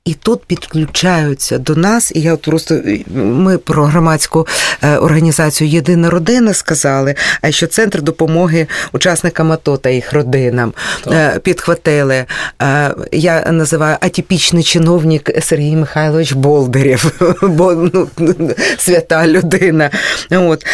І 0.04 0.14
тут 0.14 0.44
підключаються 0.44 1.58
до 1.58 1.74
нас, 1.74 2.12
і 2.14 2.20
я 2.20 2.34
от 2.34 2.42
просто 2.42 2.80
ми 3.14 3.58
про 3.58 3.84
громадську 3.84 4.46
е, 4.82 4.96
організацію 4.96 5.70
Єдина 5.70 6.10
родина 6.10 6.54
сказали, 6.54 7.14
а 7.42 7.50
що 7.50 7.66
центр 7.66 8.02
допомоги 8.02 8.66
учасникам 8.92 9.52
АТО 9.52 9.76
та 9.76 9.90
їх 9.90 10.12
родинам 10.12 10.72
е, 11.06 11.38
підхватили. 11.38 12.24
Е, 12.62 12.94
Я 13.12 13.44
називаю 13.52 13.96
атипічний 14.00 14.62
чиновник 14.62 15.30
Сергій 15.42 15.76
Михайлович 15.76 16.32
Болдирєв, 16.32 17.12
бо 17.42 17.72
ну, 17.72 18.08
свята 18.78 19.26
людина. 19.26 19.90
От. 20.30 20.64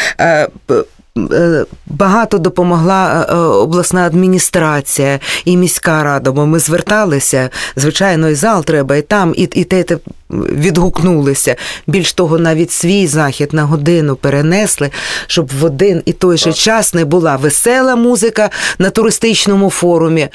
Е, 1.16 1.34
е, 1.34 1.64
Багато 1.86 2.38
допомогла 2.38 3.26
е, 3.30 3.34
обласна 3.36 4.06
адміністрація 4.06 5.20
і 5.44 5.56
міська 5.56 6.02
рада, 6.02 6.32
бо 6.32 6.46
ми 6.46 6.58
зверталися, 6.58 7.50
звичайно, 7.76 8.28
і 8.28 8.34
зал 8.34 8.64
треба, 8.64 8.96
і 8.96 9.02
там, 9.02 9.34
і, 9.36 9.42
і 9.42 9.64
те, 9.64 9.80
і 9.80 9.84
те 9.84 9.98
відгукнулися. 10.30 11.56
Більш 11.86 12.12
того, 12.12 12.38
навіть 12.38 12.72
свій 12.72 13.06
захід 13.06 13.52
на 13.52 13.64
годину 13.64 14.16
перенесли, 14.16 14.90
щоб 15.26 15.50
в 15.60 15.64
один 15.64 16.02
і 16.04 16.12
той 16.12 16.36
же 16.36 16.52
час 16.52 16.94
не 16.94 17.04
була 17.04 17.36
весела 17.36 17.96
музика 17.96 18.50
на 18.78 18.90
туристичному 18.90 19.70
форумі. 19.70 20.28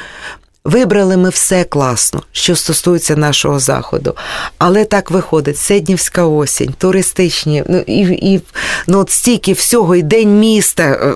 Вибрали 0.64 1.18
ми 1.18 1.30
все 1.30 1.64
класно, 1.64 2.22
що 2.32 2.55
стосується 2.55 3.16
нашого 3.16 3.59
заходу. 3.59 4.16
Але 4.57 4.86
так 4.86 5.12
виходить, 5.12 5.57
Седнівська 5.57 6.26
осінь, 6.26 6.74
туристичні, 6.78 7.64
ну 7.70 7.84
і, 7.88 7.99
і 8.01 8.41
ну, 8.88 8.99
от 8.99 9.09
стільки 9.12 9.53
всього, 9.53 9.95
і 9.95 10.01
день 10.01 10.39
міста 10.39 10.84
е, 10.84 11.14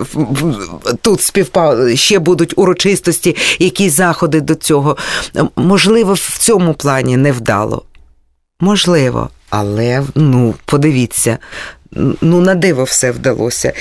тут 1.02 1.22
співпав, 1.22 1.98
ще 1.98 2.20
будуть 2.20 2.54
урочистості, 2.56 3.36
якісь 3.60 3.94
заходи 3.94 4.42
до 4.42 4.56
цього. 4.56 4.98
Можливо, 5.56 6.14
в 6.14 6.38
цьому 6.38 6.74
плані 6.74 7.18
не 7.18 7.32
вдало. 7.32 7.84
Можливо, 8.60 9.30
але 9.50 10.04
ну, 10.16 10.56
подивіться. 10.66 11.38
Ну, 12.22 12.42
на 12.42 12.56
диво 12.56 12.84
все 12.84 13.12
вдалося. 13.12 13.74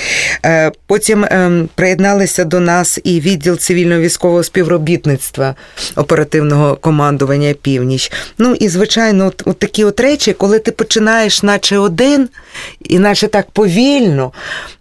Е, 0.46 0.72
Потім 0.86 1.26
ем, 1.30 1.68
приєдналися 1.74 2.44
до 2.44 2.60
нас 2.60 2.98
і 3.04 3.20
відділ 3.20 3.58
цивільно-військового 3.58 4.42
співробітництва 4.42 5.54
оперативного 5.96 6.76
командування 6.76 7.54
Північ. 7.62 8.12
Ну 8.38 8.54
і 8.54 8.68
звичайно, 8.68 9.26
от, 9.26 9.42
от 9.46 9.58
такі 9.58 9.84
от 9.84 10.00
речі, 10.00 10.32
коли 10.32 10.58
ти 10.58 10.72
починаєш, 10.72 11.42
наче 11.42 11.78
один, 11.78 12.28
і 12.80 12.98
наче 12.98 13.28
так 13.28 13.50
повільно. 13.50 14.32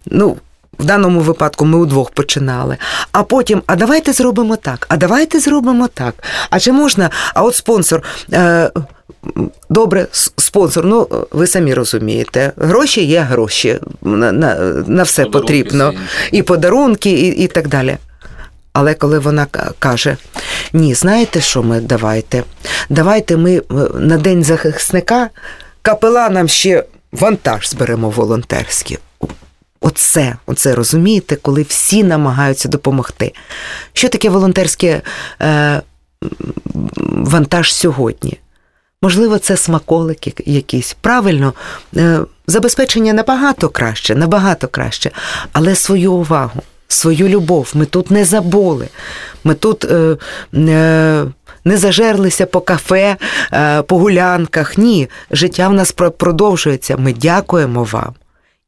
Ну, 0.06 0.38
в 0.80 0.86
даному 0.86 1.20
випадку 1.20 1.66
ми 1.66 1.78
удвох 1.78 2.12
починали. 2.12 2.78
А 3.12 3.24
потім, 3.24 3.62
а 3.66 3.76
давайте 3.76 4.14
зробимо 4.14 4.56
так, 4.56 4.86
а 4.90 4.98
давайте 4.98 5.40
зробимо 5.40 5.88
так. 5.88 6.16
А 6.50 6.60
чи 6.60 6.72
можна? 6.72 7.10
А 7.34 7.44
от 7.44 7.56
спонсор. 7.56 8.04
Е, 8.34 8.72
Добре, 9.70 10.08
спонсор, 10.38 10.86
ну 10.86 11.08
ви 11.32 11.48
самі 11.48 11.74
розумієте, 11.74 12.52
гроші 12.58 13.06
є 13.06 13.20
гроші, 13.20 13.80
на, 14.02 14.32
на, 14.32 14.56
на 14.88 15.04
все 15.04 15.24
Подарунки 15.24 15.40
потрібно, 15.40 15.90
всі 15.90 16.38
і 16.38 16.42
подарунки, 16.42 17.12
і, 17.12 17.28
і 17.28 17.48
так 17.48 17.68
далі. 17.68 17.98
Але 18.74 18.94
коли 18.94 19.20
вона 19.20 19.48
каже: 19.80 20.18
ні, 20.74 20.94
знаєте 20.94 21.42
що 21.42 21.64
ми 21.64 21.80
давайте? 21.82 22.44
Давайте 22.90 23.38
ми 23.38 23.58
е, 23.58 23.62
на 23.94 24.18
День 24.18 24.44
захисника 24.44 25.30
капеланам 25.82 26.48
ще 26.48 26.84
вантаж 27.12 27.70
зберемо 27.70 28.10
волонтерський. 28.10 28.98
Оце, 29.86 30.36
оце 30.46 30.76
розумієте, 30.76 31.36
коли 31.36 31.62
всі 31.62 32.04
намагаються 32.04 32.70
допомогти. 32.70 33.34
Що 33.94 34.10
таке 34.10 34.30
волонтерський 34.30 34.96
е, 35.42 35.82
вантаж 36.98 37.74
сьогодні? 37.74 38.40
Можливо, 39.02 39.38
це 39.38 39.58
смаколики 39.58 40.34
якісь. 40.46 40.96
Правильно, 41.02 41.54
е, 41.98 42.20
забезпечення 42.48 43.14
набагато 43.14 43.70
краще, 43.70 44.16
набагато 44.16 44.68
краще, 44.68 45.12
але 45.54 45.76
свою 45.76 46.14
увагу, 46.14 46.62
свою 46.88 47.28
любов 47.28 47.72
ми 47.74 47.86
тут 47.86 48.12
не 48.12 48.26
забули. 48.26 48.88
Ми 49.44 49.54
тут 49.54 49.86
е, 49.86 50.18
е, 50.56 51.26
не 51.66 51.78
зажерлися 51.78 52.46
по 52.46 52.62
кафе, 52.62 53.18
е, 53.54 53.82
по 53.82 53.98
гулянках. 53.98 54.78
Ні, 54.78 55.10
життя 55.32 55.68
в 55.68 55.74
нас 55.74 55.92
продовжується. 55.92 56.98
Ми 56.98 57.14
дякуємо 57.14 57.84
вам. 57.84 58.14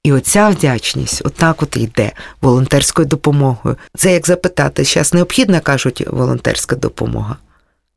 І 0.06 0.14
оця 0.14 0.50
вдячність 0.50 1.22
отак 1.26 1.64
от 1.64 1.78
йде 1.78 2.12
волонтерською 2.42 3.08
допомогою. 3.08 3.76
Це 3.98 4.14
як 4.14 4.28
запитати, 4.28 4.84
зараз 4.84 5.14
необхідна, 5.14 5.60
кажуть, 5.60 6.04
волонтерська 6.08 6.76
допомога, 6.76 7.36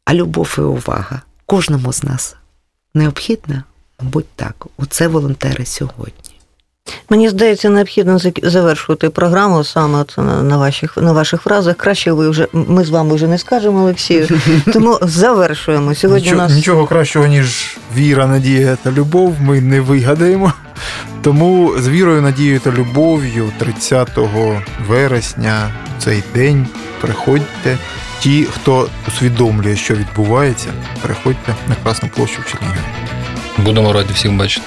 а 0.04 0.14
любов 0.14 0.54
і 0.58 0.60
увага 0.60 1.22
кожному 1.46 1.92
з 1.92 2.02
нас 2.02 2.36
необхідна, 2.94 3.64
мабуть, 4.00 4.28
так. 4.36 4.66
Оце 4.76 5.08
волонтери 5.08 5.66
сьогодні. 5.66 6.27
Мені 7.10 7.28
здається, 7.28 7.70
необхідно 7.70 8.18
завершувати 8.42 9.10
програму 9.10 9.64
саме 9.64 10.04
на, 10.16 10.42
на, 10.42 10.56
ваших, 10.56 10.96
на 10.96 11.12
ваших 11.12 11.42
фразах. 11.42 11.76
Краще 11.76 12.12
ви 12.12 12.30
вже 12.30 12.46
ми 12.52 12.84
з 12.84 12.90
вами 12.90 13.14
вже 13.14 13.26
не 13.26 13.38
скажемо, 13.38 13.80
Олексію. 13.80 14.28
Тому 14.72 14.98
завершуємо. 15.02 15.94
Сьогодні 15.94 16.22
Нічого, 16.22 16.42
нас 16.42 16.52
нічого 16.52 16.86
кращого, 16.86 17.26
ніж 17.26 17.78
віра, 17.96 18.26
надія 18.26 18.78
та 18.82 18.90
любов, 18.90 19.34
ми 19.40 19.60
не 19.60 19.80
вигадаємо. 19.80 20.52
Тому 21.22 21.74
з 21.78 21.88
вірою, 21.88 22.22
надією 22.22 22.60
та 22.60 22.70
любов'ю 22.70 23.52
30 23.58 24.08
вересня 24.88 25.70
в 25.98 26.04
цей 26.04 26.22
день 26.34 26.66
приходьте. 27.00 27.78
Ті, 28.20 28.44
хто 28.44 28.88
усвідомлює, 29.08 29.76
що 29.76 29.94
відбувається, 29.94 30.68
приходьте 31.02 31.54
на 31.68 31.74
Красну 31.74 32.08
площу 32.08 32.42
в 32.46 32.50
Чернігові. 32.50 32.78
Будемо 33.58 33.92
раді 33.92 34.10
всіх 34.14 34.32
бачити. 34.32 34.66